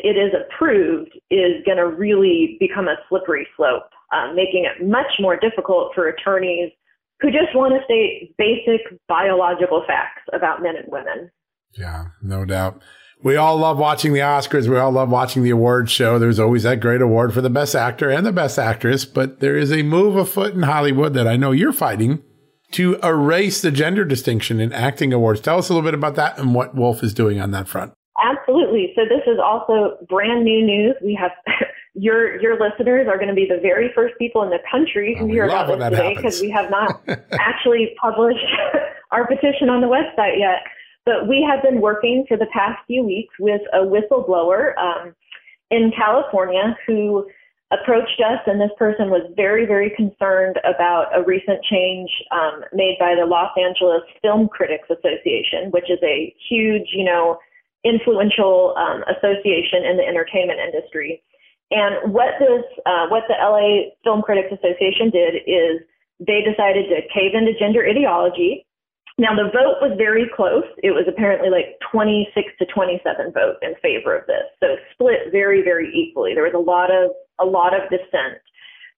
it 0.04 0.18
is 0.18 0.34
approved, 0.34 1.12
is 1.30 1.64
going 1.66 1.78
to 1.78 1.88
really 1.88 2.58
become 2.60 2.88
a 2.88 2.96
slippery 3.10 3.48
slope, 3.58 3.90
um, 4.14 4.36
making 4.36 4.66
it 4.66 4.88
much 4.88 5.12
more 5.20 5.38
difficult 5.38 5.92
for 5.94 6.08
attorneys 6.08 6.72
who 7.20 7.30
just 7.30 7.54
want 7.54 7.74
to 7.74 7.84
state 7.86 8.34
basic 8.38 8.82
biological 9.08 9.84
facts 9.86 10.24
about 10.34 10.62
men 10.62 10.76
and 10.76 10.92
women. 10.92 11.30
Yeah, 11.74 12.06
no 12.22 12.46
doubt. 12.46 12.82
We 13.24 13.36
all 13.36 13.58
love 13.58 13.78
watching 13.78 14.14
the 14.14 14.20
Oscars. 14.20 14.68
We 14.68 14.78
all 14.78 14.92
love 14.92 15.10
watching 15.10 15.44
the 15.44 15.52
awards 15.52 15.92
show. 15.92 16.18
There's 16.18 16.40
always 16.40 16.64
that 16.64 16.80
great 16.80 17.02
award 17.02 17.34
for 17.34 17.42
the 17.42 17.52
best 17.52 17.76
actor 17.76 18.10
and 18.10 18.26
the 18.26 18.32
best 18.32 18.58
actress, 18.58 19.06
but 19.06 19.40
there 19.40 19.56
is 19.56 19.72
a 19.72 19.84
move 19.84 20.16
afoot 20.16 20.54
in 20.54 20.64
Hollywood 20.64 21.14
that 21.14 21.28
I 21.28 21.38
know 21.38 21.52
you're 21.52 21.74
fighting 21.74 22.24
to 22.72 22.96
erase 23.04 23.62
the 23.62 23.72
gender 23.72 24.06
distinction 24.06 24.60
in 24.60 24.74
acting 24.74 25.14
awards. 25.14 25.42
Tell 25.42 25.60
us 25.60 25.70
a 25.70 25.74
little 25.74 25.88
bit 25.88 25.94
about 25.94 26.16
that 26.16 26.40
and 26.40 26.56
what 26.56 26.74
Wolf 26.74 27.04
is 27.04 27.14
doing 27.14 27.40
on 27.40 27.52
that 27.52 27.68
front. 27.68 27.94
Absolutely. 28.24 28.94
So 28.96 29.04
this 29.04 29.22
is 29.28 29.40
also 29.44 29.98
brand 30.08 30.44
new 30.44 30.66
news. 30.66 30.96
We 31.04 31.14
have 31.16 31.32
your 31.94 32.42
your 32.42 32.54
listeners 32.60 33.08
are 33.08 33.18
going 33.18 33.30
to 33.30 33.36
be 33.36 33.46
the 33.48 33.60
very 33.62 33.92
first 33.94 34.16
people 34.18 34.42
in 34.44 34.50
the 34.50 34.60
country 34.70 35.16
who 35.18 35.26
oh, 35.26 35.28
hear 35.28 35.46
about 35.46 35.68
this 35.68 35.90
today 35.90 36.16
because 36.16 36.42
we 36.42 36.50
have 36.50 36.70
not 36.70 37.02
actually 37.40 37.96
published 38.02 38.46
our 39.12 39.28
petition 39.28 39.70
on 39.70 39.82
the 39.82 39.88
website 39.88 40.40
yet. 40.40 40.60
But 41.06 41.28
we 41.28 41.46
have 41.50 41.64
been 41.64 41.82
working 41.82 42.26
for 42.28 42.38
the 42.38 42.48
past 42.54 42.80
few 42.86 43.04
weeks 43.04 43.34
with 43.40 43.62
a 43.74 43.80
whistleblower 43.80 44.78
um, 44.78 45.16
in 45.72 45.92
California 45.98 46.78
who 46.86 47.28
approached 47.72 48.20
us, 48.20 48.40
and 48.46 48.60
this 48.60 48.72
person 48.78 49.10
was 49.10 49.24
very, 49.36 49.66
very 49.66 49.90
concerned 49.96 50.60
about 50.68 51.08
a 51.16 51.24
recent 51.24 51.64
change 51.64 52.10
um, 52.32 52.62
made 52.74 52.98
by 53.00 53.16
the 53.16 53.26
Los 53.26 53.50
Angeles 53.58 54.04
Film 54.22 54.48
Critics 54.50 54.88
Association, 54.92 55.72
which 55.72 55.90
is 55.90 56.00
a 56.04 56.36
huge, 56.50 56.90
you 56.94 57.06
know, 57.06 57.40
influential 57.84 58.76
um, 58.78 59.04
association 59.08 59.86
in 59.86 59.98
the 59.98 60.06
entertainment 60.06 60.60
industry. 60.60 61.24
And 61.72 62.14
what 62.14 62.36
this, 62.38 62.68
uh, 62.86 63.08
what 63.08 63.24
the 63.32 63.40
LA 63.40 63.96
Film 64.04 64.22
Critics 64.22 64.52
Association 64.52 65.10
did 65.10 65.36
is 65.48 65.82
they 66.20 66.44
decided 66.44 66.92
to 66.92 67.02
cave 67.10 67.34
into 67.34 67.58
gender 67.58 67.88
ideology 67.88 68.68
now 69.18 69.36
the 69.36 69.52
vote 69.52 69.78
was 69.82 69.94
very 69.98 70.30
close. 70.36 70.64
It 70.84 70.92
was 70.92 71.06
apparently 71.08 71.50
like 71.50 71.78
26 71.92 72.32
to 72.60 72.66
27 72.66 73.32
vote 73.34 73.58
in 73.62 73.76
favor 73.82 74.18
of 74.18 74.26
this. 74.28 74.48
So 74.60 74.76
split 74.94 75.32
very, 75.32 75.62
very 75.62 75.92
equally. 75.94 76.34
There 76.34 76.44
was 76.44 76.56
a 76.56 76.60
lot 76.60 76.92
of 76.92 77.12
a 77.40 77.46
lot 77.46 77.74
of 77.74 77.90
dissent. 77.90 78.40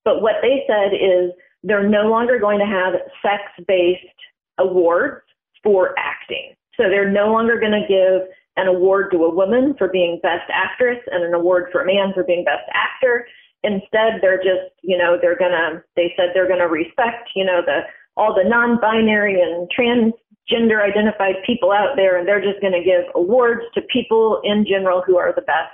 But 0.06 0.22
what 0.22 0.36
they 0.42 0.64
said 0.68 0.94
is 0.94 1.32
they're 1.64 1.88
no 1.88 2.10
longer 2.10 2.38
going 2.40 2.60
to 2.60 2.66
have 2.66 2.94
sex-based 3.22 4.20
awards 4.60 5.24
for 5.64 5.96
acting. 5.98 6.54
So 6.76 6.90
they're 6.90 7.10
no 7.10 7.32
longer 7.32 7.60
going 7.60 7.72
to 7.72 7.88
give 7.88 8.28
an 8.58 8.68
award 8.68 9.12
to 9.12 9.24
a 9.24 9.34
woman 9.34 9.74
for 9.78 9.88
being 9.88 10.20
best 10.22 10.50
actress 10.52 11.00
and 11.12 11.24
an 11.24 11.34
award 11.34 11.70
for 11.72 11.82
a 11.82 11.86
man 11.86 12.12
for 12.14 12.24
being 12.24 12.44
best 12.44 12.70
actor. 12.74 13.26
Instead, 13.64 14.20
they're 14.22 14.38
just, 14.38 14.76
you 14.82 14.98
know, 14.98 15.18
they're 15.20 15.38
going 15.38 15.52
to, 15.52 15.82
they 15.96 16.14
said 16.18 16.30
they're 16.34 16.48
going 16.48 16.60
to 16.60 16.68
respect, 16.68 17.30
you 17.36 17.46
know, 17.46 17.62
the 17.66 17.80
all 18.16 18.34
the 18.34 18.48
non-binary 18.48 19.42
and 19.42 19.70
transgender 19.72 20.82
identified 20.84 21.36
people 21.46 21.72
out 21.72 21.96
there, 21.96 22.18
and 22.18 22.28
they're 22.28 22.42
just 22.42 22.62
going 22.62 22.74
to 22.74 22.84
give 22.84 23.04
awards 23.16 23.62
to 23.74 23.82
people 23.92 24.42
in 24.44 24.66
general 24.68 25.02
who 25.06 25.18
are 25.18 25.34
the 25.34 25.42
best 25.42 25.72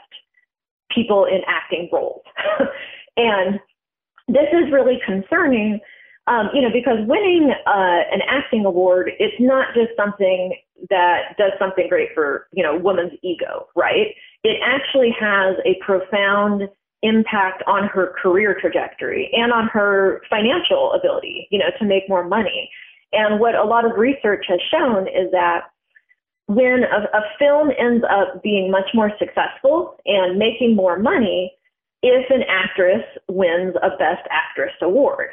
people 0.93 1.25
in 1.25 1.41
acting 1.47 1.89
roles. 1.91 2.23
and 3.17 3.59
this 4.27 4.47
is 4.53 4.71
really 4.71 4.99
concerning, 5.05 5.79
um, 6.27 6.49
you 6.53 6.61
know, 6.61 6.69
because 6.71 6.97
winning 7.07 7.51
uh, 7.65 8.01
an 8.11 8.21
acting 8.27 8.65
award, 8.65 9.11
it's 9.19 9.35
not 9.39 9.73
just 9.73 9.89
something 9.97 10.55
that 10.89 11.35
does 11.37 11.51
something 11.59 11.87
great 11.89 12.09
for, 12.13 12.47
you 12.53 12.63
know, 12.63 12.77
woman's 12.77 13.11
ego, 13.21 13.67
right? 13.75 14.15
It 14.43 14.57
actually 14.63 15.13
has 15.19 15.57
a 15.65 15.77
profound 15.83 16.63
impact 17.01 17.63
on 17.67 17.87
her 17.87 18.13
career 18.21 18.57
trajectory 18.59 19.29
and 19.33 19.51
on 19.51 19.67
her 19.67 20.21
financial 20.29 20.93
ability, 20.93 21.47
you 21.51 21.59
know, 21.59 21.69
to 21.79 21.85
make 21.85 22.09
more 22.09 22.27
money. 22.27 22.69
And 23.11 23.39
what 23.39 23.55
a 23.55 23.63
lot 23.63 23.85
of 23.85 23.97
research 23.97 24.45
has 24.49 24.59
shown 24.69 25.07
is 25.07 25.31
that 25.31 25.71
when 26.47 26.83
a, 26.83 27.17
a 27.17 27.21
film 27.37 27.69
ends 27.77 28.03
up 28.09 28.41
being 28.43 28.71
much 28.71 28.89
more 28.93 29.11
successful 29.19 29.97
and 30.05 30.37
making 30.37 30.75
more 30.75 30.99
money, 30.99 31.51
if 32.01 32.29
an 32.29 32.43
actress 32.47 33.03
wins 33.27 33.75
a 33.83 33.89
Best 33.97 34.27
Actress 34.31 34.73
award. 34.81 35.29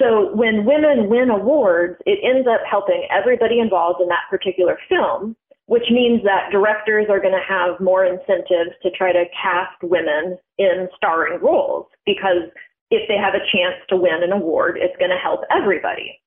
So 0.00 0.34
when 0.34 0.64
women 0.64 1.08
win 1.08 1.30
awards, 1.30 1.96
it 2.04 2.18
ends 2.22 2.46
up 2.48 2.60
helping 2.68 3.06
everybody 3.10 3.60
involved 3.60 4.00
in 4.00 4.08
that 4.08 4.28
particular 4.28 4.78
film 4.88 5.36
which 5.66 5.90
means 5.90 6.22
that 6.22 6.50
directors 6.52 7.06
are 7.10 7.20
going 7.20 7.34
to 7.34 7.46
have 7.46 7.80
more 7.80 8.04
incentives 8.04 8.70
to 8.82 8.90
try 8.90 9.12
to 9.12 9.24
cast 9.34 9.76
women 9.82 10.38
in 10.58 10.88
starring 10.96 11.40
roles 11.42 11.86
because 12.06 12.46
if 12.90 13.08
they 13.08 13.18
have 13.18 13.34
a 13.34 13.42
chance 13.50 13.74
to 13.88 13.96
win 13.96 14.22
an 14.22 14.30
award, 14.30 14.78
it's 14.80 14.96
going 14.98 15.10
to 15.10 15.18
help 15.18 15.40
everybody. 15.50 16.20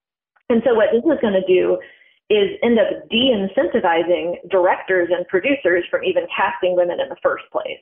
And 0.49 0.61
so 0.65 0.75
what 0.75 0.91
this 0.91 1.03
is 1.05 1.19
going 1.21 1.39
to 1.39 1.47
do 1.47 1.79
is 2.29 2.59
end 2.61 2.77
up 2.77 3.09
de-incentivizing 3.09 4.35
directors 4.49 5.09
and 5.11 5.27
producers 5.27 5.85
from 5.89 6.03
even 6.03 6.27
casting 6.35 6.75
women 6.75 6.99
in 6.99 7.09
the 7.09 7.17
first 7.23 7.45
place. 7.51 7.79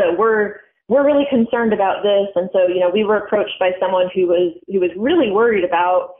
So 0.00 0.14
we're 0.16 0.60
we're 0.88 1.04
really 1.04 1.26
concerned 1.28 1.74
about 1.74 2.02
this, 2.02 2.28
and 2.34 2.48
so 2.52 2.66
you 2.66 2.80
know 2.80 2.88
we 2.88 3.04
were 3.04 3.18
approached 3.18 3.58
by 3.60 3.72
someone 3.80 4.08
who 4.14 4.26
was 4.26 4.54
who 4.68 4.80
was 4.80 4.90
really 4.96 5.30
worried 5.30 5.64
about 5.64 6.14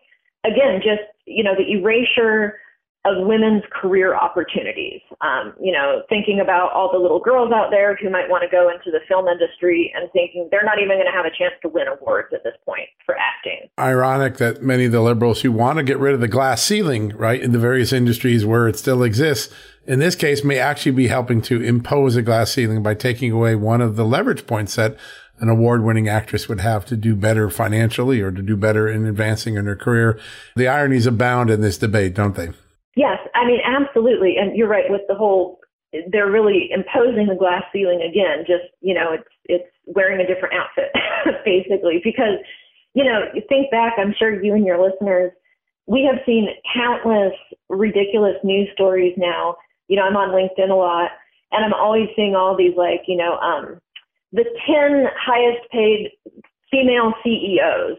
again 0.45 0.81
just 0.83 1.09
you 1.25 1.43
know 1.43 1.55
the 1.55 1.73
erasure 1.73 2.61
of 3.05 3.27
women's 3.27 3.63
career 3.73 4.15
opportunities. 4.15 5.01
Um, 5.21 5.55
you 5.61 5.73
know, 5.73 6.03
thinking 6.09 6.41
about 6.41 6.73
all 6.73 6.91
the 6.93 6.99
little 6.99 7.21
girls 7.21 7.53
out 7.53 7.71
there 7.71 7.97
who 7.97 8.11
might 8.11 8.29
want 8.29 8.43
to 8.43 8.49
go 8.51 8.69
into 8.69 8.91
the 8.91 9.01
film 9.07 9.29
industry 9.29 9.93
and 9.95 10.11
thinking 10.13 10.49
they're 10.51 10.65
not 10.65 10.79
even 10.79 10.97
going 10.97 11.07
to 11.07 11.13
have 11.13 11.25
a 11.25 11.31
chance 11.31 11.55
to 11.63 11.69
win 11.69 11.87
awards 11.87 12.29
at 12.35 12.43
this 12.43 12.55
point 12.65 12.89
for 13.07 13.17
acting. 13.17 13.69
Ironic 13.79 14.39
that 14.39 14.63
many 14.63 14.87
of 14.87 14.93
the 14.93 15.01
liberals 15.01 15.43
who 15.43 15.53
want 15.53 15.79
to 15.79 15.85
get 15.85 15.99
rid 15.99 16.15
of 16.15 16.21
the 16.21 16.29
glass 16.29 16.63
ceiling, 16.63 17.11
right, 17.11 17.41
in 17.41 17.53
the 17.53 17.59
various 17.59 17.93
industries 17.93 18.45
where 18.45 18.69
it 18.69 18.77
still 18.77 19.03
exists, 19.03 19.55
in 19.87 20.01
this 20.01 20.17
case 20.17 20.43
may 20.45 20.59
actually 20.59 20.93
be 20.93 21.07
helping 21.07 21.41
to 21.43 21.63
impose 21.63 22.17
a 22.17 22.23
glass 22.23 22.53
ceiling 22.53 22.83
by 22.83 22.95
taking 22.95 23.31
away 23.33 23.55
one 23.55 23.81
of 23.81 23.97
the 23.97 24.05
leverage 24.05 24.47
points 24.47 24.75
that 24.75 24.97
an 25.41 25.49
award 25.49 25.85
winning 25.85 26.09
actress 26.09 26.49
would 26.49 26.61
have 26.61 26.85
to 26.85 26.97
do 26.97 27.15
better 27.15 27.49
financially 27.49 28.21
or 28.21 28.33
to 28.33 28.43
do 28.43 28.57
better 28.57 28.89
in 28.89 29.07
advancing 29.07 29.57
in 29.57 29.67
her 29.67 29.77
career. 29.77 30.19
The 30.57 30.67
ironies 30.67 31.07
abound 31.07 31.49
in 31.49 31.61
this 31.61 31.79
debate, 31.79 32.15
don't 32.15 32.35
they? 32.35 32.51
Yes, 32.99 33.19
I 33.37 33.47
mean 33.47 33.61
absolutely, 33.65 34.39
and 34.39 34.57
you're 34.57 34.67
right 34.67 34.91
with 34.91 35.03
the 35.07 35.15
whole. 35.15 35.61
They're 36.11 36.33
really 36.33 36.69
imposing 36.73 37.29
the 37.29 37.39
glass 37.39 37.63
ceiling 37.73 38.03
again. 38.03 38.43
Just 38.45 38.75
you 38.81 38.93
know, 38.93 39.13
it's 39.13 39.29
it's 39.45 39.71
wearing 39.87 40.21
a 40.21 40.27
different 40.27 40.57
outfit 40.59 40.91
basically 41.45 42.01
because 42.03 42.43
you 42.95 43.05
know 43.05 43.21
think 43.49 43.71
back. 43.71 43.93
I'm 43.99 44.13
sure 44.19 44.43
you 44.43 44.53
and 44.53 44.67
your 44.67 44.83
listeners, 44.83 45.31
we 45.87 46.11
have 46.11 46.21
seen 46.27 46.49
countless 46.75 47.35
ridiculous 47.69 48.35
news 48.43 48.69
stories 48.75 49.15
now. 49.17 49.55
You 49.87 49.95
know, 49.95 50.03
I'm 50.03 50.17
on 50.17 50.35
LinkedIn 50.35 50.69
a 50.69 50.75
lot, 50.75 51.11
and 51.53 51.65
I'm 51.65 51.75
always 51.75 52.09
seeing 52.17 52.35
all 52.35 52.57
these 52.57 52.77
like 52.77 53.03
you 53.07 53.17
know 53.17 53.39
um, 53.39 53.79
the 54.33 54.43
10 54.67 55.07
highest 55.15 55.71
paid 55.71 56.11
female 56.69 57.13
CEOs, 57.23 57.97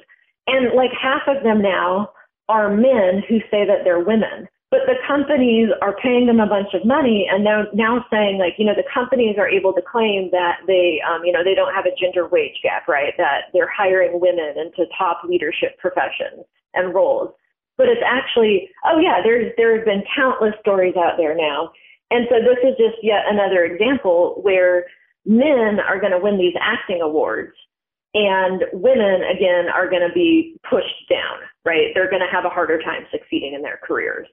and 0.48 0.76
like 0.76 0.92
half 0.92 1.22
of 1.26 1.42
them 1.42 1.62
now 1.62 2.10
are 2.50 2.70
men 2.70 3.24
who 3.30 3.40
say 3.50 3.64
that 3.66 3.86
they're 3.86 4.04
women 4.04 4.50
but 4.72 4.82
the 4.86 5.02
companies 5.08 5.70
are 5.82 5.96
paying 5.98 6.28
them 6.28 6.40
a 6.40 6.46
bunch 6.46 6.74
of 6.74 6.86
money 6.86 7.28
and 7.30 7.44
now 7.44 7.64
now 7.74 8.06
saying 8.12 8.38
like 8.38 8.54
you 8.58 8.66
know 8.66 8.76
the 8.76 8.88
companies 8.94 9.36
are 9.38 9.50
able 9.50 9.74
to 9.74 9.82
claim 9.82 10.30
that 10.32 10.62
they 10.68 11.02
um, 11.10 11.24
you 11.26 11.32
know 11.32 11.44
they 11.44 11.56
don't 11.56 11.74
have 11.74 11.86
a 11.86 11.96
gender 12.00 12.28
wage 12.28 12.58
gap 12.62 12.88
right? 12.88 13.14
That 13.18 13.50
they're 13.54 13.70
hiring 13.70 14.20
women 14.20 14.54
into 14.58 14.86
top 14.98 15.22
leadership 15.28 15.78
professions 15.80 16.46
and 16.74 16.94
roles. 16.94 17.34
But 17.78 17.90
it's 17.90 18.04
actually 18.06 18.70
oh 18.86 19.00
yeah 19.00 19.22
there's 19.24 19.52
there 19.58 19.76
have 19.76 19.86
been 19.86 20.04
countless 20.16 20.54
stories 20.62 20.96
out 20.96 21.18
there 21.18 21.36
now. 21.36 21.72
And 22.12 22.26
so 22.30 22.38
this 22.42 22.58
is 22.64 22.78
just 22.78 22.98
yet 23.04 23.26
another 23.30 23.66
example 23.66 24.40
where 24.42 24.86
men 25.26 25.80
are 25.80 26.00
going 26.00 26.12
to 26.12 26.18
win 26.18 26.40
these 26.40 26.56
acting 26.60 27.02
awards 27.02 27.54
and 28.16 28.64
women 28.74 29.22
again 29.30 29.70
are 29.70 29.88
going 29.88 30.02
to 30.02 30.14
be 30.14 30.58
pushed 30.70 31.10
down 31.10 31.46
right? 31.66 31.92
They're 31.94 32.10
going 32.10 32.26
to 32.26 32.34
have 32.34 32.46
a 32.46 32.50
harder 32.50 32.82
time 32.82 33.06
succeeding 33.12 33.54
in 33.54 33.62
their 33.62 33.80
careers 33.84 34.28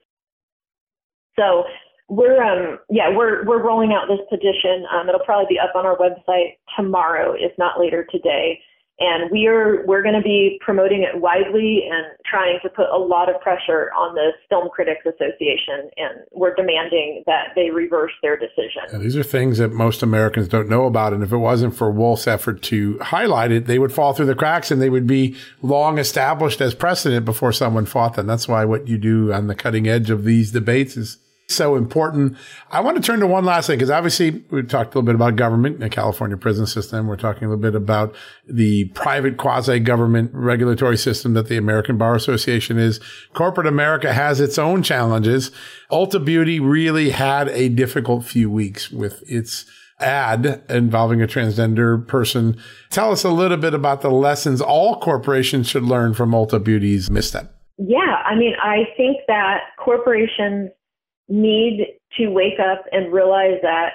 so 1.39 1.63
we're 2.09 2.41
um 2.41 2.79
yeah 2.89 3.09
we're 3.09 3.43
we're 3.45 3.61
rolling 3.61 3.93
out 3.93 4.07
this 4.07 4.25
petition. 4.29 4.85
Um, 4.93 5.09
it'll 5.09 5.25
probably 5.25 5.47
be 5.49 5.59
up 5.59 5.75
on 5.75 5.85
our 5.85 5.97
website 5.97 6.57
tomorrow, 6.75 7.33
if 7.33 7.51
not 7.57 7.79
later 7.79 8.05
today. 8.09 8.59
And 8.99 9.29
we 9.29 9.45
are 9.45 9.85
we're 9.85 10.01
going 10.01 10.15
to 10.15 10.23
be 10.23 10.59
promoting 10.65 11.03
it 11.03 11.21
widely 11.21 11.87
and 11.87 12.05
trying 12.25 12.57
to 12.63 12.69
put 12.69 12.89
a 12.89 12.97
lot 12.97 13.29
of 13.29 13.39
pressure 13.41 13.91
on 13.95 14.15
the 14.15 14.31
Film 14.49 14.69
Critics 14.73 15.05
Association, 15.05 15.91
and 15.97 16.25
we're 16.31 16.55
demanding 16.55 17.21
that 17.27 17.49
they 17.55 17.69
reverse 17.69 18.13
their 18.23 18.35
decision. 18.35 18.81
Yeah, 18.91 18.97
these 18.97 19.15
are 19.15 19.21
things 19.21 19.59
that 19.59 19.71
most 19.71 20.01
Americans 20.01 20.47
don't 20.47 20.67
know 20.67 20.87
about, 20.87 21.13
and 21.13 21.21
if 21.21 21.31
it 21.31 21.37
wasn't 21.37 21.75
for 21.75 21.91
Wolf's 21.91 22.25
effort 22.25 22.63
to 22.63 22.97
highlight 22.97 23.51
it, 23.51 23.67
they 23.67 23.77
would 23.77 23.93
fall 23.93 24.13
through 24.13 24.25
the 24.25 24.33
cracks, 24.33 24.71
and 24.71 24.81
they 24.81 24.89
would 24.89 25.05
be 25.05 25.35
long 25.61 25.99
established 25.99 26.59
as 26.59 26.73
precedent 26.73 27.23
before 27.23 27.51
someone 27.51 27.85
fought 27.85 28.15
them. 28.15 28.25
That's 28.25 28.47
why 28.47 28.65
what 28.65 28.87
you 28.87 28.97
do 28.97 29.31
on 29.31 29.45
the 29.45 29.53
cutting 29.53 29.87
edge 29.87 30.09
of 30.09 30.23
these 30.23 30.51
debates 30.51 30.97
is 30.97 31.19
so 31.49 31.75
important. 31.75 32.35
I 32.71 32.81
want 32.81 32.97
to 32.97 33.03
turn 33.03 33.21
to 33.21 33.27
one 33.27 33.45
last 33.45 33.67
thing 33.67 33.77
because 33.77 33.89
obviously 33.89 34.43
we've 34.51 34.67
talked 34.67 34.93
a 34.93 34.97
little 34.97 35.05
bit 35.05 35.15
about 35.15 35.37
government, 35.37 35.75
in 35.75 35.81
the 35.81 35.89
California 35.89 36.35
prison 36.35 36.67
system. 36.67 37.07
We're 37.07 37.15
talking 37.15 37.45
a 37.45 37.49
little 37.49 37.61
bit 37.61 37.75
about 37.75 38.13
the 38.47 38.85
private 38.89 39.37
quasi 39.37 39.79
government 39.79 40.31
regulatory 40.33 40.97
system 40.97 41.33
that 41.35 41.47
the 41.47 41.57
American 41.57 41.97
Bar 41.97 42.15
Association 42.15 42.77
is. 42.77 42.99
Corporate 43.33 43.67
America 43.67 44.13
has 44.13 44.41
its 44.41 44.57
own 44.57 44.83
challenges. 44.83 45.51
Ulta 45.89 46.23
Beauty 46.23 46.59
really 46.59 47.11
had 47.11 47.47
a 47.49 47.69
difficult 47.69 48.25
few 48.25 48.51
weeks 48.51 48.91
with 48.91 49.23
its 49.29 49.65
ad 49.99 50.61
involving 50.69 51.21
a 51.21 51.27
transgender 51.27 52.05
person. 52.07 52.57
Tell 52.89 53.11
us 53.11 53.23
a 53.23 53.31
little 53.31 53.57
bit 53.57 53.73
about 53.73 54.01
the 54.01 54.11
lessons 54.11 54.61
all 54.61 54.99
corporations 54.99 55.69
should 55.69 55.83
learn 55.83 56.13
from 56.13 56.31
Ulta 56.31 56.61
Beauty's 56.61 57.09
misstep. 57.09 57.53
Yeah, 57.79 58.21
I 58.25 58.35
mean, 58.35 58.53
I 58.61 58.83
think 58.97 59.19
that 59.27 59.59
corporations 59.77 60.71
need 61.27 61.87
to 62.17 62.27
wake 62.27 62.59
up 62.59 62.85
and 62.91 63.11
realize 63.11 63.59
that 63.61 63.89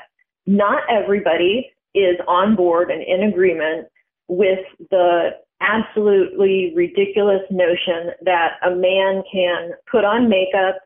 not 0.46 0.82
everybody 0.90 1.70
is 1.94 2.16
on 2.26 2.56
board 2.56 2.90
and 2.90 3.02
in 3.02 3.28
agreement 3.28 3.86
with 4.28 4.60
the 4.90 5.30
absolutely 5.60 6.72
ridiculous 6.74 7.42
notion 7.50 8.10
that 8.24 8.54
a 8.64 8.70
man 8.70 9.22
can 9.32 9.70
put 9.90 10.04
on 10.04 10.28
makeup, 10.28 10.78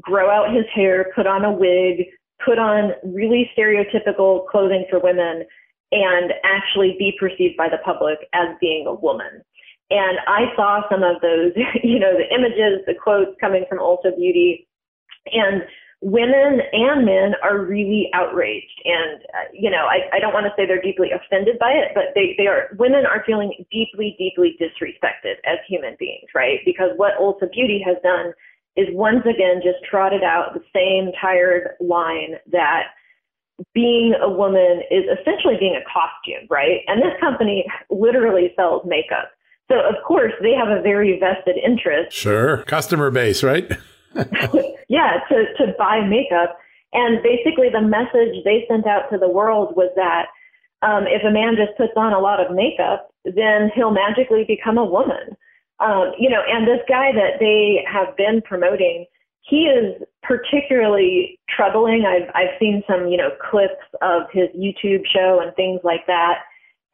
grow 0.00 0.30
out 0.30 0.54
his 0.54 0.64
hair, 0.74 1.12
put 1.14 1.26
on 1.26 1.44
a 1.44 1.52
wig, 1.52 2.06
put 2.44 2.58
on 2.58 2.92
really 3.04 3.50
stereotypical 3.56 4.46
clothing 4.48 4.84
for 4.90 4.98
women, 4.98 5.44
and 5.92 6.32
actually 6.44 6.96
be 6.98 7.16
perceived 7.18 7.56
by 7.56 7.68
the 7.68 7.78
public 7.84 8.18
as 8.34 8.48
being 8.60 8.86
a 8.86 8.94
woman. 8.94 9.42
And 9.90 10.18
I 10.26 10.46
saw 10.56 10.82
some 10.90 11.02
of 11.02 11.20
those, 11.22 11.52
you 11.84 11.98
know, 11.98 12.12
the 12.16 12.34
images, 12.34 12.84
the 12.86 12.94
quotes 12.94 13.36
coming 13.40 13.64
from 13.68 13.78
Ulta 13.78 14.16
Beauty, 14.16 14.66
and 15.32 15.62
women 16.06 16.62
and 16.72 17.04
men 17.04 17.34
are 17.42 17.58
really 17.58 18.08
outraged. 18.14 18.80
And 18.84 19.22
uh, 19.34 19.50
you 19.52 19.68
know 19.68 19.90
I, 19.90 20.06
I 20.14 20.20
don't 20.20 20.32
want 20.32 20.46
to 20.46 20.52
say 20.56 20.64
they're 20.64 20.80
deeply 20.80 21.10
offended 21.10 21.58
by 21.58 21.72
it 21.72 21.90
but 21.94 22.14
they, 22.14 22.36
they 22.38 22.46
are 22.46 22.70
women 22.78 23.04
are 23.04 23.24
feeling 23.26 23.52
deeply 23.72 24.14
deeply 24.16 24.56
disrespected 24.62 25.42
as 25.44 25.58
human 25.68 25.96
beings 25.98 26.30
right? 26.32 26.60
Because 26.64 26.90
what 26.94 27.18
ulta 27.20 27.50
beauty 27.50 27.82
has 27.84 27.96
done 28.04 28.32
is 28.76 28.86
once 28.92 29.26
again 29.26 29.60
just 29.64 29.82
trotted 29.90 30.22
out 30.22 30.54
the 30.54 30.62
same 30.72 31.10
tired 31.20 31.74
line 31.80 32.36
that 32.52 32.94
being 33.74 34.14
a 34.22 34.30
woman 34.30 34.82
is 34.92 35.04
essentially 35.10 35.56
being 35.58 35.74
a 35.74 35.82
costume 35.90 36.46
right? 36.48 36.86
And 36.86 37.02
this 37.02 37.18
company 37.18 37.66
literally 37.90 38.52
sells 38.54 38.86
makeup. 38.86 39.32
So 39.68 39.80
of 39.80 39.96
course 40.06 40.34
they 40.40 40.52
have 40.52 40.68
a 40.68 40.80
very 40.82 41.18
vested 41.18 41.56
interest 41.56 42.14
sure. 42.14 42.62
Customer 42.62 43.10
base 43.10 43.42
right 43.42 43.72
yeah, 44.88 45.20
to, 45.28 45.44
to 45.58 45.74
buy 45.78 46.00
makeup. 46.00 46.58
And 46.92 47.22
basically, 47.22 47.68
the 47.68 47.82
message 47.82 48.42
they 48.44 48.64
sent 48.68 48.86
out 48.86 49.10
to 49.10 49.18
the 49.18 49.28
world 49.28 49.74
was 49.76 49.90
that 49.96 50.26
um, 50.82 51.04
if 51.06 51.22
a 51.24 51.30
man 51.30 51.56
just 51.56 51.76
puts 51.76 51.92
on 51.96 52.12
a 52.12 52.18
lot 52.18 52.40
of 52.40 52.54
makeup, 52.54 53.10
then 53.24 53.70
he'll 53.74 53.90
magically 53.90 54.44
become 54.44 54.78
a 54.78 54.84
woman. 54.84 55.36
Um, 55.80 56.12
you 56.18 56.30
know, 56.30 56.40
and 56.48 56.66
this 56.66 56.80
guy 56.88 57.12
that 57.12 57.38
they 57.38 57.84
have 57.90 58.16
been 58.16 58.40
promoting, 58.42 59.04
he 59.42 59.66
is 59.66 60.02
particularly 60.22 61.38
troubling. 61.48 62.04
I've 62.06 62.30
I've 62.34 62.58
seen 62.58 62.82
some 62.88 63.08
you 63.08 63.16
know 63.16 63.30
clips 63.50 63.84
of 64.00 64.22
his 64.32 64.48
YouTube 64.56 65.02
show 65.06 65.40
and 65.42 65.54
things 65.54 65.80
like 65.84 66.06
that, 66.06 66.40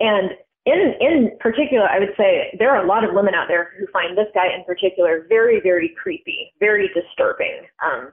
and 0.00 0.30
in 0.64 0.94
in 1.00 1.30
particular, 1.40 1.88
I 1.88 1.98
would 1.98 2.14
say 2.16 2.54
there 2.58 2.70
are 2.70 2.82
a 2.82 2.86
lot 2.86 3.04
of 3.04 3.14
women 3.14 3.34
out 3.34 3.48
there 3.48 3.70
who 3.78 3.86
find 3.92 4.16
this 4.16 4.28
guy 4.34 4.46
in 4.54 4.64
particular 4.64 5.26
very, 5.28 5.60
very 5.60 5.94
creepy, 6.00 6.52
very 6.60 6.88
disturbing. 6.94 7.66
Um, 7.84 8.12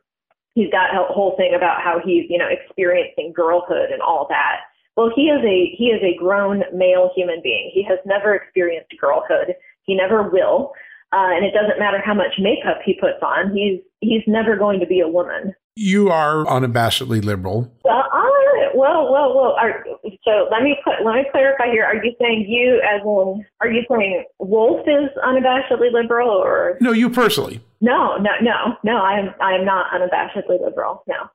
he's 0.55 0.71
got 0.71 0.95
a 0.95 1.05
whole 1.13 1.35
thing 1.37 1.53
about 1.55 1.81
how 1.81 1.99
he's, 2.03 2.25
you 2.29 2.37
know, 2.37 2.47
experiencing 2.49 3.33
girlhood 3.35 3.91
and 3.91 4.01
all 4.01 4.25
that. 4.29 4.61
Well, 4.97 5.11
he 5.15 5.29
is 5.29 5.43
a 5.45 5.75
he 5.77 5.85
is 5.85 6.01
a 6.03 6.17
grown 6.17 6.63
male 6.73 7.11
human 7.15 7.39
being. 7.43 7.71
He 7.73 7.83
has 7.83 7.99
never 8.05 8.35
experienced 8.35 8.93
girlhood. 8.99 9.55
He 9.83 9.95
never 9.95 10.29
will. 10.29 10.73
Uh, 11.11 11.33
and 11.33 11.45
it 11.45 11.53
doesn't 11.53 11.79
matter 11.79 12.01
how 12.03 12.13
much 12.13 12.33
makeup 12.39 12.79
he 12.83 12.93
puts 12.93 13.21
on. 13.21 13.55
He's 13.55 13.79
he's 14.01 14.23
never 14.27 14.55
going 14.55 14.79
to 14.79 14.85
be 14.85 14.99
a 14.99 15.07
woman. 15.07 15.55
You 15.79 16.09
are 16.09 16.43
unabashedly 16.43 17.23
liberal. 17.23 17.71
Well, 17.85 18.03
I, 18.11 18.69
well, 18.75 19.09
well, 19.09 19.33
well. 19.33 19.55
Are, 19.57 19.85
so 20.25 20.49
let 20.51 20.61
me 20.61 20.75
put, 20.83 20.95
let 21.05 21.15
me 21.15 21.23
clarify 21.31 21.71
here. 21.71 21.85
Are 21.85 21.95
you 21.95 22.13
saying 22.19 22.47
you 22.49 22.81
as 22.83 23.01
in? 23.01 23.45
Are 23.61 23.71
you 23.71 23.83
saying 23.89 24.25
Wolf 24.39 24.85
is 24.85 25.09
unabashedly 25.25 25.93
liberal, 25.93 26.31
or 26.31 26.77
no? 26.81 26.91
You 26.91 27.09
personally? 27.09 27.61
No, 27.79 28.17
no, 28.17 28.31
no, 28.41 28.75
no. 28.83 28.97
I 28.97 29.19
am 29.19 29.33
I 29.41 29.53
am 29.53 29.63
not 29.63 29.85
unabashedly 29.93 30.61
liberal. 30.61 31.01
No. 31.07 31.29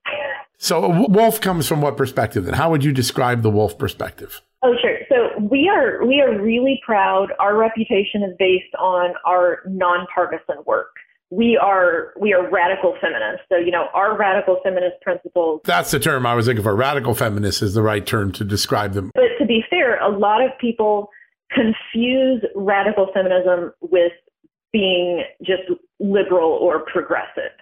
So 0.58 0.92
uh, 0.92 1.06
Wolf 1.08 1.40
comes 1.40 1.66
from 1.66 1.80
what 1.80 1.96
perspective? 1.96 2.44
Then 2.44 2.52
how 2.52 2.70
would 2.70 2.84
you 2.84 2.92
describe 2.92 3.40
the 3.40 3.50
Wolf 3.50 3.78
perspective? 3.78 4.42
Oh, 4.62 4.74
sure. 4.82 4.98
So 5.08 5.38
we 5.38 5.70
are 5.70 6.04
we 6.04 6.20
are 6.20 6.38
really 6.38 6.82
proud. 6.84 7.28
Our 7.38 7.56
reputation 7.56 8.22
is 8.22 8.36
based 8.38 8.74
on 8.78 9.14
our 9.26 9.60
nonpartisan 9.66 10.56
work 10.66 10.96
we 11.30 11.58
are 11.60 12.12
we 12.20 12.32
are 12.32 12.48
radical 12.50 12.96
feminists. 13.00 13.44
So 13.48 13.56
you 13.56 13.70
know 13.70 13.86
our 13.94 14.16
radical 14.16 14.60
feminist 14.62 15.00
principles. 15.02 15.60
That's 15.64 15.90
the 15.90 15.98
term 15.98 16.26
I 16.26 16.34
was 16.34 16.46
looking 16.46 16.62
for. 16.62 16.74
Radical 16.74 17.14
feminist 17.14 17.62
is 17.62 17.74
the 17.74 17.82
right 17.82 18.06
term 18.06 18.32
to 18.32 18.44
describe 18.44 18.92
them. 18.92 19.10
But 19.14 19.38
to 19.38 19.46
be 19.46 19.64
fair, 19.70 20.00
a 20.00 20.08
lot 20.08 20.42
of 20.42 20.50
people 20.60 21.10
confuse 21.50 22.44
radical 22.54 23.08
feminism 23.14 23.72
with 23.80 24.12
being 24.72 25.22
just 25.42 25.62
liberal 26.00 26.50
or 26.50 26.80
progressive. 26.80 27.52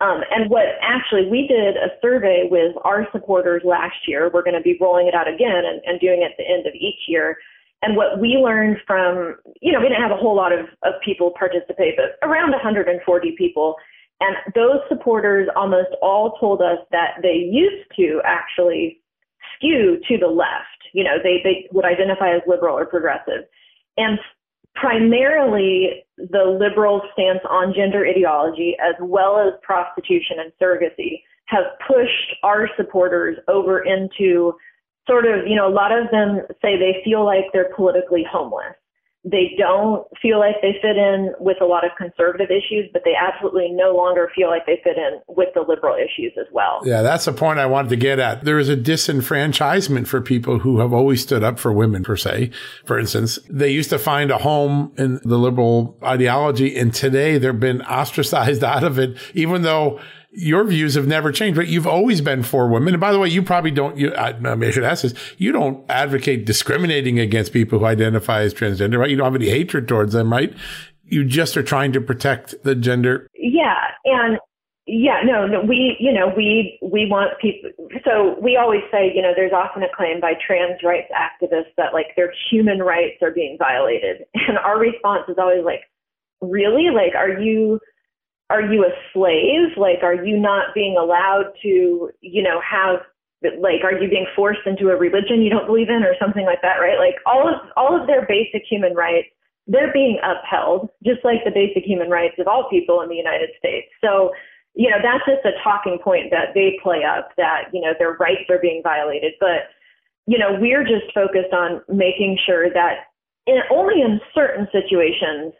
Um, 0.00 0.20
and 0.30 0.50
what 0.50 0.64
actually 0.82 1.26
we 1.30 1.46
did 1.46 1.76
a 1.76 1.88
survey 2.02 2.48
with 2.50 2.76
our 2.84 3.06
supporters 3.12 3.62
last 3.64 3.96
year. 4.06 4.30
We're 4.32 4.42
going 4.42 4.56
to 4.56 4.62
be 4.62 4.76
rolling 4.80 5.06
it 5.06 5.14
out 5.14 5.28
again 5.28 5.62
and, 5.64 5.80
and 5.86 6.00
doing 6.00 6.22
it 6.22 6.32
at 6.32 6.36
the 6.36 6.44
end 6.44 6.66
of 6.66 6.74
each 6.74 7.08
year 7.08 7.38
and 7.86 7.96
what 7.96 8.18
we 8.20 8.30
learned 8.30 8.78
from, 8.84 9.36
you 9.60 9.72
know, 9.72 9.78
we 9.78 9.88
didn't 9.88 10.02
have 10.02 10.10
a 10.10 10.16
whole 10.16 10.34
lot 10.34 10.52
of, 10.52 10.66
of 10.82 10.94
people 11.04 11.32
participate, 11.38 11.94
but 11.96 12.18
around 12.26 12.50
140 12.50 13.34
people. 13.38 13.76
And 14.18 14.34
those 14.56 14.80
supporters 14.88 15.48
almost 15.54 15.90
all 16.02 16.32
told 16.40 16.60
us 16.62 16.78
that 16.90 17.18
they 17.22 17.48
used 17.48 17.86
to 17.96 18.20
actually 18.24 19.00
skew 19.54 20.00
to 20.08 20.18
the 20.18 20.26
left. 20.26 20.82
You 20.94 21.04
know, 21.04 21.18
they, 21.22 21.40
they 21.44 21.68
would 21.70 21.84
identify 21.84 22.34
as 22.34 22.42
liberal 22.48 22.76
or 22.76 22.86
progressive. 22.86 23.44
And 23.96 24.18
primarily 24.74 26.04
the 26.16 26.58
liberal 26.58 27.02
stance 27.12 27.40
on 27.48 27.72
gender 27.72 28.04
ideology, 28.04 28.76
as 28.82 28.96
well 29.00 29.38
as 29.38 29.54
prostitution 29.62 30.38
and 30.40 30.52
surrogacy, 30.60 31.22
have 31.46 31.64
pushed 31.86 32.34
our 32.42 32.68
supporters 32.76 33.38
over 33.46 33.84
into 33.84 34.54
sort 35.06 35.26
of, 35.26 35.46
you 35.46 35.56
know, 35.56 35.68
a 35.68 35.72
lot 35.72 35.92
of 35.92 36.10
them 36.10 36.40
say 36.62 36.76
they 36.76 37.00
feel 37.04 37.24
like 37.24 37.44
they're 37.52 37.72
politically 37.74 38.24
homeless. 38.30 38.74
They 39.28 39.56
don't 39.58 40.06
feel 40.22 40.38
like 40.38 40.54
they 40.62 40.78
fit 40.80 40.96
in 40.96 41.34
with 41.40 41.56
a 41.60 41.64
lot 41.64 41.84
of 41.84 41.90
conservative 41.98 42.48
issues, 42.48 42.88
but 42.92 43.02
they 43.04 43.14
absolutely 43.16 43.70
no 43.72 43.90
longer 43.90 44.30
feel 44.36 44.48
like 44.48 44.66
they 44.66 44.80
fit 44.84 44.96
in 44.96 45.20
with 45.26 45.48
the 45.52 45.62
liberal 45.62 45.96
issues 45.96 46.32
as 46.38 46.46
well. 46.52 46.80
Yeah, 46.84 47.02
that's 47.02 47.24
the 47.24 47.32
point 47.32 47.58
I 47.58 47.66
wanted 47.66 47.88
to 47.88 47.96
get 47.96 48.20
at. 48.20 48.44
There 48.44 48.60
is 48.60 48.68
a 48.68 48.76
disenfranchisement 48.76 50.06
for 50.06 50.20
people 50.20 50.60
who 50.60 50.78
have 50.78 50.92
always 50.92 51.22
stood 51.22 51.42
up 51.42 51.58
for 51.58 51.72
women, 51.72 52.04
per 52.04 52.16
se. 52.16 52.52
For 52.84 53.00
instance, 53.00 53.40
they 53.50 53.70
used 53.70 53.90
to 53.90 53.98
find 53.98 54.30
a 54.30 54.38
home 54.38 54.92
in 54.96 55.18
the 55.24 55.38
liberal 55.38 55.98
ideology, 56.04 56.76
and 56.76 56.94
today 56.94 57.36
they've 57.36 57.58
been 57.58 57.82
ostracized 57.82 58.62
out 58.76 58.84
of 58.84 58.96
it, 58.96 59.18
even 59.34 59.62
though 59.62 59.98
your 60.36 60.64
views 60.64 60.94
have 60.94 61.06
never 61.06 61.32
changed, 61.32 61.56
but 61.56 61.66
you've 61.66 61.86
always 61.86 62.20
been 62.20 62.42
for 62.42 62.68
women. 62.68 62.92
And 62.92 63.00
by 63.00 63.10
the 63.10 63.18
way, 63.18 63.28
you 63.28 63.42
probably 63.42 63.70
don't, 63.70 63.96
you, 63.96 64.12
I, 64.12 64.28
I, 64.28 64.54
mean, 64.54 64.68
I 64.68 64.70
should 64.70 64.84
ask 64.84 65.02
this, 65.02 65.14
you 65.38 65.50
don't 65.50 65.82
advocate 65.90 66.44
discriminating 66.44 67.18
against 67.18 67.54
people 67.54 67.78
who 67.78 67.86
identify 67.86 68.42
as 68.42 68.52
transgender, 68.52 68.98
right? 68.98 69.08
You 69.08 69.16
don't 69.16 69.32
have 69.32 69.34
any 69.34 69.48
hatred 69.48 69.88
towards 69.88 70.12
them, 70.12 70.30
right? 70.30 70.54
You 71.04 71.24
just 71.24 71.56
are 71.56 71.62
trying 71.62 71.92
to 71.92 72.02
protect 72.02 72.62
the 72.64 72.74
gender. 72.74 73.26
Yeah. 73.34 73.80
And 74.04 74.38
yeah, 74.86 75.22
no, 75.24 75.46
no, 75.46 75.62
we, 75.62 75.96
you 75.98 76.12
know, 76.12 76.30
we, 76.36 76.78
we 76.82 77.06
want 77.10 77.40
people, 77.40 77.70
so 78.04 78.36
we 78.40 78.56
always 78.56 78.82
say, 78.92 79.10
you 79.14 79.22
know, 79.22 79.32
there's 79.34 79.52
often 79.52 79.82
a 79.82 79.96
claim 79.96 80.20
by 80.20 80.34
trans 80.46 80.82
rights 80.84 81.08
activists 81.16 81.74
that 81.78 81.94
like 81.94 82.08
their 82.14 82.32
human 82.50 82.80
rights 82.80 83.16
are 83.22 83.32
being 83.32 83.56
violated. 83.58 84.26
And 84.34 84.58
our 84.58 84.78
response 84.78 85.24
is 85.28 85.36
always 85.38 85.64
like, 85.64 85.80
really? 86.42 86.90
Like, 86.94 87.14
are 87.16 87.40
you, 87.40 87.80
are 88.50 88.62
you 88.62 88.84
a 88.84 88.90
slave? 89.12 89.76
Like, 89.76 90.02
are 90.02 90.14
you 90.14 90.38
not 90.38 90.74
being 90.74 90.96
allowed 90.96 91.52
to, 91.62 92.10
you 92.20 92.42
know, 92.42 92.60
have, 92.60 93.00
like, 93.58 93.82
are 93.84 93.92
you 93.92 94.08
being 94.08 94.26
forced 94.34 94.66
into 94.66 94.90
a 94.90 94.96
religion 94.96 95.42
you 95.42 95.50
don't 95.50 95.66
believe 95.66 95.88
in 95.88 96.02
or 96.04 96.14
something 96.20 96.44
like 96.44 96.62
that, 96.62 96.76
right? 96.76 96.98
Like, 96.98 97.16
all 97.26 97.48
of, 97.48 97.54
all 97.76 98.00
of 98.00 98.06
their 98.06 98.26
basic 98.26 98.62
human 98.68 98.94
rights, 98.94 99.28
they're 99.66 99.92
being 99.92 100.18
upheld, 100.22 100.90
just 101.04 101.24
like 101.24 101.42
the 101.44 101.50
basic 101.50 101.84
human 101.84 102.08
rights 102.08 102.36
of 102.38 102.46
all 102.46 102.70
people 102.70 103.00
in 103.00 103.08
the 103.08 103.16
United 103.16 103.50
States. 103.58 103.88
So, 104.00 104.30
you 104.74 104.90
know, 104.90 104.98
that's 105.02 105.24
just 105.26 105.44
a 105.44 105.58
talking 105.64 105.98
point 105.98 106.30
that 106.30 106.54
they 106.54 106.78
play 106.82 107.02
up 107.02 107.30
that, 107.36 107.64
you 107.72 107.80
know, 107.80 107.94
their 107.98 108.12
rights 108.12 108.48
are 108.48 108.60
being 108.60 108.80
violated. 108.82 109.32
But, 109.40 109.72
you 110.26 110.38
know, 110.38 110.56
we're 110.60 110.84
just 110.84 111.12
focused 111.12 111.52
on 111.52 111.82
making 111.88 112.38
sure 112.46 112.70
that 112.70 113.10
in, 113.46 113.58
only 113.70 114.02
in 114.02 114.20
certain 114.34 114.68
situations, 114.70 115.54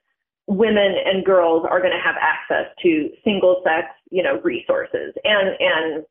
women 0.46 0.94
and 1.04 1.24
girls 1.24 1.66
are 1.68 1.80
going 1.80 1.92
to 1.92 2.02
have 2.02 2.14
access 2.20 2.72
to 2.82 3.10
single 3.24 3.62
sex, 3.64 3.88
you 4.10 4.22
know, 4.22 4.40
resources. 4.42 5.12
And, 5.24 5.56
and, 5.58 6.04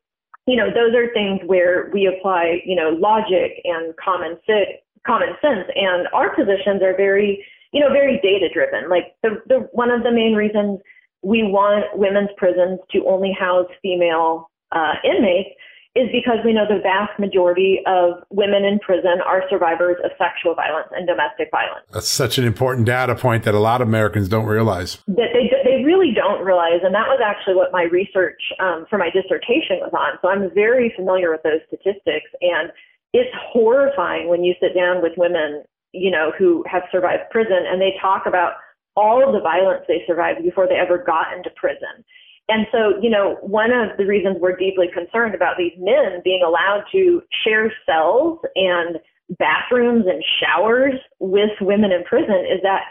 you 0.46 0.56
know, 0.56 0.68
those 0.68 0.94
are 0.94 1.12
things 1.12 1.40
where 1.46 1.90
we 1.92 2.06
apply, 2.06 2.60
you 2.64 2.76
know, 2.76 2.90
logic 2.90 3.60
and 3.64 3.94
common 3.96 4.38
sense, 4.46 4.78
common 5.06 5.30
sense. 5.40 5.66
And 5.74 6.06
our 6.12 6.34
positions 6.34 6.82
are 6.82 6.96
very, 6.96 7.44
you 7.72 7.80
know, 7.80 7.90
very 7.90 8.20
data 8.22 8.48
driven. 8.52 8.90
Like 8.90 9.16
the, 9.22 9.42
the, 9.48 9.68
one 9.72 9.90
of 9.90 10.02
the 10.02 10.12
main 10.12 10.34
reasons 10.34 10.80
we 11.22 11.42
want 11.42 11.98
women's 11.98 12.30
prisons 12.36 12.78
to 12.92 13.04
only 13.06 13.32
house 13.32 13.68
female 13.82 14.50
uh, 14.72 14.94
inmates 15.02 15.50
is 15.96 16.12
because 16.12 16.44
we 16.44 16.52
know 16.52 16.68
the 16.68 16.80
vast 16.82 17.18
majority 17.18 17.80
of 17.86 18.22
women 18.28 18.64
in 18.64 18.78
prison 18.80 19.24
are 19.24 19.42
survivors 19.48 19.96
of 20.04 20.10
sexual 20.20 20.54
violence 20.54 20.88
and 20.92 21.08
domestic 21.08 21.48
violence. 21.50 21.88
That's 21.90 22.08
such 22.08 22.36
an 22.36 22.44
important 22.44 22.84
data 22.84 23.14
point 23.14 23.44
that 23.44 23.54
a 23.54 23.58
lot 23.58 23.80
of 23.80 23.88
Americans 23.88 24.28
don't 24.28 24.44
realize. 24.44 24.98
That 25.08 25.32
they, 25.32 25.48
they 25.64 25.84
really 25.84 26.12
don't 26.12 26.44
realize. 26.44 26.84
And 26.84 26.94
that 26.94 27.08
was 27.08 27.20
actually 27.24 27.54
what 27.54 27.72
my 27.72 27.84
research 27.84 28.40
um, 28.60 28.84
for 28.90 28.98
my 28.98 29.08
dissertation 29.08 29.80
was 29.80 29.92
on. 29.96 30.20
So 30.20 30.28
I'm 30.28 30.52
very 30.54 30.92
familiar 30.94 31.30
with 31.30 31.42
those 31.42 31.64
statistics. 31.68 32.28
And 32.42 32.70
it's 33.14 33.32
horrifying 33.50 34.28
when 34.28 34.44
you 34.44 34.54
sit 34.60 34.76
down 34.76 35.00
with 35.00 35.12
women, 35.16 35.64
you 35.92 36.10
know, 36.10 36.30
who 36.38 36.62
have 36.68 36.82
survived 36.92 37.24
prison 37.30 37.64
and 37.64 37.80
they 37.80 37.96
talk 38.02 38.26
about 38.26 38.60
all 38.96 39.26
of 39.26 39.32
the 39.32 39.40
violence 39.40 39.84
they 39.88 40.04
survived 40.06 40.42
before 40.42 40.68
they 40.68 40.76
ever 40.76 40.98
got 40.98 41.32
into 41.32 41.48
prison. 41.56 42.04
And 42.48 42.66
so, 42.70 42.94
you 43.02 43.10
know, 43.10 43.38
one 43.42 43.72
of 43.72 43.96
the 43.98 44.06
reasons 44.06 44.36
we're 44.40 44.56
deeply 44.56 44.86
concerned 44.92 45.34
about 45.34 45.56
these 45.58 45.72
men 45.78 46.20
being 46.22 46.42
allowed 46.46 46.84
to 46.92 47.22
share 47.44 47.72
cells 47.84 48.38
and 48.54 48.98
bathrooms 49.38 50.04
and 50.06 50.22
showers 50.40 50.94
with 51.18 51.50
women 51.60 51.90
in 51.90 52.04
prison 52.04 52.46
is 52.46 52.62
that 52.62 52.82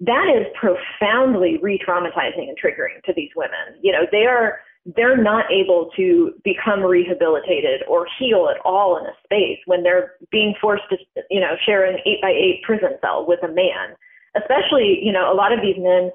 that 0.00 0.26
is 0.34 0.46
profoundly 0.58 1.58
re-traumatizing 1.62 2.48
and 2.48 2.56
triggering 2.58 3.02
to 3.04 3.12
these 3.14 3.30
women. 3.36 3.78
You 3.82 3.92
know, 3.92 4.06
they 4.10 4.24
are 4.24 4.60
they're 4.96 5.22
not 5.22 5.44
able 5.52 5.90
to 5.94 6.32
become 6.42 6.80
rehabilitated 6.82 7.82
or 7.86 8.04
heal 8.18 8.48
at 8.50 8.60
all 8.64 8.98
in 8.98 9.06
a 9.06 9.14
space 9.22 9.60
when 9.66 9.84
they're 9.84 10.14
being 10.32 10.54
forced 10.60 10.82
to, 10.90 10.96
you 11.30 11.38
know, 11.38 11.54
share 11.64 11.84
an 11.84 12.00
eight 12.04 12.20
by 12.20 12.30
eight 12.30 12.62
prison 12.64 12.98
cell 13.00 13.24
with 13.28 13.40
a 13.44 13.48
man 13.48 13.94
especially, 14.36 14.98
you 15.02 15.12
know, 15.12 15.32
a 15.32 15.36
lot 15.36 15.52
of 15.52 15.60
these 15.60 15.76
men, 15.78 16.10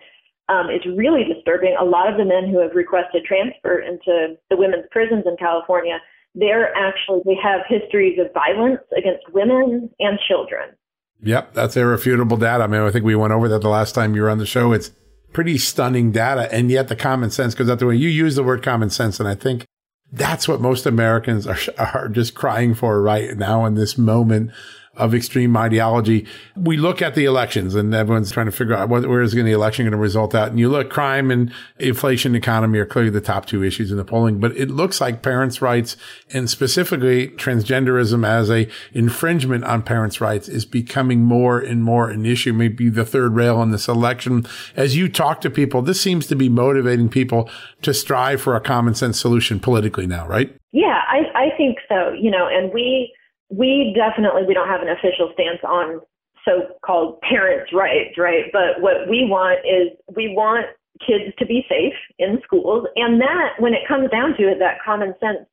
um, 0.49 0.69
it's 0.69 0.85
really 0.85 1.23
disturbing. 1.23 1.75
A 1.79 1.83
lot 1.83 2.09
of 2.09 2.17
the 2.17 2.25
men 2.25 2.49
who 2.49 2.59
have 2.61 2.75
requested 2.75 3.23
transfer 3.25 3.79
into 3.79 4.37
the 4.49 4.57
women's 4.57 4.85
prisons 4.91 5.23
in 5.25 5.35
California, 5.37 5.99
they're 6.35 6.73
actually, 6.75 7.21
they 7.25 7.35
have 7.41 7.61
histories 7.67 8.17
of 8.19 8.33
violence 8.33 8.81
against 8.97 9.23
women 9.33 9.89
and 9.99 10.19
children. 10.27 10.69
Yep, 11.21 11.53
that's 11.53 11.75
irrefutable 11.75 12.37
data. 12.37 12.63
I 12.63 12.67
mean, 12.67 12.81
I 12.81 12.91
think 12.91 13.03
we 13.03 13.15
went 13.15 13.33
over 13.33 13.49
that 13.49 13.61
the 13.61 13.69
last 13.69 13.95
time 13.95 14.15
you 14.15 14.21
were 14.21 14.29
on 14.29 14.37
the 14.37 14.45
show. 14.45 14.71
It's 14.71 14.91
pretty 15.33 15.57
stunning 15.57 16.11
data. 16.11 16.51
And 16.53 16.69
yet 16.69 16.87
the 16.87 16.95
common 16.95 17.31
sense 17.31 17.55
goes 17.55 17.69
out 17.69 17.79
the 17.79 17.87
way. 17.87 17.95
You 17.95 18.09
use 18.09 18.35
the 18.35 18.43
word 18.43 18.63
common 18.63 18.89
sense. 18.89 19.19
And 19.19 19.27
I 19.27 19.35
think 19.35 19.65
that's 20.11 20.47
what 20.47 20.61
most 20.61 20.85
Americans 20.85 21.47
are, 21.47 21.57
are 21.77 22.07
just 22.07 22.35
crying 22.35 22.73
for 22.73 23.01
right 23.01 23.35
now 23.35 23.65
in 23.65 23.75
this 23.75 23.97
moment 23.97 24.51
of 24.97 25.15
extreme 25.15 25.55
ideology. 25.55 26.27
We 26.55 26.77
look 26.77 27.01
at 27.01 27.15
the 27.15 27.25
elections 27.25 27.75
and 27.75 27.93
everyone's 27.93 28.31
trying 28.31 28.47
to 28.47 28.51
figure 28.51 28.75
out 28.75 28.89
what, 28.89 29.07
where 29.07 29.21
is 29.21 29.33
going 29.33 29.45
the 29.45 29.51
election 29.51 29.85
going 29.85 29.91
to 29.91 29.97
result 29.97 30.35
out. 30.35 30.49
And 30.49 30.59
you 30.59 30.69
look, 30.69 30.89
crime 30.89 31.31
and 31.31 31.53
inflation 31.79 32.35
economy 32.35 32.79
are 32.79 32.85
clearly 32.85 33.11
the 33.11 33.21
top 33.21 33.45
two 33.45 33.63
issues 33.63 33.91
in 33.91 33.97
the 33.97 34.03
polling, 34.03 34.39
but 34.39 34.55
it 34.57 34.69
looks 34.69 34.99
like 34.99 35.21
parents' 35.21 35.61
rights 35.61 35.95
and 36.33 36.49
specifically 36.49 37.29
transgenderism 37.29 38.27
as 38.27 38.49
a 38.49 38.67
infringement 38.93 39.63
on 39.63 39.83
parents' 39.83 40.19
rights 40.19 40.49
is 40.49 40.65
becoming 40.65 41.23
more 41.23 41.59
and 41.59 41.83
more 41.83 42.09
an 42.09 42.25
issue, 42.25 42.53
maybe 42.53 42.89
the 42.89 43.05
third 43.05 43.33
rail 43.35 43.61
in 43.61 43.71
this 43.71 43.87
election. 43.87 44.45
As 44.75 44.95
you 44.95 45.07
talk 45.07 45.41
to 45.41 45.49
people, 45.49 45.81
this 45.81 46.01
seems 46.01 46.27
to 46.27 46.35
be 46.35 46.49
motivating 46.49 47.09
people 47.09 47.49
to 47.83 47.93
strive 47.93 48.41
for 48.41 48.55
a 48.55 48.61
common 48.61 48.95
sense 48.95 49.19
solution 49.19 49.59
politically 49.59 50.07
now, 50.07 50.27
right? 50.27 50.55
Yeah, 50.71 51.01
I, 51.07 51.19
I 51.35 51.57
think 51.57 51.77
so. 51.87 52.13
You 52.13 52.31
know, 52.31 52.47
and 52.47 52.73
we, 52.73 53.13
we 53.49 53.95
definitely 53.95 54.43
we 54.47 54.53
don't 54.53 54.67
have 54.67 54.81
an 54.81 54.89
official 54.89 55.31
stance 55.33 55.59
on 55.63 56.01
so-called 56.45 57.19
parents' 57.21 57.73
rights, 57.73 58.17
right? 58.17 58.45
But 58.53 58.81
what 58.81 59.09
we 59.09 59.27
want 59.27 59.59
is 59.67 59.97
we 60.15 60.33
want 60.33 60.65
kids 61.05 61.35
to 61.37 61.45
be 61.45 61.65
safe 61.69 61.93
in 62.17 62.39
schools, 62.43 62.87
and 62.95 63.21
that 63.21 63.59
when 63.59 63.73
it 63.73 63.87
comes 63.87 64.09
down 64.09 64.35
to 64.37 64.43
it, 64.43 64.59
that 64.59 64.77
common 64.83 65.13
sense. 65.19 65.47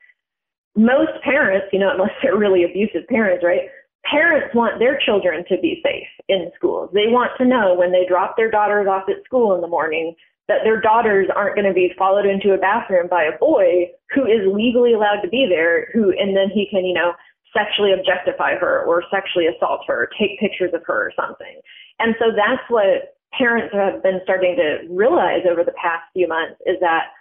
Most 0.77 1.13
parents, 1.23 1.67
you 1.73 1.79
know, 1.79 1.91
unless 1.93 2.11
they're 2.21 2.37
really 2.37 2.65
abusive 2.65 3.07
parents, 3.09 3.45
right? 3.45 3.71
Parents 4.11 4.53
want 4.55 4.81
their 4.81 4.99
children 4.99 5.45
to 5.49 5.57
be 5.63 5.81
safe 5.85 6.09
in 6.29 6.51
schools. 6.57 6.91
They 6.93 7.07
want 7.07 7.31
to 7.39 7.45
know 7.45 7.75
when 7.75 7.93
they 7.93 8.05
drop 8.09 8.37
their 8.37 8.51
daughters 8.51 8.89
off 8.89 9.05
at 9.09 9.25
school 9.25 9.55
in 9.55 9.61
the 9.61 9.69
morning 9.69 10.15
that 10.49 10.59
their 10.65 10.81
daughters 10.81 11.29
aren't 11.35 11.55
going 11.55 11.69
to 11.69 11.73
be 11.73 11.95
followed 11.97 12.27
into 12.27 12.53
a 12.53 12.59
bathroom 12.59 13.09
by 13.09 13.23
a 13.23 13.39
boy 13.39 13.87
who 14.11 14.27
is 14.27 14.43
legally 14.53 14.93
allowed 14.93 15.23
to 15.23 15.29
be 15.29 15.47
there, 15.49 15.89
who 15.93 16.11
and 16.11 16.37
then 16.37 16.51
he 16.53 16.67
can, 16.71 16.85
you 16.85 16.93
know, 16.93 17.13
sexually 17.57 17.93
objectify 17.93 18.57
her 18.57 18.85
or 18.85 19.03
sexually 19.11 19.47
assault 19.47 19.81
her, 19.87 20.05
or 20.05 20.09
take 20.19 20.39
pictures 20.41 20.73
of 20.75 20.83
her 20.87 21.07
or 21.09 21.13
something. 21.17 21.61
And 21.99 22.15
so 22.19 22.27
that's 22.35 22.63
what 22.69 23.15
parents 23.33 23.73
have 23.75 24.03
been 24.03 24.21
starting 24.25 24.57
to 24.57 24.87
realize 24.91 25.43
over 25.51 25.65
the 25.65 25.75
past 25.81 26.03
few 26.13 26.29
months 26.29 26.61
is 26.67 26.77
that 26.81 27.15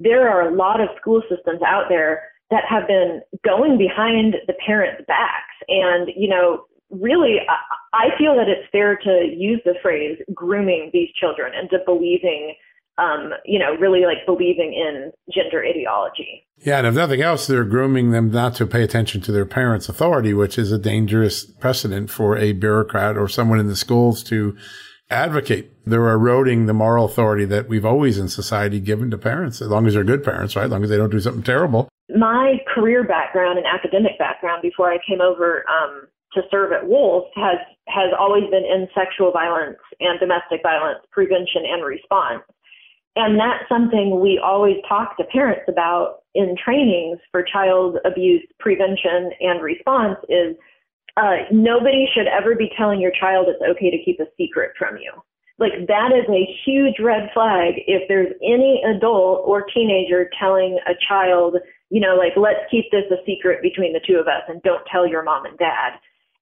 there 0.00 0.28
are 0.28 0.48
a 0.48 0.54
lot 0.54 0.80
of 0.80 0.88
school 1.00 1.22
systems 1.28 1.60
out 1.62 1.84
there 1.88 2.22
that 2.50 2.64
have 2.68 2.86
been 2.86 3.22
going 3.44 3.78
behind 3.78 4.36
the 4.46 4.54
parents' 4.66 5.04
backs. 5.06 5.56
And, 5.68 6.10
you 6.16 6.28
know, 6.28 6.64
really, 6.90 7.38
I 7.92 8.08
feel 8.18 8.36
that 8.36 8.48
it's 8.48 8.68
fair 8.70 8.96
to 8.96 9.34
use 9.34 9.60
the 9.64 9.74
phrase 9.82 10.18
grooming 10.34 10.90
these 10.92 11.08
children 11.18 11.52
into 11.54 11.78
believing 11.86 12.54
um, 12.98 13.32
you 13.44 13.58
know, 13.58 13.74
really 13.76 14.04
like 14.04 14.24
believing 14.26 14.72
in 14.72 15.12
gender 15.34 15.64
ideology. 15.64 16.46
Yeah, 16.58 16.78
and 16.78 16.86
if 16.86 16.94
nothing 16.94 17.20
else, 17.20 17.46
they're 17.46 17.64
grooming 17.64 18.10
them 18.10 18.30
not 18.30 18.54
to 18.56 18.66
pay 18.66 18.82
attention 18.82 19.20
to 19.22 19.32
their 19.32 19.44
parents' 19.44 19.88
authority, 19.88 20.32
which 20.32 20.58
is 20.58 20.70
a 20.70 20.78
dangerous 20.78 21.44
precedent 21.44 22.10
for 22.10 22.36
a 22.36 22.52
bureaucrat 22.52 23.16
or 23.16 23.28
someone 23.28 23.58
in 23.58 23.66
the 23.66 23.76
schools 23.76 24.22
to 24.24 24.56
advocate. 25.10 25.72
They're 25.84 26.08
eroding 26.08 26.66
the 26.66 26.72
moral 26.72 27.04
authority 27.04 27.44
that 27.46 27.68
we've 27.68 27.84
always 27.84 28.16
in 28.16 28.28
society 28.28 28.80
given 28.80 29.10
to 29.10 29.18
parents, 29.18 29.60
as 29.60 29.68
long 29.68 29.86
as 29.86 29.94
they're 29.94 30.04
good 30.04 30.24
parents, 30.24 30.56
right? 30.56 30.64
As 30.64 30.70
long 30.70 30.84
as 30.84 30.90
they 30.90 30.96
don't 30.96 31.10
do 31.10 31.20
something 31.20 31.42
terrible. 31.42 31.88
My 32.08 32.58
career 32.72 33.02
background 33.02 33.58
and 33.58 33.66
academic 33.66 34.18
background 34.18 34.62
before 34.62 34.92
I 34.92 34.98
came 35.08 35.20
over 35.20 35.64
um, 35.68 36.06
to 36.34 36.42
serve 36.50 36.72
at 36.72 36.86
Wolf 36.86 37.24
has 37.34 37.58
has 37.88 38.12
always 38.18 38.44
been 38.50 38.64
in 38.64 38.88
sexual 38.94 39.30
violence 39.30 39.78
and 40.00 40.18
domestic 40.20 40.62
violence 40.62 41.00
prevention 41.10 41.64
and 41.68 41.84
response. 41.84 42.42
And 43.16 43.38
that's 43.38 43.68
something 43.68 44.20
we 44.20 44.40
always 44.42 44.76
talk 44.88 45.16
to 45.18 45.24
parents 45.24 45.62
about 45.68 46.22
in 46.34 46.56
trainings 46.62 47.18
for 47.30 47.44
child 47.44 47.98
abuse 48.04 48.42
prevention 48.58 49.30
and 49.40 49.62
response 49.62 50.18
is 50.28 50.56
uh, 51.16 51.46
nobody 51.52 52.08
should 52.12 52.26
ever 52.26 52.56
be 52.56 52.70
telling 52.76 53.00
your 53.00 53.12
child 53.20 53.46
it's 53.48 53.62
okay 53.62 53.90
to 53.90 54.02
keep 54.04 54.18
a 54.18 54.26
secret 54.36 54.72
from 54.76 54.96
you. 54.96 55.12
Like 55.58 55.86
that 55.86 56.10
is 56.10 56.28
a 56.28 56.50
huge 56.66 56.96
red 56.98 57.30
flag 57.32 57.74
if 57.86 58.08
there's 58.08 58.34
any 58.42 58.82
adult 58.84 59.42
or 59.46 59.62
teenager 59.72 60.28
telling 60.40 60.80
a 60.88 60.94
child, 61.08 61.54
you 61.90 62.00
know, 62.00 62.16
like 62.16 62.32
let's 62.36 62.66
keep 62.68 62.90
this 62.90 63.04
a 63.12 63.22
secret 63.24 63.62
between 63.62 63.92
the 63.92 64.00
two 64.04 64.16
of 64.16 64.26
us 64.26 64.42
and 64.48 64.60
don't 64.62 64.84
tell 64.90 65.06
your 65.06 65.22
mom 65.22 65.46
and 65.46 65.56
dad. 65.56 65.92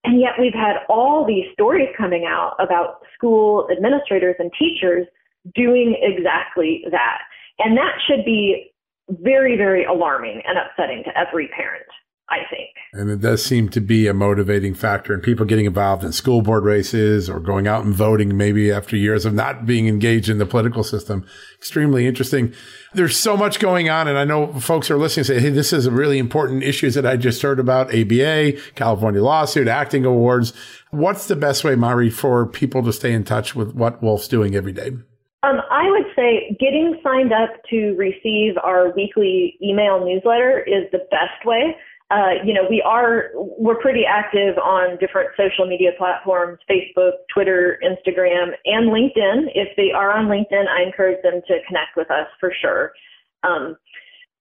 And 0.05 0.19
yet 0.19 0.33
we've 0.41 0.55
had 0.55 0.77
all 0.89 1.27
these 1.27 1.45
stories 1.53 1.91
coming 1.99 2.25
out 2.25 2.57
about 2.59 3.03
school 3.15 3.69
administrators 3.71 4.37
and 4.39 4.51
teachers 4.59 5.07
doing 5.55 5.97
exactly 6.01 6.85
that. 6.91 7.19
And 7.59 7.77
that 7.77 7.95
should 8.07 8.25
be 8.25 8.73
very, 9.09 9.57
very 9.57 9.85
alarming 9.85 10.43
and 10.47 10.59
upsetting 10.59 11.03
to 11.05 11.19
every 11.19 11.49
parent. 11.49 11.87
I 12.33 12.49
think. 12.49 12.71
And 12.95 13.11
it 13.11 13.21
does 13.21 13.45
seem 13.45 13.69
to 13.71 13.81
be 13.81 14.07
a 14.07 14.15
motivating 14.15 14.75
factor 14.75 15.13
in 15.13 15.21
people 15.21 15.45
getting 15.45 15.67
involved 15.67 16.03
in 16.03 16.13
school 16.13 16.41
board 16.41 16.65
races 16.65 17.29
or 17.29 17.41
going 17.41 17.67
out 17.67 17.85
and 17.85 17.95
voting 17.95 18.35
maybe 18.37 18.73
after 18.73 18.97
years 18.97 19.27
of 19.27 19.35
not 19.35 19.67
being 19.67 19.87
engaged 19.87 20.31
in 20.31 20.39
the 20.39 20.47
political 20.47 20.83
system. 20.83 21.27
Extremely 21.59 22.07
interesting. 22.07 22.55
There's 22.95 23.19
so 23.19 23.37
much 23.37 23.59
going 23.59 23.91
on. 23.91 24.09
And 24.09 24.17
I 24.17 24.25
know 24.25 24.53
folks 24.61 24.91
are 24.91 24.97
listening 24.97 25.25
say, 25.25 25.41
Hey, 25.41 25.51
this 25.51 25.75
is 25.75 25.85
a 25.85 25.91
really 25.91 26.19
important 26.19 26.63
issues 26.63 26.95
that 26.95 27.05
I 27.05 27.17
just 27.17 27.43
heard 27.43 27.61
about 27.61 27.95
ABA, 27.95 28.53
California 28.77 29.23
lawsuit, 29.23 29.69
acting 29.69 30.07
awards. 30.07 30.55
What's 30.91 31.27
the 31.27 31.37
best 31.37 31.65
way, 31.65 31.75
Mari, 31.75 32.09
for 32.09 32.47
people 32.47 32.83
to 32.85 32.95
stay 32.95 33.13
in 33.13 33.25
touch 33.25 33.55
with 33.55 33.75
what 33.75 34.03
Wolf's 34.03 34.29
doing 34.29 34.55
every 34.55 34.73
day? 34.73 34.93
Um, 35.45 35.61
I 35.71 35.91
would 35.91 36.07
say 36.15 36.52
getting 36.63 37.01
signed 37.03 37.33
up 37.33 37.51
to 37.71 37.95
receive 37.99 38.55
our 38.63 38.95
weekly 38.95 39.59
email 39.61 40.05
newsletter 40.05 40.61
is 40.61 40.87
the 40.93 41.03
best 41.11 41.45
way. 41.45 41.75
Uh, 42.13 42.39
you 42.45 42.53
know, 42.53 42.63
we 42.69 42.81
are 42.83 43.31
we're 43.35 43.81
pretty 43.81 44.05
active 44.07 44.57
on 44.59 44.99
different 44.99 45.31
social 45.37 45.67
media 45.67 45.91
platforms: 45.99 46.59
Facebook, 46.71 47.13
Twitter, 47.35 47.81
Instagram, 47.83 48.53
and 48.67 48.91
LinkedIn. 48.91 49.51
If 49.55 49.75
they 49.77 49.91
are 49.91 50.13
on 50.13 50.27
LinkedIn, 50.27 50.69
I 50.69 50.83
encourage 50.83 51.23
them 51.23 51.41
to 51.49 51.59
connect 51.67 51.97
with 51.97 52.11
us 52.11 52.29
for 52.39 52.53
sure. 52.61 52.93
Um, 53.43 53.77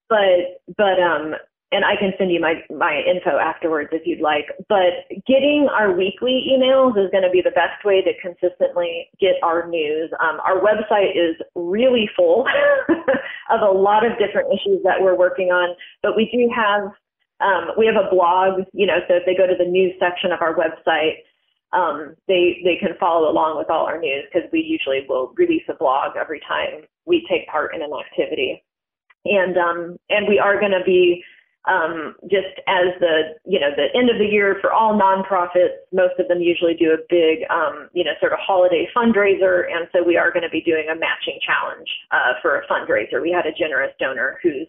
but 0.08 0.62
but 0.76 1.00
um, 1.00 1.34
and 1.72 1.84
I 1.84 1.96
can 1.96 2.12
send 2.18 2.30
you 2.30 2.40
my 2.40 2.62
my 2.70 3.02
info 3.08 3.38
afterwards 3.38 3.88
if 3.92 4.02
you'd 4.04 4.20
like. 4.20 4.46
But 4.68 5.08
getting 5.26 5.68
our 5.72 5.90
weekly 5.90 6.44
emails 6.52 6.92
is 7.02 7.10
going 7.10 7.24
to 7.24 7.30
be 7.32 7.40
the 7.40 7.56
best 7.56 7.82
way 7.84 8.02
to 8.02 8.12
consistently 8.20 9.08
get 9.18 9.36
our 9.42 9.66
news. 9.66 10.12
Um, 10.20 10.38
our 10.40 10.60
website 10.60 11.16
is 11.16 11.34
really 11.54 12.08
full 12.14 12.46
of 13.50 13.60
a 13.60 13.72
lot 13.72 14.04
of 14.04 14.12
different 14.18 14.52
issues 14.52 14.82
that 14.84 15.00
we're 15.00 15.16
working 15.16 15.48
on, 15.48 15.74
but 16.02 16.14
we 16.14 16.28
do 16.30 16.48
have 16.54 16.92
um, 17.40 17.72
we 17.76 17.86
have 17.86 17.96
a 17.96 18.08
blog, 18.08 18.62
you 18.72 18.86
know, 18.86 19.00
so 19.08 19.16
if 19.16 19.26
they 19.26 19.34
go 19.34 19.46
to 19.46 19.56
the 19.58 19.68
news 19.68 19.92
section 19.98 20.30
of 20.30 20.42
our 20.42 20.54
website, 20.54 21.24
um, 21.72 22.14
they 22.28 22.60
they 22.64 22.76
can 22.76 22.96
follow 23.00 23.30
along 23.30 23.56
with 23.56 23.70
all 23.70 23.86
our 23.86 23.98
news 23.98 24.24
because 24.28 24.48
we 24.52 24.60
usually 24.60 25.06
will 25.08 25.32
release 25.36 25.64
a 25.68 25.74
blog 25.74 26.16
every 26.20 26.40
time 26.40 26.84
we 27.06 27.26
take 27.30 27.48
part 27.48 27.74
in 27.74 27.82
an 27.82 27.90
activity, 27.92 28.62
and 29.24 29.56
um, 29.56 29.96
and 30.10 30.28
we 30.28 30.38
are 30.38 30.60
going 30.60 30.72
to 30.72 30.84
be 30.84 31.24
um, 31.70 32.16
just 32.30 32.58
as 32.66 32.90
the 32.98 33.38
you 33.44 33.60
know 33.60 33.70
the 33.76 33.86
end 33.94 34.10
of 34.10 34.18
the 34.18 34.26
year 34.26 34.58
for 34.60 34.72
all 34.72 34.98
nonprofits. 34.98 35.78
Most 35.92 36.18
of 36.18 36.28
them 36.28 36.40
usually 36.40 36.74
do 36.74 36.90
a 36.90 36.98
big 37.08 37.46
um, 37.50 37.88
you 37.92 38.04
know 38.04 38.12
sort 38.20 38.32
of 38.32 38.38
holiday 38.40 38.88
fundraiser, 38.94 39.70
and 39.70 39.88
so 39.92 40.02
we 40.02 40.16
are 40.16 40.32
going 40.32 40.42
to 40.42 40.50
be 40.50 40.62
doing 40.62 40.86
a 40.90 40.96
matching 40.98 41.38
challenge 41.44 41.88
uh, 42.10 42.34
for 42.42 42.58
a 42.58 42.66
fundraiser. 42.66 43.22
We 43.22 43.30
had 43.30 43.46
a 43.46 43.52
generous 43.52 43.92
donor 43.98 44.38
who's 44.42 44.66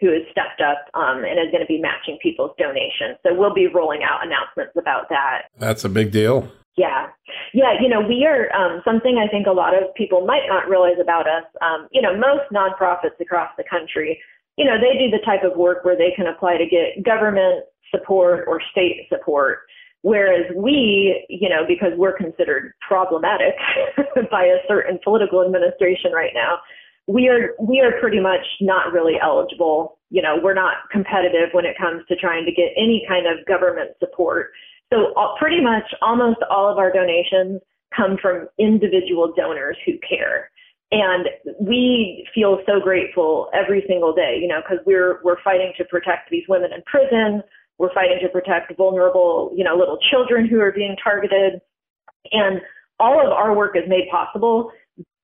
who 0.00 0.12
has 0.12 0.22
stepped 0.30 0.60
up 0.60 0.90
um, 0.94 1.24
and 1.24 1.38
is 1.38 1.50
going 1.52 1.62
to 1.62 1.70
be 1.70 1.78
matching 1.78 2.18
people's 2.20 2.50
donations. 2.58 3.16
So 3.22 3.32
we'll 3.32 3.54
be 3.54 3.68
rolling 3.68 4.02
out 4.02 4.26
announcements 4.26 4.74
about 4.76 5.08
that. 5.08 5.46
That's 5.58 5.84
a 5.84 5.88
big 5.88 6.10
deal. 6.10 6.50
Yeah. 6.76 7.06
Yeah. 7.52 7.78
You 7.80 7.88
know, 7.88 8.00
we 8.00 8.26
are 8.26 8.50
um, 8.52 8.82
something 8.84 9.22
I 9.22 9.30
think 9.30 9.46
a 9.46 9.52
lot 9.52 9.74
of 9.74 9.94
people 9.94 10.26
might 10.26 10.46
not 10.48 10.68
realize 10.68 10.98
about 11.00 11.26
us. 11.28 11.44
Um, 11.62 11.86
you 11.92 12.02
know, 12.02 12.16
most 12.16 12.50
nonprofits 12.52 13.18
across 13.20 13.50
the 13.56 13.64
country, 13.70 14.20
you 14.56 14.64
know, 14.64 14.76
they 14.78 14.98
do 14.98 15.10
the 15.10 15.24
type 15.24 15.42
of 15.42 15.56
work 15.56 15.84
where 15.84 15.96
they 15.96 16.12
can 16.14 16.26
apply 16.26 16.56
to 16.58 16.66
get 16.66 17.04
government 17.04 17.64
support 17.90 18.44
or 18.46 18.60
state 18.70 19.06
support. 19.08 19.60
Whereas 20.02 20.44
we, 20.54 21.24
you 21.28 21.48
know, 21.48 21.64
because 21.66 21.92
we're 21.96 22.16
considered 22.16 22.74
problematic 22.86 23.54
by 24.30 24.44
a 24.44 24.58
certain 24.68 24.98
political 25.02 25.42
administration 25.42 26.12
right 26.12 26.32
now, 26.34 26.58
we 27.06 27.28
are 27.28 27.54
we 27.60 27.80
are 27.80 28.00
pretty 28.00 28.20
much 28.20 28.44
not 28.60 28.92
really 28.92 29.14
eligible. 29.20 29.98
You 30.10 30.22
know, 30.22 30.36
we're 30.42 30.54
not 30.54 30.88
competitive 30.90 31.50
when 31.52 31.64
it 31.64 31.76
comes 31.78 32.02
to 32.08 32.16
trying 32.16 32.44
to 32.44 32.52
get 32.52 32.72
any 32.76 33.04
kind 33.08 33.26
of 33.26 33.44
government 33.46 33.90
support. 33.98 34.52
So 34.92 35.12
uh, 35.16 35.34
pretty 35.38 35.62
much 35.62 35.84
almost 36.02 36.38
all 36.50 36.70
of 36.70 36.78
our 36.78 36.92
donations 36.92 37.60
come 37.96 38.16
from 38.20 38.48
individual 38.58 39.32
donors 39.36 39.76
who 39.84 39.92
care. 40.06 40.50
And 40.90 41.26
we 41.60 42.26
feel 42.34 42.60
so 42.66 42.80
grateful 42.80 43.48
every 43.52 43.84
single 43.88 44.14
day, 44.14 44.38
you 44.40 44.46
know, 44.46 44.60
because 44.60 44.84
we're 44.86 45.20
we're 45.24 45.42
fighting 45.42 45.72
to 45.78 45.84
protect 45.84 46.30
these 46.30 46.44
women 46.48 46.70
in 46.72 46.82
prison. 46.82 47.42
We're 47.78 47.92
fighting 47.92 48.18
to 48.22 48.28
protect 48.28 48.76
vulnerable, 48.76 49.52
you 49.56 49.64
know, 49.64 49.76
little 49.76 49.98
children 50.10 50.46
who 50.46 50.60
are 50.60 50.70
being 50.70 50.96
targeted. 51.02 51.60
And 52.30 52.60
all 53.00 53.20
of 53.24 53.32
our 53.32 53.56
work 53.56 53.76
is 53.76 53.82
made 53.88 54.08
possible 54.10 54.70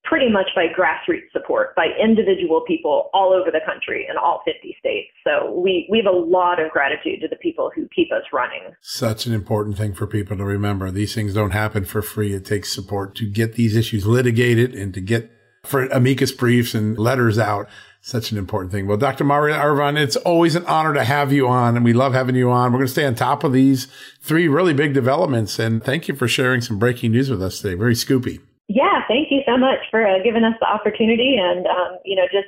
pretty 0.04 0.30
much 0.30 0.48
by 0.54 0.66
grassroots 0.66 1.30
support 1.32 1.74
by 1.76 1.86
individual 2.02 2.62
people 2.66 3.11
all 3.12 3.32
over 3.32 3.50
the 3.50 3.61
country 3.64 4.06
in 4.11 4.16
all 4.16 4.42
50 4.44 4.76
states. 4.78 5.11
So 5.24 5.52
we, 5.52 5.86
we 5.90 5.98
have 5.98 6.12
a 6.12 6.16
lot 6.16 6.61
of 6.61 6.70
gratitude 6.70 7.20
to 7.20 7.28
the 7.28 7.36
people 7.36 7.70
who 7.74 7.86
keep 7.94 8.11
us 8.11 8.22
running. 8.32 8.74
Such 8.80 9.26
an 9.26 9.34
important 9.34 9.76
thing 9.76 9.94
for 9.94 10.06
people 10.06 10.36
to 10.36 10.44
remember. 10.44 10.90
These 10.90 11.14
things 11.14 11.34
don't 11.34 11.52
happen 11.52 11.84
for 11.84 12.02
free. 12.02 12.34
It 12.34 12.44
takes 12.44 12.72
support 12.72 13.14
to 13.16 13.30
get 13.30 13.54
these 13.54 13.76
issues 13.76 14.06
litigated 14.06 14.74
and 14.74 14.92
to 14.94 15.00
get 15.00 15.30
for 15.64 15.86
amicus 15.86 16.32
briefs 16.32 16.74
and 16.74 16.98
letters 16.98 17.38
out. 17.38 17.68
Such 18.02 18.32
an 18.32 18.38
important 18.38 18.72
thing. 18.72 18.86
Well, 18.86 18.96
Dr. 18.96 19.24
Mari 19.24 19.52
Arvan, 19.52 19.98
it's 19.98 20.16
always 20.16 20.54
an 20.54 20.64
honor 20.64 20.94
to 20.94 21.04
have 21.04 21.32
you 21.32 21.46
on 21.46 21.76
and 21.76 21.84
we 21.84 21.92
love 21.92 22.14
having 22.14 22.34
you 22.34 22.50
on. 22.50 22.72
We're 22.72 22.78
going 22.78 22.86
to 22.86 22.92
stay 22.92 23.04
on 23.04 23.14
top 23.14 23.44
of 23.44 23.52
these 23.52 23.88
three 24.22 24.48
really 24.48 24.72
big 24.72 24.94
developments 24.94 25.58
and 25.58 25.84
thank 25.84 26.08
you 26.08 26.14
for 26.14 26.26
sharing 26.26 26.62
some 26.62 26.78
breaking 26.78 27.12
news 27.12 27.28
with 27.28 27.42
us 27.42 27.61
today. 27.61 27.74
Very 27.74 27.94
scoopy. 27.94 28.40
Yeah, 28.72 29.02
thank 29.08 29.32
you 29.32 29.42
so 29.44 29.58
much 29.58 29.80
for 29.90 30.06
uh, 30.06 30.22
giving 30.22 30.44
us 30.44 30.54
the 30.61 30.66
opportunity, 30.70 31.34
and 31.36 31.66
um, 31.66 31.98
you 32.04 32.14
know, 32.14 32.22
just 32.30 32.46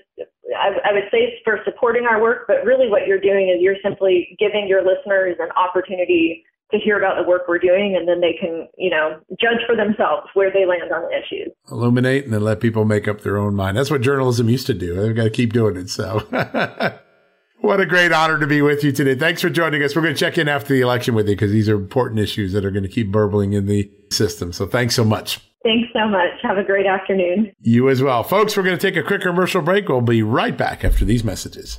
I, 0.54 0.70
I 0.88 0.92
would 0.92 1.10
say 1.10 1.40
for 1.42 1.58
supporting 1.64 2.06
our 2.06 2.22
work, 2.22 2.44
but 2.46 2.64
really 2.64 2.88
what 2.88 3.08
you're 3.08 3.18
doing 3.18 3.48
is 3.48 3.60
you're 3.60 3.82
simply 3.82 4.36
giving 4.38 4.68
your 4.68 4.82
listeners 4.86 5.34
an 5.40 5.48
opportunity 5.56 6.44
to 6.72 6.78
hear 6.78 6.98
about 6.98 7.22
the 7.22 7.28
work 7.28 7.42
we're 7.48 7.58
doing, 7.58 7.96
and 7.96 8.08
then 8.08 8.20
they 8.20 8.32
can, 8.38 8.68
you 8.76 8.90
know, 8.90 9.20
judge 9.40 9.60
for 9.66 9.76
themselves 9.76 10.28
where 10.34 10.50
they 10.50 10.66
land 10.66 10.90
on 10.92 11.02
the 11.02 11.16
issues. 11.16 11.52
Illuminate 11.70 12.24
and 12.24 12.32
then 12.32 12.42
let 12.42 12.60
people 12.60 12.84
make 12.84 13.06
up 13.06 13.20
their 13.20 13.38
own 13.38 13.54
mind. 13.54 13.76
That's 13.76 13.90
what 13.90 14.00
journalism 14.00 14.48
used 14.48 14.66
to 14.66 14.74
do. 14.74 14.94
They've 14.94 15.14
got 15.14 15.24
to 15.24 15.30
keep 15.30 15.52
doing 15.52 15.76
it. 15.76 15.90
So. 15.90 16.26
What 17.62 17.80
a 17.80 17.86
great 17.86 18.10
honor 18.10 18.40
to 18.40 18.46
be 18.48 18.60
with 18.60 18.82
you 18.82 18.90
today. 18.90 19.14
Thanks 19.14 19.40
for 19.40 19.48
joining 19.48 19.84
us. 19.84 19.94
We're 19.94 20.02
going 20.02 20.14
to 20.14 20.18
check 20.18 20.36
in 20.36 20.48
after 20.48 20.74
the 20.74 20.80
election 20.80 21.14
with 21.14 21.28
you 21.28 21.36
because 21.36 21.52
these 21.52 21.68
are 21.68 21.76
important 21.76 22.18
issues 22.18 22.52
that 22.54 22.64
are 22.64 22.72
going 22.72 22.82
to 22.82 22.88
keep 22.88 23.12
burbling 23.12 23.52
in 23.52 23.66
the 23.66 23.88
system. 24.10 24.52
So 24.52 24.66
thanks 24.66 24.96
so 24.96 25.04
much. 25.04 25.38
Thanks 25.62 25.88
so 25.92 26.08
much. 26.08 26.30
Have 26.42 26.58
a 26.58 26.64
great 26.64 26.86
afternoon. 26.86 27.52
You 27.60 27.88
as 27.88 28.02
well. 28.02 28.24
Folks, 28.24 28.56
we're 28.56 28.64
going 28.64 28.76
to 28.76 28.84
take 28.84 28.96
a 28.96 29.06
quick 29.06 29.20
commercial 29.20 29.62
break. 29.62 29.88
We'll 29.88 30.00
be 30.00 30.24
right 30.24 30.58
back 30.58 30.84
after 30.84 31.04
these 31.04 31.22
messages. 31.22 31.78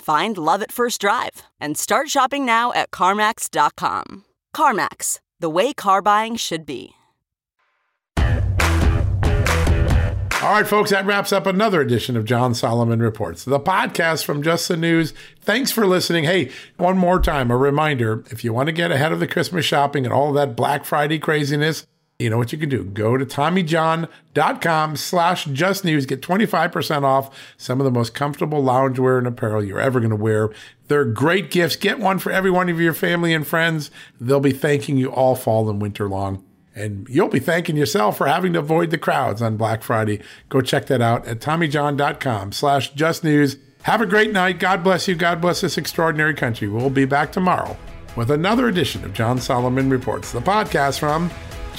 Find 0.00 0.38
love 0.38 0.62
at 0.62 0.72
first 0.72 0.98
drive 0.98 1.42
and 1.60 1.76
start 1.76 2.08
shopping 2.08 2.46
now 2.46 2.72
at 2.72 2.90
CarMax.com. 2.90 4.24
CarMax, 4.56 5.20
the 5.38 5.50
way 5.50 5.74
car 5.74 6.00
buying 6.00 6.36
should 6.36 6.64
be. 6.64 6.94
All 10.42 10.52
right, 10.54 10.66
folks, 10.66 10.88
that 10.88 11.04
wraps 11.04 11.34
up 11.34 11.44
another 11.46 11.82
edition 11.82 12.16
of 12.16 12.24
John 12.24 12.54
Solomon 12.54 13.00
Reports, 13.00 13.44
the 13.44 13.60
podcast 13.60 14.24
from 14.24 14.42
Just 14.42 14.68
the 14.68 14.76
News. 14.78 15.12
Thanks 15.42 15.70
for 15.70 15.86
listening. 15.86 16.24
Hey, 16.24 16.50
one 16.78 16.96
more 16.96 17.20
time, 17.20 17.50
a 17.50 17.58
reminder 17.58 18.24
if 18.30 18.42
you 18.42 18.54
want 18.54 18.68
to 18.68 18.72
get 18.72 18.90
ahead 18.90 19.12
of 19.12 19.20
the 19.20 19.26
Christmas 19.26 19.66
shopping 19.66 20.06
and 20.06 20.14
all 20.14 20.32
that 20.32 20.56
Black 20.56 20.86
Friday 20.86 21.18
craziness, 21.18 21.86
you 22.20 22.30
know 22.30 22.36
what 22.38 22.52
you 22.52 22.58
can 22.58 22.68
do. 22.68 22.84
Go 22.84 23.16
to 23.16 23.24
TommyJohn.com 23.24 24.96
slash 24.96 25.44
just 25.46 25.84
news. 25.84 26.06
Get 26.06 26.20
25% 26.20 27.02
off 27.02 27.34
some 27.56 27.80
of 27.80 27.84
the 27.84 27.90
most 27.90 28.14
comfortable 28.14 28.62
loungewear 28.62 29.18
and 29.18 29.26
apparel 29.26 29.64
you're 29.64 29.80
ever 29.80 30.00
going 30.00 30.10
to 30.10 30.16
wear. 30.16 30.50
They're 30.88 31.04
great 31.04 31.50
gifts. 31.50 31.76
Get 31.76 31.98
one 31.98 32.18
for 32.18 32.30
every 32.30 32.50
one 32.50 32.68
of 32.68 32.80
your 32.80 32.92
family 32.92 33.32
and 33.32 33.46
friends. 33.46 33.90
They'll 34.20 34.40
be 34.40 34.52
thanking 34.52 34.96
you 34.96 35.10
all 35.10 35.34
fall 35.34 35.70
and 35.70 35.80
winter 35.80 36.08
long. 36.08 36.44
And 36.74 37.08
you'll 37.08 37.28
be 37.28 37.40
thanking 37.40 37.76
yourself 37.76 38.16
for 38.16 38.26
having 38.26 38.52
to 38.52 38.60
avoid 38.60 38.90
the 38.90 38.98
crowds 38.98 39.42
on 39.42 39.56
Black 39.56 39.82
Friday. 39.82 40.20
Go 40.48 40.60
check 40.60 40.86
that 40.86 41.00
out 41.00 41.26
at 41.26 41.40
TommyJohn.com 41.40 42.52
slash 42.52 42.90
just 42.90 43.24
news. 43.24 43.56
Have 43.82 44.00
a 44.00 44.06
great 44.06 44.32
night. 44.32 44.58
God 44.58 44.84
bless 44.84 45.08
you. 45.08 45.14
God 45.14 45.40
bless 45.40 45.62
this 45.62 45.78
extraordinary 45.78 46.34
country. 46.34 46.68
We'll 46.68 46.90
be 46.90 47.06
back 47.06 47.32
tomorrow 47.32 47.76
with 48.14 48.30
another 48.30 48.68
edition 48.68 49.04
of 49.04 49.14
John 49.14 49.38
Solomon 49.38 49.88
Reports, 49.88 50.32
the 50.32 50.40
podcast 50.40 50.98
from 50.98 51.30